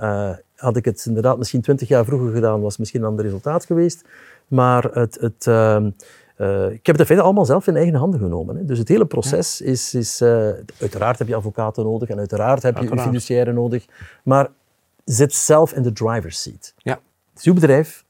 had 0.56 0.76
ik 0.76 0.84
het 0.84 1.04
inderdaad 1.06 1.38
misschien 1.38 1.60
20 1.60 1.88
jaar 1.88 2.04
vroeger 2.04 2.32
gedaan, 2.32 2.60
was 2.60 2.76
misschien 2.76 3.00
een 3.00 3.08
ander 3.08 3.24
resultaat 3.24 3.64
geweest, 3.64 4.04
maar 4.48 4.84
het... 4.84 5.20
het 5.20 5.46
ehm, 5.46 5.90
uh, 6.36 6.70
ik 6.70 6.86
heb 6.86 6.98
het 6.98 7.10
in 7.10 7.20
allemaal 7.20 7.44
zelf 7.44 7.66
in 7.66 7.76
eigen 7.76 7.94
handen 7.94 8.20
genomen. 8.20 8.56
Hè. 8.56 8.64
Dus 8.64 8.78
het 8.78 8.88
hele 8.88 9.06
proces 9.06 9.60
is... 9.60 9.94
is 9.94 10.20
uh, 10.20 10.28
uiteraard 10.80 11.18
heb 11.18 11.28
je 11.28 11.34
advocaten 11.34 11.84
nodig 11.84 12.08
en 12.08 12.18
uiteraard 12.18 12.62
heb 12.62 12.78
je 12.78 12.98
fiduciaire 12.98 13.52
nodig. 13.52 13.86
Maar 14.24 14.48
zit 15.04 15.34
zelf 15.34 15.72
in 15.72 15.82
de 15.82 15.92
driver's 15.92 16.42
seat. 16.42 16.74
Ja. 16.76 16.92
Het 17.30 17.38
is 17.38 17.44
uw 17.44 17.54
bedrijf. 17.54 18.04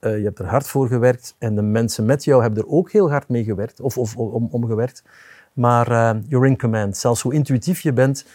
Uh, 0.00 0.18
je 0.18 0.24
hebt 0.24 0.38
er 0.38 0.46
hard 0.46 0.68
voor 0.68 0.88
gewerkt 0.88 1.34
en 1.38 1.54
de 1.54 1.62
mensen 1.62 2.04
met 2.04 2.24
jou 2.24 2.42
hebben 2.42 2.62
er 2.62 2.68
ook 2.68 2.92
heel 2.92 3.10
hard 3.10 3.28
mee 3.28 3.44
gewerkt, 3.44 3.80
of, 3.80 3.98
of 3.98 4.16
om, 4.16 4.48
om 4.50 4.66
gewerkt. 4.66 5.02
Maar 5.52 6.16
you're 6.28 6.46
in 6.46 6.58
command. 6.58 6.96
Zelfs 6.96 7.22
hoe 7.22 7.34
intuïtief 7.34 7.80
je 7.80 7.92
bent, 7.92 8.26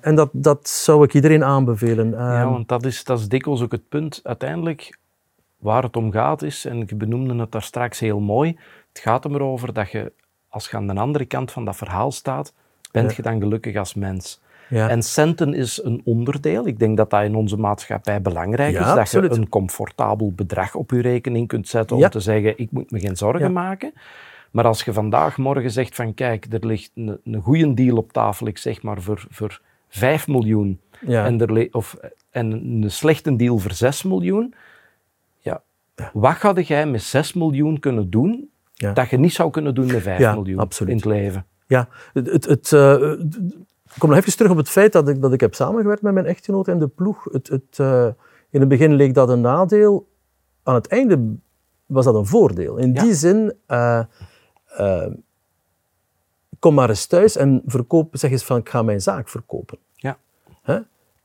en 0.00 0.14
dat, 0.14 0.28
dat 0.32 0.68
zou 0.68 1.04
ik 1.04 1.14
iedereen 1.14 1.44
aanbevelen. 1.44 2.10
ja, 2.10 2.50
want 2.50 2.68
dat 2.68 2.84
is, 2.84 3.04
dat 3.04 3.18
is 3.18 3.28
dikwijls 3.28 3.62
ook 3.62 3.72
het 3.72 3.88
punt. 3.88 4.20
Uiteindelijk 4.22 4.98
waar 5.60 5.82
het 5.82 5.96
om 5.96 6.12
gaat 6.12 6.42
is, 6.42 6.64
en 6.64 6.80
ik 6.80 6.98
benoemde 6.98 7.34
het 7.34 7.52
daar 7.52 7.62
straks 7.62 8.00
heel 8.00 8.20
mooi, 8.20 8.58
het 8.88 8.98
gaat 8.98 9.24
er 9.24 9.42
over 9.42 9.72
dat 9.72 9.90
je, 9.90 10.12
als 10.48 10.70
je 10.70 10.76
aan 10.76 10.86
de 10.86 10.94
andere 10.94 11.24
kant 11.24 11.52
van 11.52 11.64
dat 11.64 11.76
verhaal 11.76 12.12
staat, 12.12 12.52
bent 12.92 13.16
je 13.16 13.22
dan 13.22 13.40
gelukkig 13.40 13.76
als 13.76 13.94
mens. 13.94 14.40
Ja. 14.68 14.88
En 14.88 15.02
centen 15.02 15.54
is 15.54 15.82
een 15.82 16.00
onderdeel. 16.04 16.66
Ik 16.66 16.78
denk 16.78 16.96
dat 16.96 17.10
dat 17.10 17.22
in 17.22 17.34
onze 17.34 17.56
maatschappij 17.56 18.22
belangrijk 18.22 18.78
is. 18.78 18.86
Dat 18.86 19.10
je 19.10 19.30
een 19.30 19.48
comfortabel 19.48 20.32
bedrag 20.32 20.74
op 20.74 20.90
je 20.90 21.00
rekening 21.00 21.48
kunt 21.48 21.68
zetten 21.68 21.96
om 21.96 22.08
te 22.08 22.20
zeggen, 22.20 22.58
ik 22.58 22.70
moet 22.70 22.90
me 22.90 23.00
geen 23.00 23.16
zorgen 23.16 23.52
maken. 23.52 23.92
Maar 24.50 24.64
als 24.64 24.82
je 24.82 24.92
vandaag 24.92 25.36
morgen 25.36 25.70
zegt 25.70 25.94
van 25.94 26.14
kijk, 26.14 26.46
er 26.50 26.66
ligt 26.66 26.90
een, 26.94 27.20
een 27.24 27.40
goede 27.40 27.74
deal 27.74 27.96
op 27.96 28.12
tafel, 28.12 28.46
ik 28.46 28.58
zeg 28.58 28.82
maar 28.82 29.02
voor, 29.02 29.24
voor 29.30 29.60
5 29.88 30.28
miljoen, 30.28 30.80
en, 31.06 31.40
er 31.40 31.68
of, 31.72 31.96
en 32.30 32.52
een 32.52 32.90
slechte 32.90 33.36
deal 33.36 33.58
voor 33.58 33.72
6 33.72 34.02
miljoen, 34.02 34.54
wat 36.12 36.34
ga 36.34 36.52
jij 36.52 36.86
met 36.86 37.02
6 37.02 37.32
miljoen 37.32 37.78
kunnen 37.78 38.10
doen 38.10 38.50
dat 38.94 39.08
je 39.08 39.18
niet 39.18 39.32
zou 39.32 39.50
kunnen 39.50 39.74
doen 39.74 39.86
met 39.86 40.02
5 40.02 40.34
miljoen 40.34 40.68
in 40.86 40.96
het 40.96 41.04
leven? 41.04 41.46
Ja, 41.66 41.88
het, 42.12 42.44
het, 42.46 42.70
uh, 42.70 43.12
ik 43.94 43.98
kom 43.98 44.08
nog 44.08 44.18
even 44.18 44.36
terug 44.36 44.50
op 44.50 44.56
het 44.56 44.68
feit 44.68 44.92
dat 44.92 45.08
ik, 45.08 45.20
dat 45.20 45.32
ik 45.32 45.40
heb 45.40 45.54
samengewerkt 45.54 46.02
met 46.02 46.14
mijn 46.14 46.26
echtgenoot 46.26 46.68
en 46.68 46.78
de 46.78 46.88
ploeg. 46.88 47.24
Het, 47.24 47.48
het, 47.48 47.78
uh, 47.80 48.08
in 48.50 48.60
het 48.60 48.68
begin 48.68 48.94
leek 48.94 49.14
dat 49.14 49.28
een 49.28 49.40
nadeel. 49.40 50.08
Aan 50.62 50.74
het 50.74 50.86
einde 50.86 51.34
was 51.86 52.04
dat 52.04 52.14
een 52.14 52.26
voordeel. 52.26 52.76
In 52.76 52.92
die 52.92 53.14
zin, 53.14 53.54
uh, 53.68 54.02
kom 56.58 56.74
maar 56.74 56.88
eens 56.88 57.06
thuis 57.06 57.36
en 57.36 57.62
verkoop, 57.66 58.08
zeg 58.12 58.30
eens 58.30 58.44
van 58.44 58.56
ik 58.56 58.68
ga 58.68 58.82
mijn 58.82 59.00
zaak 59.00 59.28
verkopen. 59.28 59.78
Ja. 59.94 60.18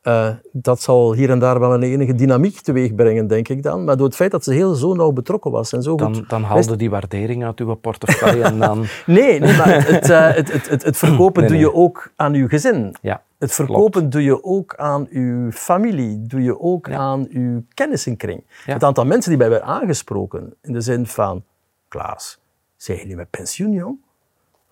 Uh, 0.08 0.30
dat 0.52 0.82
zal 0.82 1.14
hier 1.14 1.30
en 1.30 1.40
daar 1.40 1.60
wel 1.60 1.74
een 1.74 1.84
enige 1.84 2.16
dynamiek 2.16 2.60
teweeg 2.60 2.96
brengen, 2.96 3.28
denk 3.28 3.48
ik 3.48 3.64
dan. 3.64 3.84
Maar 3.84 3.98
door 3.98 4.06
het 4.06 4.16
feit 4.16 4.32
dat 4.32 4.44
ze 4.44 4.54
heel 4.54 4.74
zo 4.74 4.94
nauw 4.94 5.12
betrokken 5.12 5.52
was 5.52 5.74
en 5.74 5.84
zo 5.84 5.96
dan, 5.96 6.16
goed... 6.16 6.30
Dan 6.30 6.44
haalde 6.44 6.76
die 6.76 6.90
waardering 6.90 7.46
uit 7.46 7.60
uw 7.60 7.74
portefeuille 7.74 8.44
en 8.44 8.60
dan... 8.60 8.80
nee, 9.06 9.40
nee, 9.40 9.58
maar 9.58 9.88
het, 9.88 10.10
uh, 10.10 10.34
het, 10.34 10.68
het, 10.70 10.84
het, 10.84 10.98
verkopen 10.98 11.48
doe 11.48 11.58
je 11.58 11.74
ook 11.74 12.12
aan 12.16 12.34
uw 12.34 12.48
gezin. 12.48 12.96
Ja, 13.02 13.24
het 13.38 13.52
verkopen 13.52 14.10
doe 14.10 14.24
je 14.24 14.44
ook 14.44 14.76
aan 14.76 15.08
uw 15.10 15.52
familie, 15.52 16.22
doe 16.22 16.44
je 16.44 16.60
ook 16.60 16.92
aan 16.92 17.28
uw 17.30 17.64
kennissenkring. 17.74 18.44
Het 18.66 18.84
aantal 18.84 19.06
mensen 19.06 19.30
die 19.30 19.40
bij 19.40 19.50
werden 19.50 19.68
aangesproken, 19.68 20.54
in 20.62 20.74
de 20.74 20.82
zin 20.82 21.06
van... 21.06 21.44
Klaas, 21.88 22.40
zijn 22.78 22.98
jullie 22.98 23.16
met 23.16 23.30
pensioen, 23.30 23.72
jong? 23.72 23.98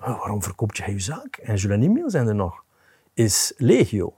Oh, 0.01 0.19
waarom 0.19 0.43
verkoopt 0.43 0.77
jij 0.77 0.91
je 0.91 0.99
zaak? 0.99 1.35
En 1.35 1.55
Julien 1.55 1.83
Emile 1.83 2.09
zijn 2.09 2.27
er 2.27 2.35
nog. 2.35 2.63
Is 3.13 3.53
legio. 3.57 4.13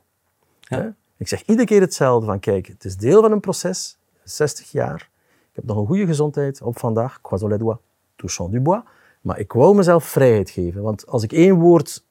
Ja. 0.59 0.95
Ik 1.17 1.27
zeg 1.27 1.43
iedere 1.45 1.67
keer 1.67 1.81
hetzelfde 1.81 2.25
van 2.25 2.39
kijk, 2.39 2.67
het 2.67 2.85
is 2.85 2.97
deel 2.97 3.21
van 3.21 3.31
een 3.31 3.39
proces, 3.39 3.97
60 4.23 4.71
jaar. 4.71 5.09
Ik 5.49 5.55
heb 5.55 5.65
nog 5.65 5.77
een 5.77 5.85
goede 5.85 6.05
gezondheid 6.05 6.61
op 6.61 6.79
vandaag, 6.79 7.21
croisons 7.21 7.51
les 7.51 7.59
doigts, 7.59 7.81
touchons 8.15 8.51
du 8.51 8.61
bois. 8.61 8.81
Maar 9.21 9.39
ik 9.39 9.51
wou 9.51 9.75
mezelf 9.75 10.05
vrijheid 10.05 10.49
geven. 10.49 10.81
Want 10.81 11.07
als 11.07 11.23
ik 11.23 11.31
één 11.31 11.59
woord 11.59 12.05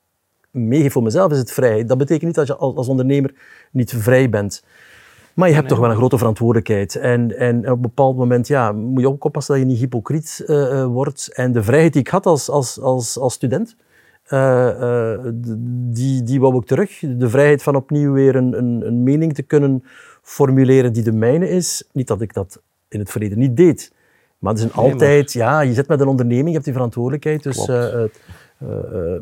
meegeef 0.50 0.92
voor 0.92 1.02
mezelf, 1.02 1.32
is 1.32 1.38
het 1.38 1.52
vrijheid. 1.52 1.88
Dat 1.88 1.98
betekent 1.98 2.24
niet 2.24 2.34
dat 2.34 2.46
je 2.46 2.56
als 2.56 2.88
ondernemer 2.88 3.34
niet 3.70 3.92
vrij 3.92 4.30
bent. 4.30 4.64
Maar 5.34 5.48
je 5.48 5.54
hebt 5.54 5.68
toch 5.68 5.78
wel 5.78 5.90
een 5.90 5.96
grote 5.96 6.18
verantwoordelijkheid. 6.18 6.96
En, 6.96 7.38
en 7.38 7.58
op 7.58 7.76
een 7.76 7.80
bepaald 7.80 8.16
moment 8.16 8.46
ja, 8.46 8.72
moet 8.72 9.00
je 9.00 9.08
ook 9.08 9.24
oppassen 9.24 9.54
dat 9.54 9.62
je 9.62 9.70
niet 9.70 9.78
hypocriet 9.78 10.44
uh, 10.46 10.84
wordt. 10.84 11.32
En 11.32 11.52
de 11.52 11.62
vrijheid 11.62 11.92
die 11.92 12.02
ik 12.02 12.08
had 12.08 12.26
als, 12.26 12.48
als, 12.48 12.80
als, 12.80 13.18
als 13.18 13.34
student, 13.34 13.76
die, 15.92 16.22
die 16.22 16.40
wou 16.40 16.56
ik 16.56 16.64
terug. 16.64 16.98
De 16.98 17.28
vrijheid 17.28 17.62
van 17.62 17.76
opnieuw 17.76 18.12
weer 18.12 18.36
een, 18.36 18.58
een, 18.58 18.86
een, 18.86 19.02
mening 19.02 19.34
te 19.34 19.42
kunnen 19.42 19.84
formuleren 20.22 20.92
die 20.92 21.02
de 21.02 21.12
mijne 21.12 21.48
is. 21.48 21.88
Niet 21.92 22.06
dat 22.06 22.20
ik 22.20 22.34
dat 22.34 22.62
in 22.88 22.98
het 22.98 23.10
verleden 23.10 23.38
niet 23.38 23.56
deed. 23.56 23.92
Maar 24.38 24.52
het 24.52 24.62
is 24.62 24.68
een 24.68 24.74
altijd, 24.74 25.32
ja, 25.32 25.60
je 25.60 25.72
zit 25.72 25.88
met 25.88 26.00
een 26.00 26.06
onderneming, 26.06 26.46
je 26.46 26.52
hebt 26.52 26.64
die 26.64 26.72
verantwoordelijkheid. 26.72 27.42
Dus, 27.42 27.68
uh, 27.68 28.04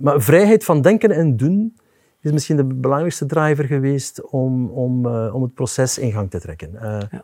maar 0.01 0.21
vrijheid 0.23 0.65
van 0.65 0.83
denken 0.83 1.11
en 1.11 1.37
doen 1.37 1.77
is 2.21 2.33
misschien 2.33 2.57
de 2.57 2.65
belangrijkste 2.65 3.27
driver 3.27 3.65
geweest 3.65 4.31
om, 4.31 4.71
om, 4.71 5.07
om 5.07 5.43
het 5.43 5.55
proces 5.55 5.99
in 5.99 6.13
gang 6.13 6.31
te 6.31 6.41
trekken. 6.41 6.71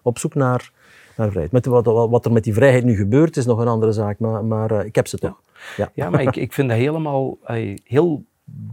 Op 0.02 0.18
zoek 0.18 0.34
naar, 0.34 0.72
naar 1.18 1.28
vrijheid. 1.28 1.52
Met, 1.52 1.66
wat, 1.66 1.84
wat, 2.10 2.24
er 2.24 2.32
met 2.32 2.44
die 2.44 2.54
vrijheid 2.54 2.84
nu 2.84 2.96
gebeurt 2.96 3.36
is 3.36 3.46
nog 3.46 3.58
een 3.58 3.68
andere 3.68 3.92
zaak, 3.92 4.18
maar, 4.18 4.44
maar 4.44 4.86
ik 4.86 4.94
heb 4.94 5.06
ze 5.06 5.18
toch. 5.18 5.40
Ja, 5.76 5.90
ja 5.94 6.10
maar 6.10 6.22
ik, 6.22 6.36
ik 6.36 6.52
vind 6.52 6.68
dat 6.68 6.78
helemaal 6.78 7.38
heel 7.84 8.24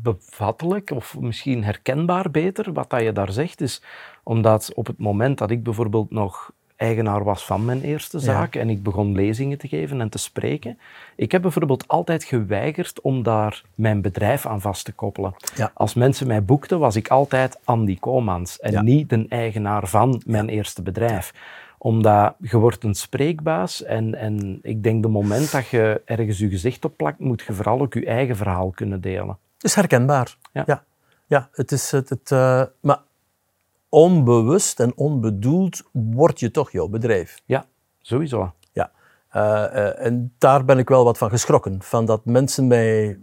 bevattelijk 0.02 0.92
of 0.92 1.20
misschien 1.20 1.64
herkenbaar 1.64 2.32
beter 2.32 2.74
wat 2.74 2.90
dat 2.90 3.02
je 3.02 3.12
daar 3.12 3.32
zegt. 3.32 3.62
Is 3.62 3.82
omdat 4.24 4.72
op 4.74 4.88
het 4.88 4.98
moment 4.98 5.38
dat 5.38 5.52
ik 5.52 5.64
bijvoorbeeld 5.64 6.12
nog 6.12 6.54
eigenaar 6.76 7.24
was 7.24 7.46
van 7.46 7.66
mijn 7.66 7.82
eerste 7.82 8.20
zaak 8.20 8.56
en 8.56 8.70
ik 8.70 8.84
begon 8.84 9.16
lezingen 9.16 9.58
te 9.58 9.68
geven 9.68 10.02
en 10.02 10.10
te 10.10 10.18
spreken, 10.18 10.80
ik 11.16 11.32
heb 11.32 11.42
bijvoorbeeld 11.42 11.88
altijd 11.88 12.24
geweigerd 12.24 13.02
om 13.02 13.24
daar 13.24 13.64
mijn 13.76 14.02
bedrijf 14.02 14.46
aan 14.46 14.62
vast 14.62 14.86
te 14.86 14.92
koppelen. 14.92 15.36
Ja. 15.56 15.72
Als 15.74 15.94
mensen 15.94 16.28
mij 16.28 16.44
boekten, 16.44 16.80
was 16.80 16.96
ik 16.96 17.08
altijd 17.08 17.60
Andy 17.64 18.00
Komans 18.00 18.60
en 18.60 18.84
niet 18.84 19.10
de 19.10 19.26
eigenaar 19.30 19.88
van 19.88 20.22
mijn 20.26 20.50
eerste 20.50 20.82
bedrijf 20.82 21.34
omdat 21.86 22.36
je 22.40 22.58
wordt 22.58 22.84
een 22.84 22.96
spreekbaas 22.96 23.84
en, 23.84 24.16
en 24.16 24.60
ik 24.62 24.84
denk 24.84 25.04
de 25.04 25.10
moment 25.10 25.52
dat 25.52 25.68
je 25.68 26.02
ergens 26.06 26.38
je 26.38 26.50
gezicht 26.50 26.86
op 26.86 26.98
plakt, 26.98 27.20
moet 27.20 27.42
je 27.42 27.54
vooral 27.54 27.82
ook 27.82 27.94
je 27.94 28.06
eigen 28.06 28.36
verhaal 28.36 28.70
kunnen 28.70 29.02
delen. 29.02 29.38
Het 29.54 29.64
is 29.64 29.76
herkenbaar. 29.76 30.38
Ja. 30.54 30.64
Ja, 30.66 30.84
ja 31.28 31.50
het 31.52 31.72
is 31.72 31.92
het, 31.92 32.10
het 32.10 32.32
eh, 32.32 32.64
maar 32.80 33.00
onbewust 33.90 34.80
en 34.80 34.96
onbedoeld 34.96 35.84
word 35.92 36.40
je 36.40 36.52
toch 36.52 36.72
jouw 36.72 36.88
bedrijf. 36.88 37.42
Ja, 37.46 37.66
sowieso. 38.00 38.54
Ja. 38.72 38.92
Eh, 39.30 39.64
eh, 39.64 40.06
en 40.06 40.34
daar 40.38 40.66
ben 40.66 40.78
ik 40.78 40.90
wel 40.90 41.04
wat 41.04 41.18
van 41.18 41.30
geschrokken. 41.30 41.82
Van 41.82 42.06
dat 42.06 42.26
mensen 42.26 42.68
mij 42.68 43.20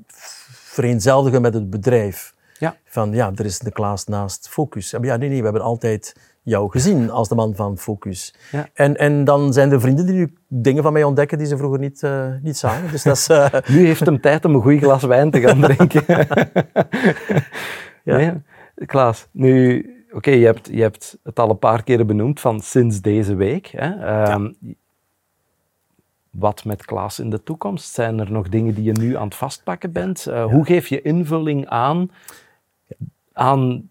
vereenzelvigen 0.48 1.42
met 1.42 1.54
het 1.54 1.70
bedrijf. 1.70 2.34
Ja. 2.58 2.76
Van 2.84 3.12
ja, 3.12 3.32
er 3.34 3.44
is 3.44 3.58
de 3.58 3.72
Klaas 3.72 4.04
naast 4.04 4.48
Focus. 4.48 4.90
Ja, 4.90 4.98
nee, 4.98 5.28
nee, 5.28 5.38
we 5.38 5.44
hebben 5.44 5.62
altijd 5.62 6.31
jou 6.42 6.70
gezien 6.70 7.10
als 7.10 7.28
de 7.28 7.34
man 7.34 7.54
van 7.54 7.78
Focus. 7.78 8.34
Ja. 8.52 8.68
En, 8.74 8.96
en 8.96 9.24
dan 9.24 9.52
zijn 9.52 9.70
er 9.72 9.80
vrienden 9.80 10.06
die 10.06 10.14
nu 10.14 10.34
dingen 10.48 10.82
van 10.82 10.92
mij 10.92 11.04
ontdekken 11.04 11.38
die 11.38 11.46
ze 11.46 11.56
vroeger 11.56 11.78
niet, 11.78 12.02
eh, 12.02 12.28
niet 12.42 12.56
zagen. 12.56 12.90
Dus 12.90 13.02
dat 13.02 13.16
is... 13.16 13.28
eh, 13.28 13.52
Nu 13.76 13.86
heeft 13.86 14.06
hem 14.06 14.20
tijd 14.20 14.44
om 14.44 14.54
een 14.54 14.62
goed 14.62 14.78
glas 14.78 15.02
wijn 15.02 15.30
te 15.30 15.40
gaan 15.40 15.60
drinken. 15.60 16.04
Ja. 18.04 18.16
Nee, 18.16 18.32
Klaas, 18.86 19.26
nu, 19.30 19.84
oké, 20.12 20.30
je, 20.30 20.44
hebt, 20.44 20.68
je 20.72 20.80
hebt 20.82 21.18
het 21.22 21.38
al 21.38 21.50
een 21.50 21.58
paar 21.58 21.82
keren 21.82 22.06
benoemd 22.06 22.40
van 22.40 22.60
sinds 22.60 23.00
deze 23.00 23.34
week. 23.34 23.66
Hè? 23.66 24.04
Ehm, 24.06 24.52
Wat 26.30 26.64
met 26.64 26.84
Klaas 26.84 27.18
in 27.18 27.30
de 27.30 27.42
toekomst? 27.42 27.94
Zijn 27.94 28.18
er 28.18 28.32
nog 28.32 28.48
dingen 28.48 28.74
die 28.74 28.84
je 28.84 28.92
nu 28.92 29.16
aan 29.16 29.24
het 29.24 29.34
vastpakken 29.34 29.92
bent? 29.92 30.26
Eh, 30.26 30.44
Hoe 30.44 30.64
geef 30.64 30.86
je 30.88 31.02
invulling 31.02 31.66
aan, 31.68 32.10
aan 33.32 33.90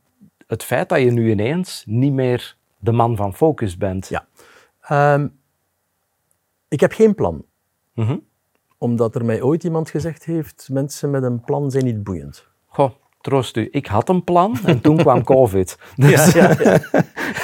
het 0.52 0.64
feit 0.64 0.90
dat 0.90 1.00
je 1.00 1.12
nu 1.12 1.30
ineens 1.30 1.84
niet 1.88 2.14
meer 2.14 2.56
de 2.78 2.92
man 2.92 3.16
van 3.16 3.34
focus 3.34 3.78
bent? 3.78 4.08
Ja. 4.08 4.26
Ehm, 4.82 5.28
ik 6.68 6.80
heb 6.80 6.92
geen 6.92 7.16
plan. 7.16 7.46
Mhm. 7.94 8.18
Omdat 8.78 9.16
er 9.16 9.26
mij 9.26 9.42
ooit 9.42 9.64
iemand 9.64 9.90
gezegd 9.90 10.26
heeft, 10.26 10.70
mensen 10.72 11.10
met 11.10 11.24
een 11.24 11.42
plan 11.42 11.72
zijn 11.72 11.86
niet 11.86 12.04
boeiend. 12.04 12.48
Goh, 12.66 12.92
troost 13.22 13.58
u. 13.58 13.68
Ik 13.72 13.88
had 13.88 14.10
een 14.10 14.24
plan 14.24 14.58
en 14.66 14.82
toen 14.82 14.98
kwam 15.06 15.24
COVID. 15.24 15.78
Dus, 15.96 16.34
Ja, 16.34 16.50
ja, 16.50 16.80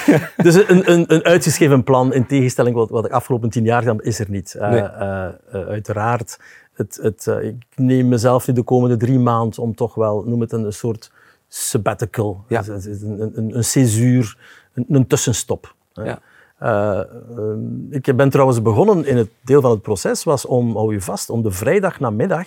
ja. 0.06 0.30
dus 0.36 0.54
een, 0.54 0.90
een, 0.92 1.14
een 1.14 1.24
uitgeschreven 1.24 1.84
plan, 1.84 2.12
in 2.12 2.26
tegenstelling 2.26 2.76
wat, 2.76 2.90
wat 2.90 3.04
ik 3.04 3.12
afgelopen 3.12 3.50
tien 3.50 3.64
jaar 3.64 3.80
gedaan, 3.80 4.00
is 4.00 4.18
er 4.18 4.30
niet. 4.30 4.54
Eh, 4.54 4.78
eh, 4.78 5.26
eh, 5.26 5.66
uiteraard, 5.66 6.40
het, 6.72 6.98
het, 7.02 7.26
ik 7.26 7.64
neem 7.76 8.08
mezelf 8.08 8.46
nu 8.46 8.54
de 8.54 8.62
komende 8.62 8.96
drie 8.96 9.18
maanden 9.18 9.62
om 9.62 9.74
toch 9.74 9.94
wel, 9.94 10.22
noem 10.26 10.40
het 10.40 10.52
een, 10.52 10.64
een 10.64 10.72
soort 10.72 11.10
sabbatical, 11.48 12.44
Ja. 12.48 12.62
Een, 12.66 13.32
een, 13.36 13.56
een, 13.56 13.64
césuur, 13.64 14.36
een, 14.74 14.84
een 14.88 15.06
tussenstop. 15.06 15.74
Ja. 15.92 16.18
Ehm, 16.58 17.92
ik 17.92 18.16
ben 18.16 18.30
trouwens 18.30 18.62
begonnen 18.62 19.06
in 19.06 19.16
het 19.16 19.30
deel 19.40 19.60
van 19.60 19.70
het 19.70 19.82
proces, 19.82 20.24
was 20.24 20.44
om, 20.46 20.76
hou 20.76 20.92
je 20.92 21.00
vast, 21.00 21.30
om 21.30 21.42
de 21.42 21.50
vrijdag 21.50 22.00
namiddag 22.00 22.46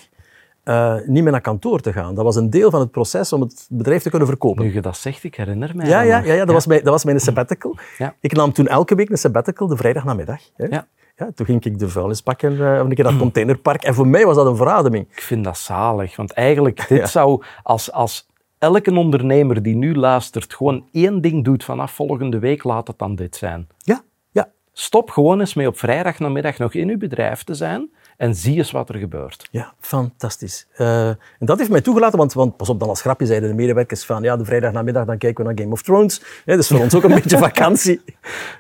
eh, 0.64 0.96
niet 1.06 1.24
meer 1.24 1.32
naar 1.32 1.42
kantoor 1.42 1.80
te 1.80 1.94
gaan. 1.94 2.16
Dat 2.16 2.24
was 2.24 2.36
een 2.36 2.50
deel 2.50 2.70
van 2.72 2.80
het 2.80 2.92
proces 2.92 3.34
om 3.34 3.42
het 3.42 3.66
bedrijf 3.70 4.02
te 4.02 4.10
kunnen 4.10 4.28
verkopen. 4.28 4.64
Nu 4.66 4.74
je 4.74 4.82
dat 4.82 4.98
zegt, 4.98 5.24
ik 5.24 5.36
herinner 5.36 5.72
mij 5.76 5.88
Ja, 5.88 5.98
dat 6.00 6.08
ja, 6.08 6.18
ja, 6.20 6.34
ja, 6.34 6.46
dat, 6.46 6.54
Was 6.54 6.66
mijn, 6.66 6.84
dat 6.84 6.94
was 6.94 7.04
mijn 7.04 7.20
sabbatical. 7.20 7.76
Ja. 7.98 8.16
Ik 8.20 8.34
nam 8.34 8.52
toen 8.54 8.68
elke 8.68 8.96
week 8.96 9.10
een 9.10 9.18
sabbatical, 9.18 9.68
de 9.68 9.78
vrijdagnamiddag. 9.78 10.40
Hè. 10.56 10.66
Ja. 10.66 10.88
Ja, 11.18 11.32
toen 11.36 11.46
ging 11.46 11.66
ik 11.66 11.80
de 11.80 11.90
vuilnis 11.90 12.22
pakken, 12.22 12.52
eh, 12.60 12.78
een 12.78 12.94
keer 12.96 13.04
dat 13.04 13.18
containerpark. 13.18 13.84
En 13.84 13.94
voor 13.94 14.08
mij 14.08 14.26
was 14.26 14.36
dat 14.36 14.46
een 14.46 14.56
verademing. 14.56 15.08
Ik 15.12 15.22
vind 15.22 15.44
dat 15.44 15.58
zalig, 15.58 16.16
want 16.16 16.32
eigenlijk 16.32 16.88
dit 16.88 16.98
Ja. 16.98 17.06
zou 17.06 17.44
als, 17.64 17.92
als 17.92 18.28
elke 18.62 18.96
ondernemer 18.96 19.62
die 19.62 19.76
nu 19.76 19.96
luistert 19.96 20.54
gewoon 20.54 20.86
één 20.92 21.22
ding 21.22 21.44
doet 21.44 21.64
vanaf 21.64 21.92
volgende 21.92 22.40
week, 22.40 22.64
laat 22.64 22.88
het 22.88 22.98
dan 22.98 23.16
dit 23.16 23.36
zijn. 23.36 23.68
Ja, 23.78 24.02
ja. 24.32 24.52
Stop 24.74 25.10
gewoon 25.10 25.40
eens 25.40 25.54
mee 25.54 25.68
op 25.68 25.78
vrijdagnamiddag 25.78 26.58
nog 26.58 26.74
in 26.74 26.90
uw 26.90 26.98
bedrijf 26.98 27.44
te 27.44 27.54
zijn 27.54 27.90
en 28.18 28.36
zie 28.36 28.58
eens 28.58 28.72
wat 28.72 28.90
er 28.90 28.96
gebeurt. 28.96 29.48
Ja, 29.52 29.74
fantastisch. 29.80 30.68
Eh, 30.74 31.08
en 31.08 31.18
dat 31.40 31.58
heeft 31.58 31.70
mij 31.70 31.82
toegelaten, 31.82 32.18
want, 32.18 32.34
want 32.34 32.58
pas 32.58 32.70
op, 32.70 32.80
dan 32.80 32.90
als 32.90 33.02
grapje 33.02 33.26
zeiden 33.26 33.50
de 33.50 33.56
medewerkers 33.56 34.04
van 34.04 34.24
ja, 34.24 34.38
de 34.38 34.46
vrijdagnamiddag 34.46 35.06
dan 35.06 35.18
kijken 35.18 35.44
we 35.44 35.50
naar 35.50 35.60
Game 35.60 35.74
of 35.74 35.82
Thrones. 35.82 36.22
Hè, 36.46 36.56
dus 36.56 36.68
voor 36.68 36.80
ons 36.80 36.96
ook 36.96 37.04
een 37.04 37.14
beetje 37.22 37.38
vakantie. 37.38 38.02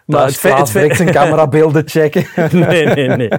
Maar 0.05 0.25
het 0.25 0.37
feit, 0.37 0.57
het 0.57 0.69
feit... 0.69 0.95
zijn 0.95 1.11
camerabeelden 1.19 1.87
checken. 1.87 2.25
nee, 2.51 2.85
nee, 2.85 3.07
nee. 3.07 3.29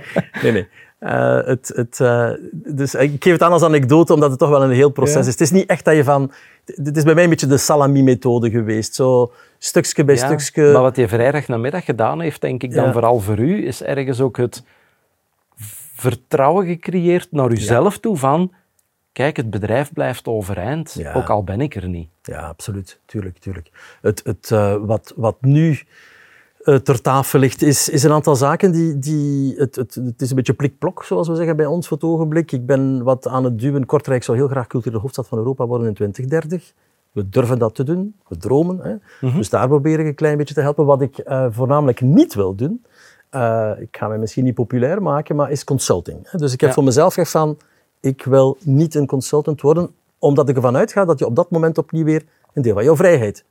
nee, 0.43 0.53
nee. 0.53 0.69
Eh, 1.03 1.39
het, 1.45 1.73
het, 1.75 2.01
eh, 2.01 2.31
dus 2.53 2.95
ik 2.95 3.23
geef 3.23 3.33
het 3.33 3.43
aan 3.43 3.53
als 3.53 3.63
anekdote, 3.63 4.15
omdat 4.15 4.31
het 4.31 4.39
toch 4.39 4.49
wel 4.49 4.63
een 4.63 4.71
heel 4.71 4.91
proces 4.91 5.15
Ja. 5.15 5.21
is. 5.21 5.27
Het 5.27 5.41
is 5.41 5.51
niet 5.51 5.69
echt 5.69 5.85
dat 5.85 5.95
je 5.95 6.05
van... 6.05 6.33
Het 6.65 6.97
is 6.97 7.03
bij 7.05 7.15
mij 7.15 7.25
een 7.25 7.31
beetje 7.31 7.47
de 7.47 7.57
salami-methode 7.59 8.51
geweest. 8.51 8.95
Zo 8.95 9.33
stukje 9.59 10.05
bij 10.05 10.15
Ja, 10.15 10.39
stukje. 10.39 10.73
Maar 10.73 10.83
wat 10.83 10.97
je 10.97 11.09
vrijdagnamiddag 11.09 11.85
gedaan 11.85 12.21
heeft, 12.21 12.41
denk 12.41 12.63
ik 12.63 12.75
dan 12.75 12.85
Ja. 12.85 12.93
vooral 12.93 13.21
voor 13.21 13.39
u, 13.39 13.67
is 13.67 13.83
ergens 13.83 14.21
ook 14.21 14.37
het 14.37 14.63
vertrouwen 15.95 16.67
gecreëerd 16.67 17.29
naar 17.33 17.51
uzelf 17.51 17.99
toe 17.99 18.17
van 18.17 18.53
kijk, 19.13 19.37
het 19.37 19.51
bedrijf 19.51 19.93
blijft 19.93 20.27
overeind, 20.27 21.03
ook 21.15 21.31
al 21.31 21.45
ben 21.45 21.61
ik 21.61 21.75
er 21.75 21.89
niet. 21.89 22.09
Ja, 22.23 22.39
absoluut. 22.41 23.01
Tuurlijk, 23.07 23.39
tuurlijk. 23.39 23.71
Het, 24.01 24.23
het, 24.25 24.51
eh, 24.51 24.77
wat, 24.81 25.13
wat 25.17 25.37
nu 25.41 25.81
ter 26.63 27.01
tafel 27.01 27.39
ligt, 27.39 27.63
is, 27.63 27.89
is 27.89 28.03
een 28.03 28.13
aantal 28.13 28.37
zaken 28.37 28.73
die... 28.73 28.99
die 28.99 29.55
het, 29.57 29.77
het, 29.77 29.95
het 29.95 30.23
is 30.23 30.31
een 30.31 30.37
beetje 30.37 30.53
plikplok, 30.55 31.05
zoals 31.05 31.29
we 31.29 31.35
zeggen 31.35 31.57
bij 31.57 31.67
ons 31.67 31.89
voor 31.89 31.97
het 31.97 32.07
ogenblik. 32.07 32.53
Ik 32.53 32.67
ben 32.67 33.03
wat 33.03 33.27
aan 33.29 33.45
het 33.45 33.59
duwen. 33.59 33.87
Kortrijk 33.87 34.23
zou 34.23 34.37
heel 34.37 34.49
graag 34.49 34.67
culturele 34.67 35.01
hoofdstad 35.01 35.29
van 35.29 35.39
Europa 35.39 35.67
worden 35.67 35.87
in 35.87 35.95
2030. 35.95 36.73
We 37.13 37.29
durven 37.29 37.59
dat 37.59 37.75
te 37.75 37.85
doen. 37.85 38.15
We 38.29 38.37
dromen. 38.37 38.79
Hè. 39.21 39.29
Dus 39.37 39.49
daar 39.51 39.69
probeer 39.69 40.01
ik 40.01 40.07
een 40.07 40.15
klein 40.15 40.37
beetje 40.37 40.55
te 40.55 40.61
helpen. 40.61 40.85
Wat 40.87 41.03
ik 41.03 41.19
eh, 41.19 41.47
voornamelijk 41.51 42.01
niet 42.01 42.35
wil 42.35 42.55
doen, 42.55 42.85
eh, 43.31 43.71
ik 43.79 43.97
ga 43.97 44.09
mij 44.09 44.19
misschien 44.19 44.45
niet 44.45 44.55
populair 44.55 45.03
maken, 45.03 45.37
maar 45.37 45.51
is 45.51 45.65
consulting. 45.65 46.19
hè. 46.23 46.39
Dus 46.39 46.53
ik 46.53 46.61
heb 46.61 46.69
Ja. 46.69 46.75
voor 46.75 46.85
mezelf 46.85 47.15
gezegd 47.15 47.31
van, 47.31 47.57
ik 48.01 48.25
wil 48.25 48.57
niet 48.61 48.95
een 48.95 49.07
consultant 49.07 49.61
worden, 49.61 49.91
omdat 50.19 50.49
ik 50.49 50.57
ervan 50.57 50.77
uitga 50.77 51.05
dat 51.05 51.19
je 51.19 51.27
op 51.27 51.37
dat 51.37 51.51
moment 51.51 51.79
opnieuw 51.79 52.05
weer 52.05 52.25
een 52.53 52.63
deel 52.63 52.75
van 52.75 52.85
jouw 52.85 52.97
vrijheid 52.97 53.45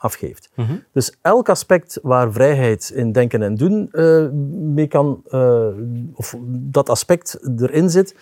afgeeft. 0.00 0.50
Dus 0.92 1.16
elk 1.22 1.48
aspect 1.48 1.98
waar 2.02 2.32
vrijheid 2.32 2.90
in 2.94 3.12
denken 3.12 3.42
en 3.42 3.54
doen 3.54 3.88
eh, 3.92 4.28
mee 4.74 4.86
kan, 4.86 5.22
eh, 5.28 5.66
of 6.14 6.36
dat 6.48 6.88
aspect 6.88 7.38
erin 7.58 7.90
zit, 7.90 8.14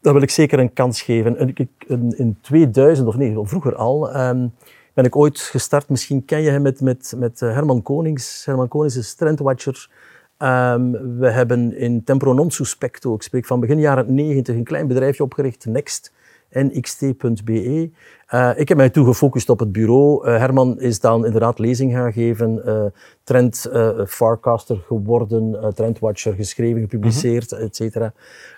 daar 0.00 0.12
wil 0.12 0.22
ik 0.22 0.30
zeker 0.30 0.58
een 0.58 0.72
kans 0.72 1.02
geven. 1.02 1.54
In, 1.86 2.14
in 2.16 2.38
2000, 2.40 3.08
of 3.08 3.16
nee, 3.16 3.38
vroeger 3.42 3.74
al, 3.74 4.10
ehm, 4.10 4.48
ben 4.94 5.04
ik 5.04 5.16
ooit 5.16 5.40
gestart. 5.40 5.88
Misschien 5.88 6.24
ken 6.24 6.42
je 6.42 6.50
hem 6.50 6.62
met, 6.62 6.80
met, 6.80 7.14
met 7.16 7.42
eh, 7.42 7.52
Herman 7.52 7.82
Konings. 7.82 8.44
Herman 8.44 8.68
Konings 8.68 8.96
is 8.96 9.14
trendwatcher. 9.14 9.88
Ehm, 10.36 10.90
we 11.18 11.30
hebben 11.30 11.76
in 11.76 12.04
Tempro 12.04 12.32
Non 12.32 12.50
Suspecto, 12.50 13.14
ik 13.14 13.22
spreek 13.22 13.46
van 13.46 13.60
begin 13.60 13.80
jaren 13.80 14.14
90, 14.14 14.54
een 14.54 14.64
klein 14.64 14.86
bedrijfje 14.86 15.22
opgericht, 15.22 15.66
Next, 15.66 16.12
nxt.be. 16.52 17.90
Eh, 18.26 18.50
ik 18.56 18.68
heb 18.68 18.76
mij 18.76 18.90
toen 18.90 19.04
gefocust 19.04 19.50
op 19.50 19.58
het 19.58 19.72
bureau. 19.72 20.26
Eh, 20.26 20.38
Herman 20.38 20.80
is 20.80 21.00
dan 21.00 21.24
inderdaad 21.24 21.58
lezing 21.58 21.92
gaan 21.92 22.12
geven, 22.12 22.66
eh, 22.66 22.82
trend 23.24 23.70
forecaster 24.06 24.76
geworden, 24.86 25.72
trendwatcher 25.74 26.34
geschreven, 26.34 26.80
gepubliceerd, 26.80 27.52
et 27.52 27.76
cetera. 27.76 28.12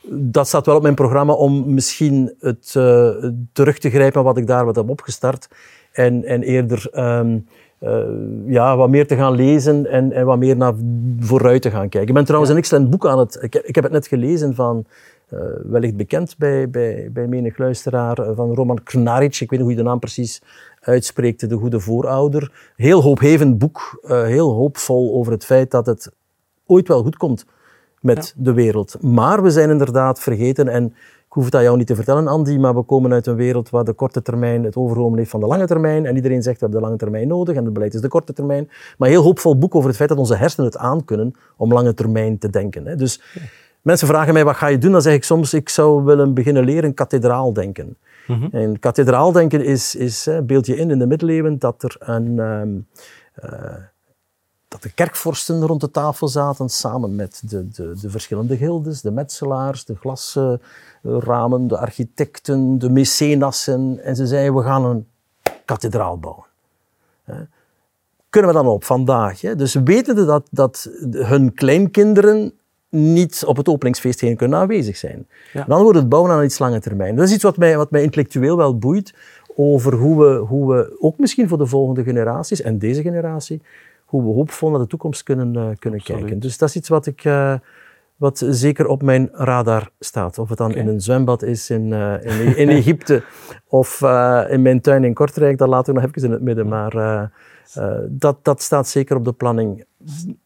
Dat 0.08 0.46
staat 0.48 0.66
wel 0.66 0.76
op 0.76 0.82
mijn 0.82 0.94
programma 0.94 1.32
om 1.32 1.74
misschien 1.74 2.34
het 2.40 2.70
terug 3.52 3.78
te 3.78 3.90
grijpen 3.90 4.24
wat 4.24 4.36
ik 4.36 4.46
daar 4.46 4.64
wat 4.64 4.76
heb 4.76 4.88
opgestart 4.88 5.48
en, 5.92 6.24
en 6.24 6.42
eerder 6.42 6.88
ehm, 6.92 7.38
eh, 7.82 8.02
ja, 8.46 8.76
wat 8.76 8.88
meer 8.88 9.06
te 9.06 9.16
gaan 9.16 9.32
lezen 9.34 9.86
en, 9.90 10.12
en 10.12 10.26
wat 10.26 10.38
meer 10.38 10.56
naar 10.56 10.74
vooruit 11.20 11.62
te 11.62 11.70
gaan 11.70 11.88
kijken. 11.88 12.08
Ik 12.08 12.14
ben 12.14 12.24
trouwens 12.24 12.50
een 12.52 12.58
excellent 12.58 12.90
boek 12.90 13.06
aan 13.06 13.18
het... 13.18 13.38
Ik, 13.42 13.52
heb- 13.52 13.64
ik 13.64 13.74
heb 13.74 13.84
het 13.84 13.92
net 13.92 14.06
gelezen 14.06 14.54
van, 14.54 14.84
wellicht 15.62 15.96
bekend 15.96 16.38
bij, 16.38 16.70
bij, 16.70 17.08
bij 17.12 17.26
menig 17.26 17.58
luisteraar, 17.58 18.18
eh, 18.18 18.30
van 18.34 18.54
Roman 18.54 18.82
Krnaric. 18.82 19.40
Ik 19.40 19.50
weet 19.50 19.50
niet 19.50 19.60
hoe 19.60 19.70
je 19.70 19.76
de 19.76 19.82
naam 19.82 19.98
precies 19.98 20.42
uitspreekt, 20.80 21.48
De 21.48 21.56
Goede 21.56 21.80
Voorouder. 21.80 22.72
Heel 22.76 23.02
hoophevend 23.02 23.58
boek, 23.58 24.00
eh, 24.02 24.22
heel 24.22 24.52
hoopvol 24.52 25.14
over 25.14 25.32
het 25.32 25.44
feit 25.44 25.70
dat 25.70 25.86
het 25.86 26.12
ooit 26.66 26.88
wel 26.88 27.02
goed 27.02 27.16
komt 27.16 27.44
met 28.00 28.34
de 28.36 28.52
wereld. 28.52 28.96
Maar 29.00 29.42
we 29.42 29.50
zijn 29.50 29.70
inderdaad 29.70 30.20
vergeten, 30.20 30.68
en 30.68 30.84
ik 31.32 31.38
hoef 31.38 31.44
het 31.44 31.54
aan 31.54 31.62
jou 31.62 31.76
niet 31.76 31.86
te 31.86 31.94
vertellen, 31.94 32.26
Andy, 32.26 32.56
maar 32.56 32.74
we 32.74 32.82
komen 32.82 33.12
uit 33.12 33.26
een 33.26 33.34
wereld 33.34 33.70
waar 33.70 33.84
de 33.84 33.92
korte 33.92 34.22
termijn 34.22 34.64
het 34.64 34.76
overgenomen 34.76 35.18
heeft 35.18 35.30
van 35.30 35.40
de 35.40 35.46
lange 35.46 35.66
termijn. 35.66 36.06
En 36.06 36.16
iedereen 36.16 36.42
zegt, 36.42 36.60
we 36.60 36.64
hebben 36.64 36.80
de 36.80 36.86
lange 36.86 36.98
termijn 36.98 37.28
nodig 37.28 37.56
en 37.56 37.64
het 37.64 37.72
beleid 37.72 37.94
is 37.94 38.00
de 38.00 38.08
korte 38.08 38.32
termijn. 38.32 38.70
Maar 38.98 39.08
heel 39.08 39.22
hoopvol 39.22 39.58
boek 39.58 39.74
over 39.74 39.88
het 39.88 39.96
feit 39.96 40.08
dat 40.08 40.18
onze 40.18 40.36
hersenen 40.36 40.66
het 40.66 40.76
aankunnen 40.76 41.32
om 41.56 41.72
lange 41.72 41.94
termijn 41.94 42.38
te 42.38 42.50
denken. 42.50 42.86
hè. 42.86 42.96
Dus 42.96 43.20
mensen 43.82 44.06
vragen 44.08 44.32
mij, 44.32 44.44
wat 44.44 44.56
ga 44.56 44.66
je 44.66 44.78
doen? 44.78 44.92
Dan 44.92 45.02
zeg 45.02 45.14
ik 45.14 45.24
soms, 45.24 45.54
ik 45.54 45.68
zou 45.68 46.04
willen 46.04 46.34
beginnen 46.34 46.64
leren 46.64 46.94
kathedraal 46.94 47.52
denken. 47.52 47.96
En 48.52 48.78
kathedraal 48.78 49.32
denken 49.32 49.64
is, 49.64 49.94
is 49.94 50.28
beeld 50.42 50.66
je 50.66 50.76
in 50.76 50.90
in 50.90 50.98
de 50.98 51.06
middeleeuwen 51.06 51.58
dat 51.58 51.82
er 51.82 51.96
een... 51.98 52.38
ehm, 52.38 52.70
eh, 53.34 53.74
dat 54.72 54.82
de 54.82 54.92
kerkvorsten 54.92 55.66
rond 55.66 55.80
de 55.80 55.90
tafel 55.90 56.28
zaten 56.28 56.68
samen 56.68 57.14
met 57.14 57.42
de, 57.44 57.68
de, 57.68 57.96
de 58.00 58.10
verschillende 58.10 58.56
gildes, 58.56 59.00
de 59.00 59.10
metselaars, 59.10 59.84
de 59.84 59.94
glasramen, 59.94 61.66
de 61.68 61.78
architecten, 61.78 62.78
de 62.78 62.90
mecenassen. 62.90 63.98
En 64.02 64.16
ze 64.16 64.26
zeiden, 64.26 64.54
we 64.54 64.62
gaan 64.62 64.84
een 64.84 65.06
kathedraal 65.64 66.18
bouwen. 66.18 66.44
Kunnen 68.30 68.50
we 68.50 68.56
dan 68.56 68.66
op 68.66 68.84
vandaag? 68.84 69.40
Hè? 69.40 69.56
Dus 69.56 69.74
wetende 69.74 70.24
dat, 70.24 70.46
dat 70.50 70.90
hun 71.10 71.54
kleinkinderen 71.54 72.52
niet 72.92 73.44
op 73.46 73.56
het 73.56 73.68
openingsfeest 73.68 74.20
heen 74.20 74.36
kunnen 74.36 74.58
aanwezig 74.58 74.96
zijn. 74.96 75.26
Dan 75.66 75.82
wordt 75.82 75.98
het 75.98 76.08
bouwen 76.08 76.32
aan 76.32 76.44
iets 76.44 76.58
lange 76.58 76.80
termijn. 76.80 77.16
Dat 77.16 77.26
is 77.26 77.34
iets 77.34 77.42
wat 77.42 77.56
mij, 77.56 77.76
wat 77.76 77.90
mij 77.90 78.02
intellectueel 78.02 78.56
wel 78.56 78.78
boeit 78.78 79.14
over 79.56 79.94
hoe 79.94 80.24
we, 80.24 80.36
hoe 80.36 80.74
we, 80.74 80.96
ook 80.98 81.18
misschien 81.18 81.48
voor 81.48 81.58
de 81.58 81.66
volgende 81.66 82.02
generaties 82.02 82.62
en 82.62 82.78
deze 82.78 83.02
generatie, 83.02 83.62
hoe 84.04 84.22
we 84.22 84.28
hoopvol 84.28 84.70
naar 84.70 84.78
de 84.78 84.86
toekomst 84.86 85.22
kunnen, 85.22 85.54
uh, 85.54 85.68
kunnen 85.78 86.02
kijken. 86.02 86.38
Dus 86.38 86.58
dat 86.58 86.68
is 86.68 86.76
iets 86.76 86.88
wat 86.88 87.06
ik... 87.06 87.24
Uh, 87.24 87.54
wat 88.16 88.44
zeker 88.48 88.86
op 88.86 89.02
mijn 89.02 89.28
radar 89.32 89.90
staat. 89.98 90.38
Of 90.38 90.48
het 90.48 90.58
dan 90.58 90.74
in 90.74 90.88
een 90.88 91.00
zwembad 91.00 91.42
is 91.42 91.70
in, 91.70 91.86
uh, 91.86 92.14
in, 92.24 92.56
in, 92.56 92.68
Egypte 92.68 93.22
of 93.68 94.00
in 94.48 94.62
mijn 94.62 94.80
tuin 94.80 95.04
in 95.04 95.14
Kortrijk, 95.14 95.58
dat 95.58 95.68
laat 95.68 95.88
ik 95.88 95.94
nog 95.94 96.04
even 96.04 96.22
in 96.22 96.30
het 96.30 96.42
midden. 96.42 96.68
Maar 96.68 97.30
dat, 98.08 98.38
dat 98.42 98.62
staat 98.62 98.88
zeker 98.88 99.16
op 99.16 99.24
de 99.24 99.32
planning. 99.32 99.84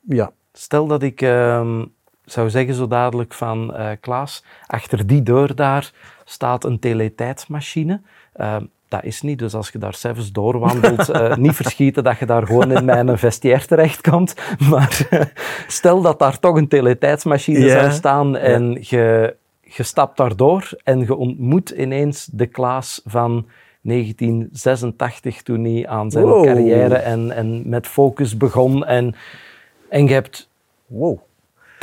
Ja. 0.00 0.32
Stel 0.52 0.86
dat 0.86 1.02
ik 1.02 1.22
ehm, 1.22 1.84
zou 2.26 2.50
zeggen 2.50 2.74
zo 2.74 2.86
dadelijk 2.86 3.34
van 3.34 3.74
Klaas, 4.00 4.44
achter 4.66 5.06
die 5.06 5.22
deur 5.22 5.54
daar 5.54 5.92
staat 6.24 6.64
een 6.64 6.78
teletijdsmachine. 6.78 8.00
Ehm, 8.32 8.64
dat 8.88 9.04
is 9.04 9.22
niet. 9.22 9.38
Dus 9.38 9.54
als 9.54 9.70
je 9.70 9.78
daar 9.78 9.94
zelfs 9.94 10.32
doorwandelt, 10.32 11.08
uh, 11.08 11.36
niet 11.44 11.54
verschieten 11.54 12.04
dat 12.04 12.18
je 12.18 12.26
daar 12.26 12.46
gewoon 12.46 12.72
in 12.72 12.84
mijn 12.84 13.18
vestiaire 13.18 13.66
terechtkomt. 13.66 14.34
Maar 14.70 15.08
uh, 15.10 15.20
stel 15.66 16.00
dat 16.02 16.18
daar 16.18 16.38
toch 16.38 16.56
een 16.56 16.68
teletijdsmachine 16.68 17.68
zou 17.68 17.90
staan 17.90 18.36
en 18.36 18.78
je, 18.80 19.36
je 19.60 19.82
stapt 19.82 20.16
daardoor 20.16 20.70
en 20.84 21.00
je 21.00 21.14
ontmoet 21.14 21.70
ineens 21.70 22.28
de 22.32 22.46
Klaas 22.46 23.00
van 23.04 23.46
1986 23.80 25.42
toen 25.42 25.64
hij 25.64 25.88
aan 25.88 26.10
zijn 26.10 26.26
carrière 26.26 26.94
en, 26.94 27.30
en 27.30 27.68
met 27.68 27.86
focus 27.86 28.36
begon. 28.36 28.84
En, 28.84 29.14
en 29.88 30.06
je 30.06 30.12
hebt 30.12 30.48
wow. 30.86 31.18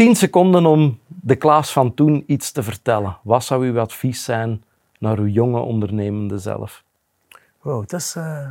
Tien 0.04 0.16
seconden 0.16 0.66
om 0.66 1.00
de 1.08 1.36
Klaas 1.36 1.72
van 1.72 1.94
toen 1.94 2.24
iets 2.28 2.52
te 2.52 2.64
vertellen. 2.64 3.18
Wat 3.24 3.44
zou 3.44 3.66
uw 3.66 3.80
advies 3.80 4.24
zijn 4.24 4.64
naar 5.00 5.18
uw 5.18 5.28
jonge 5.28 5.60
ondernemende 5.60 6.38
zelf? 6.38 6.84
Wow, 7.62 7.88
dat 7.88 8.00
is... 8.00 8.16
Uh... 8.16 8.48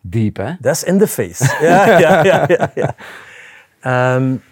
Diep, 0.00 0.36
hè? 0.36 0.54
Dat 0.60 0.74
is 0.74 0.84
in 0.84 0.98
the 0.98 1.06
face. 1.06 1.56
ja, 1.66 1.98
ja, 1.98 2.24
ja. 2.24 2.44
ja, 2.48 2.72
ja. 2.74 4.16
Um, 4.16 4.42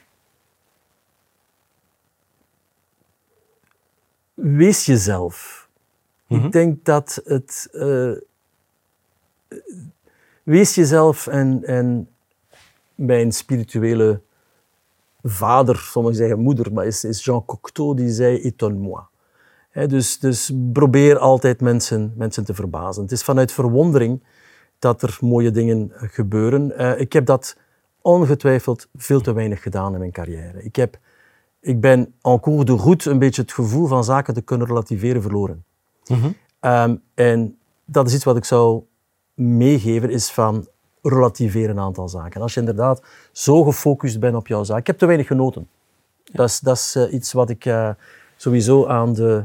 wees 4.34 4.86
jezelf. 4.86 5.68
Mm 6.26 6.36
-hmm. 6.36 6.46
Ik 6.46 6.52
mhm. 6.52 6.52
denk 6.52 6.84
dat 6.84 7.20
het... 7.24 7.68
Uh, 7.72 8.16
wees 10.42 10.74
jezelf 10.74 11.26
en, 11.26 11.64
en 11.64 12.08
mijn 12.94 13.32
spirituele 13.32 14.20
vader, 15.22 15.76
sommigen 15.76 16.18
zeggen 16.18 16.38
moeder, 16.38 16.72
maar 16.72 16.86
is, 16.86 17.04
is 17.04 17.24
Jean 17.24 17.44
Cocteau, 17.44 17.96
die 17.96 18.10
zei 18.10 18.42
étonne-moi 18.42 19.02
dus, 19.86 20.18
dus 20.18 20.52
probeer 20.72 21.18
altijd 21.18 21.60
mensen, 21.60 22.12
mensen 22.16 22.44
te 22.44 22.54
verbazen. 22.54 23.02
Het 23.02 23.12
is 23.12 23.22
vanuit 23.22 23.52
verwondering 23.52 24.22
dat 24.78 25.02
er 25.02 25.18
mooie 25.20 25.50
dingen 25.50 25.92
gebeuren. 25.94 26.72
Uh, 26.78 27.00
ik 27.00 27.12
heb 27.12 27.26
dat 27.26 27.56
ongetwijfeld 28.00 28.88
veel 28.94 29.20
te 29.20 29.32
weinig 29.32 29.62
gedaan 29.62 29.92
in 29.92 29.98
mijn 29.98 30.12
carrière. 30.12 30.62
Ik, 30.62 30.76
heb, 30.76 30.98
ik 31.60 31.80
ben 31.80 32.14
en 32.22 32.40
cours 32.40 32.64
de 32.64 32.76
route 32.76 33.10
een 33.10 33.18
beetje 33.18 33.42
het 33.42 33.52
gevoel 33.52 33.86
van 33.86 34.04
zaken 34.04 34.34
te 34.34 34.42
kunnen 34.42 34.66
relativeren 34.66 35.22
verloren. 35.22 35.64
Mm 36.06 36.20
-hmm. 36.20 36.34
um, 36.70 37.02
en 37.14 37.58
dat 37.84 38.06
is 38.06 38.14
iets 38.14 38.24
wat 38.24 38.36
ik 38.36 38.44
zou 38.44 38.82
meegeven, 39.34 40.10
is 40.10 40.30
van 40.30 40.68
relativeren 41.02 41.70
een 41.70 41.82
aantal 41.82 42.08
zaken. 42.08 42.40
Als 42.40 42.54
je 42.54 42.60
inderdaad 42.60 43.02
zo 43.32 43.62
gefocust 43.62 44.20
bent 44.20 44.36
op 44.36 44.46
jouw 44.46 44.64
zaak. 44.64 44.78
Ik 44.78 44.86
heb 44.86 44.98
te 44.98 45.06
weinig 45.06 45.26
genoten. 45.26 45.68
Ja. 46.24 46.32
Dat 46.32 46.48
is, 46.48 46.60
dat 46.60 46.76
is 46.76 46.96
uh, 46.96 47.12
iets 47.12 47.32
wat 47.32 47.50
ik 47.50 47.64
uh, 47.64 47.90
sowieso 48.36 48.86
aan 48.86 49.12
de 49.12 49.44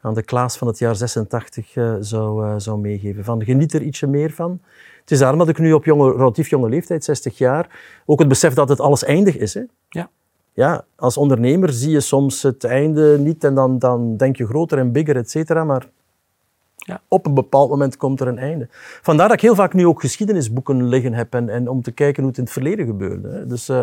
aan 0.00 0.14
de 0.14 0.22
Klaas 0.22 0.56
van 0.56 0.66
het 0.66 0.78
jaar 0.78 0.96
86 0.96 1.76
uh, 1.76 1.94
eh, 1.94 1.96
zou, 2.00 2.60
zou 2.60 2.78
meegeven. 2.78 3.24
Van 3.24 3.44
geniet 3.44 3.72
er 3.72 3.82
ietsje 3.82 4.06
meer 4.06 4.30
van. 4.30 4.60
Het 5.00 5.10
is 5.10 5.18
daarom 5.18 5.38
dat 5.38 5.48
ik 5.48 5.58
nu 5.58 5.72
op 5.72 5.84
jonge, 5.84 6.12
relatief 6.12 6.50
jonge 6.50 6.68
leeftijd, 6.68 7.04
60 7.04 7.38
jaar, 7.38 8.00
ook 8.04 8.18
het 8.18 8.28
besef 8.28 8.54
dat 8.54 8.68
het 8.68 8.80
alles 8.80 9.04
eindig 9.04 9.36
is. 9.36 9.54
Hè? 9.54 9.62
Ja. 9.88 10.10
Ja, 10.52 10.84
als 10.96 11.16
ondernemer 11.16 11.72
zie 11.72 11.90
je 11.90 12.00
soms 12.00 12.42
het 12.42 12.64
einde 12.64 13.18
niet 13.18 13.44
en 13.44 13.54
dan, 13.54 13.78
dan 13.78 14.16
denk 14.16 14.36
je 14.36 14.46
groter 14.46 14.78
en 14.78 14.92
bigger, 14.92 15.16
et 15.16 15.30
cetera. 15.30 15.64
Maar 15.64 15.88
ja. 16.86 17.00
op 17.08 17.26
een 17.26 17.34
bepaald 17.34 17.70
moment 17.70 17.96
komt 17.96 18.20
er 18.20 18.28
een 18.28 18.38
einde. 18.38 18.68
Vandaar 19.02 19.28
dat 19.28 19.36
ik 19.36 19.42
heel 19.42 19.54
vaak 19.54 19.74
nu 19.74 19.86
ook 19.86 20.00
geschiedenisboeken 20.00 20.88
liggen 20.88 21.12
heb 21.12 21.34
en, 21.34 21.48
en 21.48 21.68
om 21.68 21.82
te 21.82 21.92
kijken 21.92 22.22
hoe 22.22 22.28
het 22.28 22.38
in 22.38 22.44
het 22.44 22.52
verleden 22.52 22.86
gebeurde. 22.86 23.46
Dus 23.46 23.68
uh, 23.68 23.80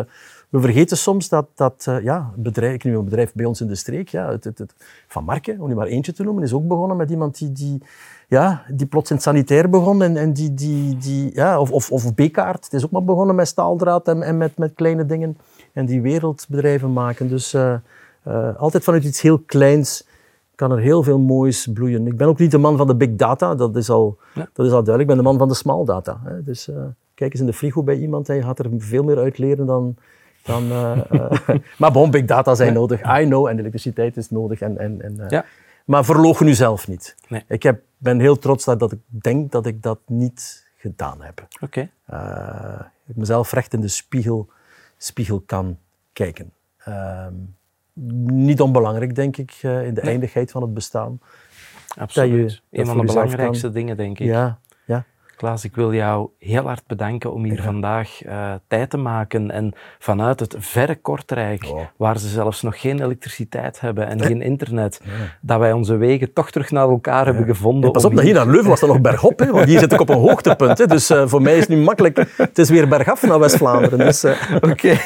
we 0.48 0.60
vergeten 0.60 0.96
soms 0.96 1.28
dat, 1.28 1.46
dat 1.54 1.86
uh, 1.88 2.02
ja, 2.02 2.32
bedrijf, 2.36 2.74
ik 2.74 2.84
neem 2.84 2.94
een 2.94 3.04
bedrijf 3.04 3.32
bij 3.32 3.44
ons 3.44 3.60
in 3.60 3.66
de 3.66 3.74
streek, 3.74 4.08
ja, 4.08 4.30
het, 4.30 4.44
het, 4.44 4.74
Van 5.08 5.24
Marken, 5.24 5.60
om 5.60 5.68
nu 5.68 5.74
maar 5.74 5.86
eentje 5.86 6.12
te 6.12 6.22
noemen, 6.22 6.42
is 6.42 6.52
ook 6.52 6.68
begonnen 6.68 6.96
met 6.96 7.10
iemand 7.10 7.38
die, 7.38 7.52
die, 7.52 7.82
ja, 8.28 8.64
die 8.68 8.86
plots 8.86 9.10
in 9.10 9.16
het 9.16 9.24
sanitair 9.24 9.70
begon. 9.70 10.02
En, 10.02 10.16
en 10.16 10.32
die, 10.32 10.54
die, 10.54 10.96
die, 10.96 11.34
ja, 11.34 11.60
of, 11.60 11.70
of, 11.70 11.92
of 11.92 12.04
het 12.14 12.72
is 12.72 12.84
ook 12.84 12.90
maar 12.90 13.04
begonnen 13.04 13.34
met 13.34 13.48
staaldraad 13.48 14.08
en, 14.08 14.22
en 14.22 14.36
met, 14.36 14.58
met 14.58 14.72
kleine 14.74 15.06
dingen. 15.06 15.36
En 15.72 15.86
die 15.86 16.00
wereldbedrijven 16.00 16.92
maken. 16.92 17.28
Dus 17.28 17.54
uh, 17.54 17.76
altijd 18.56 18.84
vanuit 18.84 19.04
iets 19.04 19.20
heel 19.20 19.38
kleins 19.38 20.06
kan 20.54 20.72
er 20.72 20.78
heel 20.78 21.02
veel 21.02 21.18
moois 21.18 21.66
bloeien. 21.72 22.06
Ik 22.06 22.16
ben 22.16 22.28
ook 22.28 22.38
niet 22.38 22.50
de 22.50 22.58
man 22.58 22.76
van 22.76 22.86
de 22.86 22.96
big 22.96 23.14
data, 23.14 23.54
dat 23.54 23.76
is 23.76 23.90
al, 23.90 24.18
ja. 24.34 24.48
dat 24.52 24.66
is 24.66 24.72
al 24.72 24.84
duidelijk. 24.84 25.00
Ik 25.00 25.06
ben 25.06 25.16
de 25.16 25.22
man 25.22 25.38
van 25.38 25.48
de 25.48 25.54
small 25.54 25.84
data. 25.84 26.20
Hè. 26.24 26.42
Dus 26.42 26.68
kijk 27.14 27.32
eens 27.32 27.40
in 27.40 27.46
de 27.46 27.52
frigo 27.52 27.82
bij 27.82 27.96
iemand, 27.96 28.26
hij 28.26 28.42
gaat 28.42 28.58
er 28.58 28.70
veel 28.78 29.02
meer 29.02 29.18
uit 29.18 29.38
leren 29.38 29.66
dan 29.66 29.96
dan, 30.44 30.64
uh, 30.64 30.96
uh, 31.10 31.30
maar 31.78 31.92
bon, 31.92 32.10
big 32.10 32.24
data 32.24 32.54
zijn 32.54 32.72
nodig. 32.72 33.00
I 33.20 33.24
know, 33.24 33.46
en 33.46 33.58
elektriciteit 33.58 34.16
is 34.16 34.30
nodig. 34.30 34.60
En, 34.60 34.78
en, 34.78 35.02
en, 35.02 35.16
uh, 35.20 35.28
ja. 35.28 35.44
Maar 35.84 36.04
verlogen 36.04 36.46
nu 36.46 36.54
zelf 36.54 36.88
niet. 36.88 37.16
Nee. 37.28 37.44
Ik 37.48 37.62
heb, 37.62 37.82
ben 37.96 38.20
heel 38.20 38.38
trots 38.38 38.64
dat, 38.64 38.78
dat 38.78 38.92
ik 38.92 38.98
denk 39.06 39.52
dat 39.52 39.66
ik 39.66 39.82
dat 39.82 39.98
niet 40.06 40.66
gedaan 40.76 41.22
heb. 41.22 41.46
Oké. 41.60 41.88
Okay. 42.08 42.90
ik 43.06 43.16
mezelf 43.16 43.52
recht 43.52 43.72
in 43.72 43.80
de 43.80 43.88
spiegel, 43.88 44.48
spiegel 44.96 45.42
kan 45.46 45.78
kijken. 46.12 46.52
Ehm, 46.78 47.34
niet 48.24 48.60
onbelangrijk, 48.60 49.14
denk 49.14 49.36
ik, 49.36 49.52
in 49.62 49.94
de 49.94 50.00
nee. 50.02 50.10
eindigheid 50.10 50.50
van 50.50 50.62
het 50.62 50.74
bestaan. 50.74 51.20
Absoluut. 51.98 52.48
Dat 52.48 52.60
je, 52.70 52.78
Een 52.78 52.86
van 52.86 52.98
de 52.98 53.04
belangrijkste 53.04 53.66
kan, 53.66 53.74
dingen, 53.74 53.96
denk 53.96 54.18
ik. 54.18 54.26
Ja. 54.26 54.58
Klaas, 55.36 55.64
ik 55.64 55.74
wil 55.74 55.94
jou 55.94 56.28
heel 56.38 56.62
hard 56.62 56.82
bedanken 56.86 57.32
om 57.32 57.44
hier 57.44 57.62
vandaag 57.62 58.26
uh, 58.26 58.52
tijd 58.68 58.90
te 58.90 58.96
maken. 58.96 59.50
En 59.50 59.72
vanuit 59.98 60.40
het 60.40 60.56
verre 60.58 60.96
Kortrijk, 60.96 61.64
oh. 61.64 61.80
waar 61.96 62.18
ze 62.18 62.28
zelfs 62.28 62.62
nog 62.62 62.80
geen 62.80 63.02
elektriciteit 63.02 63.80
hebben 63.80 64.06
en 64.06 64.20
geen 64.20 64.42
internet, 64.42 65.00
dat 65.40 65.58
wij 65.58 65.72
onze 65.72 65.96
wegen 65.96 66.32
toch 66.32 66.50
terug 66.50 66.70
naar 66.70 66.88
elkaar 66.88 67.24
hebben 67.24 67.44
gevonden. 67.44 67.92
pas 67.92 68.04
op, 68.04 68.12
hier... 68.12 68.22
hier 68.22 68.34
naar 68.34 68.46
Leuven 68.46 68.68
was 68.68 68.80
dat 68.80 68.88
nog 68.88 69.00
bergop, 69.00 69.38
hè, 69.38 69.50
want 69.50 69.66
hier 69.66 69.78
zit 69.78 69.92
ik 69.92 70.00
op 70.00 70.08
een 70.08 70.18
hoogtepunt. 70.28 70.78
Hè, 70.78 70.86
dus 70.86 71.10
uh, 71.10 71.26
voor 71.26 71.42
mij 71.42 71.54
is 71.54 71.60
het 71.60 71.68
nu 71.68 71.76
makkelijk. 71.76 72.34
Het 72.36 72.58
is 72.58 72.70
weer 72.70 72.88
bergaf 72.88 73.22
naar 73.22 73.38
West-Vlaanderen. 73.38 73.98
Dus, 73.98 74.24
uh... 74.24 74.36
Oké. 74.70 74.96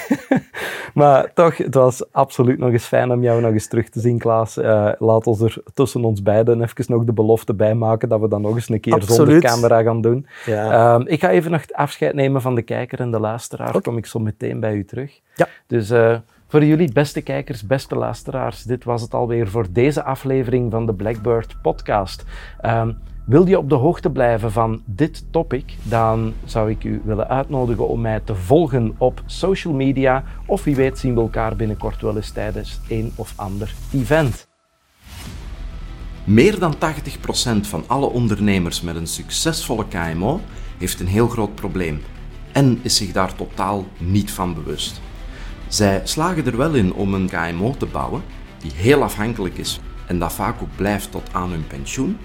maar 0.95 1.33
toch, 1.35 1.57
het 1.57 1.75
was 1.75 2.13
absoluut 2.13 2.59
nog 2.59 2.71
eens 2.71 2.85
fijn 2.85 3.11
om 3.11 3.23
jou 3.23 3.41
nog 3.41 3.53
eens 3.53 3.69
terug 3.69 3.89
te 3.89 4.01
zien, 4.01 4.19
Klaas. 4.19 4.57
laat 4.99 5.27
ons 5.27 5.41
er 5.41 5.63
tussen 5.75 6.05
ons 6.05 6.23
beiden 6.23 6.63
even 6.63 6.85
nog 6.89 7.05
de 7.05 7.13
belofte 7.13 7.55
bij 7.55 7.75
maken 7.75 8.09
dat 8.09 8.21
we 8.21 8.29
dan 8.29 8.41
nog 8.41 8.55
eens 8.55 8.69
een 8.69 8.81
keer 8.81 8.93
absoluut. 8.93 9.17
zonder 9.17 9.41
camera 9.41 9.83
gaan 9.83 10.01
doen. 10.01 10.18
Ja. 10.47 10.95
Um, 10.95 11.07
ik 11.07 11.21
ga 11.21 11.31
even 11.31 11.51
nog 11.51 11.73
afscheid 11.73 12.15
nemen 12.15 12.43
van 12.43 12.55
de 12.55 12.63
kijker 12.63 13.01
en 13.01 13.11
de 13.11 13.21
luisteraar. 13.21 13.81
Kom 13.81 13.97
ik 13.97 14.07
zo 14.07 14.19
meteen 14.19 14.61
bij 14.61 14.75
u 14.75 14.85
terug. 14.85 15.21
Ja. 15.35 15.49
Dus 15.67 15.91
uh, 15.91 16.17
voor 16.49 16.65
jullie, 16.65 16.93
beste 16.93 17.21
kijkers, 17.21 17.67
beste 17.67 17.97
luisteraars, 17.97 18.63
dit 18.63 18.85
was 18.85 19.03
het 19.03 19.15
alweer 19.15 19.49
voor 19.49 19.67
deze 19.71 20.03
aflevering 20.03 20.71
van 20.71 20.87
de 20.87 20.95
Blackbird 20.95 21.57
podcast. 21.63 22.25
Um, 22.65 22.99
wil 23.27 23.47
je 23.47 23.59
op 23.59 23.69
de 23.69 23.75
hoogte 23.75 24.11
blijven 24.11 24.53
van 24.53 24.83
dit 24.85 25.25
topic, 25.31 25.75
dan 25.83 26.35
zou 26.45 26.71
ik 26.71 26.85
u 26.85 27.03
willen 27.05 27.29
uitnodigen 27.29 27.89
om 27.89 28.01
mij 28.01 28.21
te 28.21 28.35
volgen 28.35 28.95
op 28.99 29.23
social 29.27 29.75
media. 29.75 30.25
Of 30.47 30.65
wie 30.65 30.77
weet 30.77 30.99
zien 30.99 31.15
we 31.15 31.21
elkaar 31.21 31.57
binnenkort 31.57 32.01
wel 32.01 32.17
eens 32.17 32.31
tijdens 32.31 32.81
een 32.89 33.13
of 33.17 33.33
ander 33.37 33.75
event. 33.93 34.48
Meer 36.29 36.59
dan 36.59 36.75
80% 36.75 36.79
van 37.61 37.85
alle 37.87 38.07
ondernemers 38.07 38.81
met 38.81 38.97
een 38.97 39.07
succesvolle 39.07 39.85
KMO 39.89 40.41
heeft 40.79 41.01
een 41.01 41.07
heel 41.07 41.29
groot 41.29 41.55
probleem 41.55 42.03
en 42.53 42.79
is 42.83 42.97
zich 42.97 43.13
daar 43.13 43.35
totaal 43.35 43.87
niet 43.99 44.31
van 44.31 44.55
bewust. 44.55 45.01
Zij 45.69 46.01
slagen 46.05 46.47
er 46.47 46.57
wel 46.57 46.75
in 46.75 46.93
om 46.93 47.15
een 47.15 47.29
KMO 47.29 47.75
te 47.79 47.87
bouwen 47.87 48.23
die 48.59 48.71
heel 48.75 49.03
afhankelijk 49.03 49.59
is 49.59 49.81
en 50.07 50.19
dat 50.19 50.33
vaak 50.33 50.63
ook 50.63 50.77
blijft 50.77 51.11
tot 51.11 51.33
aan 51.33 51.51
hun 51.51 51.67
pensioen, 51.67 52.17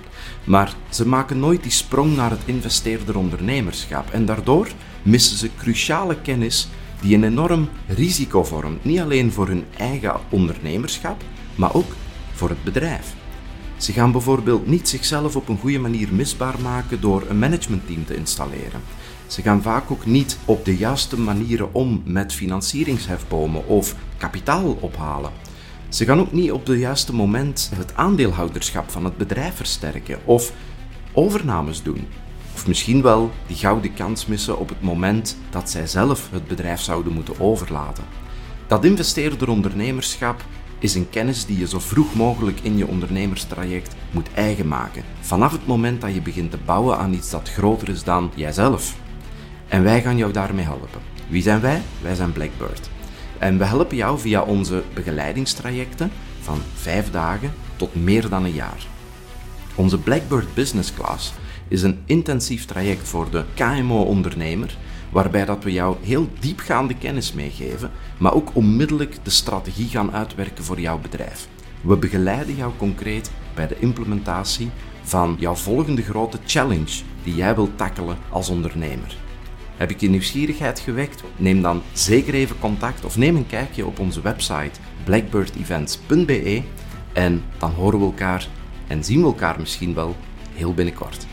maar 0.44 0.74
ze 0.90 1.08
maken 1.08 1.40
nooit 1.40 1.64
die 1.64 1.72
sprong 1.72 2.16
naar 2.16 2.30
het 2.30 2.42
investeerder 2.46 3.18
ondernemerschap 3.18 4.12
en 4.12 4.26
daardoor 4.26 4.68
missen 5.02 5.38
ze 5.38 5.50
cruciale 5.58 6.22
kennis 6.22 6.70
die 7.02 7.16
een 7.16 7.24
enorm 7.24 7.70
risico 7.88 8.44
vormt, 8.44 8.84
niet 8.84 9.00
alleen 9.00 9.32
voor 9.32 9.48
hun 9.48 9.66
eigen 9.78 10.20
ondernemerschap, 10.30 11.24
maar 11.56 11.74
ook 11.74 11.92
voor 12.34 12.50
het 12.50 12.64
bedrijf. 12.64 13.14
Ze 13.84 13.92
gaan 13.92 14.12
bijvoorbeeld 14.12 14.68
niet 14.68 14.90
zichzelf 14.90 15.36
op 15.36 15.50
een 15.50 15.58
goede 15.58 15.80
manier 15.80 16.14
misbaar 16.14 16.62
maken 16.62 17.02
door 17.02 17.24
een 17.30 17.40
managementteam 17.40 18.06
te 18.06 18.16
installeren. 18.16 18.82
Ze 19.28 19.42
gaan 19.42 19.62
vaak 19.62 19.92
ook 19.92 20.06
niet 20.06 20.38
op 20.46 20.66
de 20.66 20.78
juiste 20.78 21.20
manieren 21.20 21.74
om 21.74 22.02
met 22.06 22.34
financieringshefbomen 22.34 23.68
of 23.68 23.96
kapitaal 24.18 24.78
ophalen. 24.80 25.32
Ze 25.90 26.06
gaan 26.06 26.20
ook 26.20 26.32
niet 26.32 26.52
op 26.52 26.68
het 26.68 26.80
juiste 26.80 27.14
moment 27.14 27.72
het 27.76 27.96
aandeelhouderschap 27.96 28.90
van 28.90 29.04
het 29.04 29.18
bedrijf 29.18 29.56
versterken 29.56 30.20
of 30.26 30.52
overnames 31.14 31.84
doen. 31.84 32.08
Of 32.54 32.68
misschien 32.68 33.02
wel 33.02 33.32
die 33.48 33.58
gouden 33.58 33.94
kans 33.94 34.26
missen 34.26 34.60
op 34.60 34.70
het 34.70 34.82
moment 34.82 35.38
dat 35.50 35.70
zij 35.70 35.88
zelf 35.88 36.30
het 36.32 36.48
bedrijf 36.48 36.82
zouden 36.82 37.14
moeten 37.14 37.40
overlaten. 37.40 38.04
Dat 38.68 38.86
investeerder 38.86 39.50
ondernemerschap 39.50 40.44
is 40.84 40.96
een 40.96 41.10
kennis 41.10 41.46
die 41.46 41.60
je 41.60 41.68
zo 41.68 41.80
vroeg 41.80 42.16
mogelijk 42.16 42.60
in 42.62 42.78
je 42.78 42.88
ondernemerstraject 42.88 43.96
moet 44.12 44.34
eigen 44.34 44.68
maken. 44.68 45.04
Vanaf 45.20 45.52
het 45.52 45.68
moment 45.68 46.02
dat 46.02 46.14
je 46.14 46.22
begint 46.22 46.52
te 46.52 46.58
bouwen 46.66 46.98
aan 46.98 47.14
iets 47.14 47.30
dat 47.30 47.50
groter 47.50 47.90
is 47.90 48.04
dan 48.04 48.32
jijzelf. 48.36 48.96
En 49.68 49.84
wij 49.84 50.02
gaan 50.02 50.18
jou 50.18 50.32
daarmee 50.32 50.66
helpen. 50.66 51.02
Wie 51.28 51.42
zijn 51.42 51.62
wij? 51.62 51.82
Wij 52.02 52.16
zijn 52.16 52.32
Blackbird. 52.32 52.90
En 53.38 53.58
we 53.58 53.66
helpen 53.66 53.96
jou 53.96 54.20
via 54.20 54.42
onze 54.42 54.84
begeleidingstrajecten 54.94 56.12
van 56.42 56.62
vijf 56.74 57.12
dagen 57.12 57.54
tot 57.76 57.96
meer 57.96 58.30
dan 58.30 58.44
een 58.44 58.54
jaar. 58.54 58.88
Onze 59.76 59.98
Blackbird 59.98 60.54
Business 60.54 60.94
Class 60.94 61.34
is 61.68 61.82
een 61.82 62.00
intensief 62.06 62.66
traject 62.66 63.08
voor 63.08 63.32
de 63.32 63.44
KMO-ondernemer, 63.54 64.78
waarbij 65.14 65.46
dat 65.46 65.64
we 65.64 65.72
jou 65.72 65.96
heel 66.02 66.30
diepgaande 66.40 66.96
kennis 66.98 67.34
meegeven, 67.34 67.92
maar 68.18 68.34
ook 68.34 68.50
onmiddellijk 68.54 69.18
de 69.24 69.30
strategie 69.30 69.88
gaan 69.88 70.14
uitwerken 70.14 70.64
voor 70.64 70.80
jouw 70.80 71.00
bedrijf. 71.00 71.48
We 71.82 71.98
begeleiden 71.98 72.56
jou 72.56 72.72
concreet 72.78 73.32
bij 73.56 73.68
de 73.68 73.80
implementatie 73.80 74.70
van 75.04 75.36
jouw 75.40 75.56
volgende 75.56 76.02
grote 76.02 76.38
challenge 76.46 77.02
die 77.24 77.36
jij 77.36 77.56
wilt 77.56 77.78
tackelen 77.78 78.18
als 78.30 78.50
ondernemer. 78.50 79.16
Heb 79.78 79.92
ik 79.92 80.00
je 80.00 80.10
nieuwsgierigheid 80.10 80.80
gewekt? 80.80 81.24
Neem 81.36 81.62
dan 81.62 81.82
zeker 81.94 82.34
even 82.34 82.60
contact 82.60 83.06
of 83.06 83.18
neem 83.18 83.36
een 83.36 83.48
kijkje 83.48 83.86
op 83.86 84.00
onze 84.00 84.22
website 84.22 84.80
blackbirdevents.be 85.04 86.62
en 87.14 87.44
dan 87.58 87.72
horen 87.72 88.00
we 88.00 88.06
elkaar 88.06 88.48
en 88.88 89.04
zien 89.04 89.20
we 89.20 89.26
elkaar 89.26 89.60
misschien 89.60 89.94
wel 89.94 90.16
heel 90.54 90.74
binnenkort. 90.74 91.26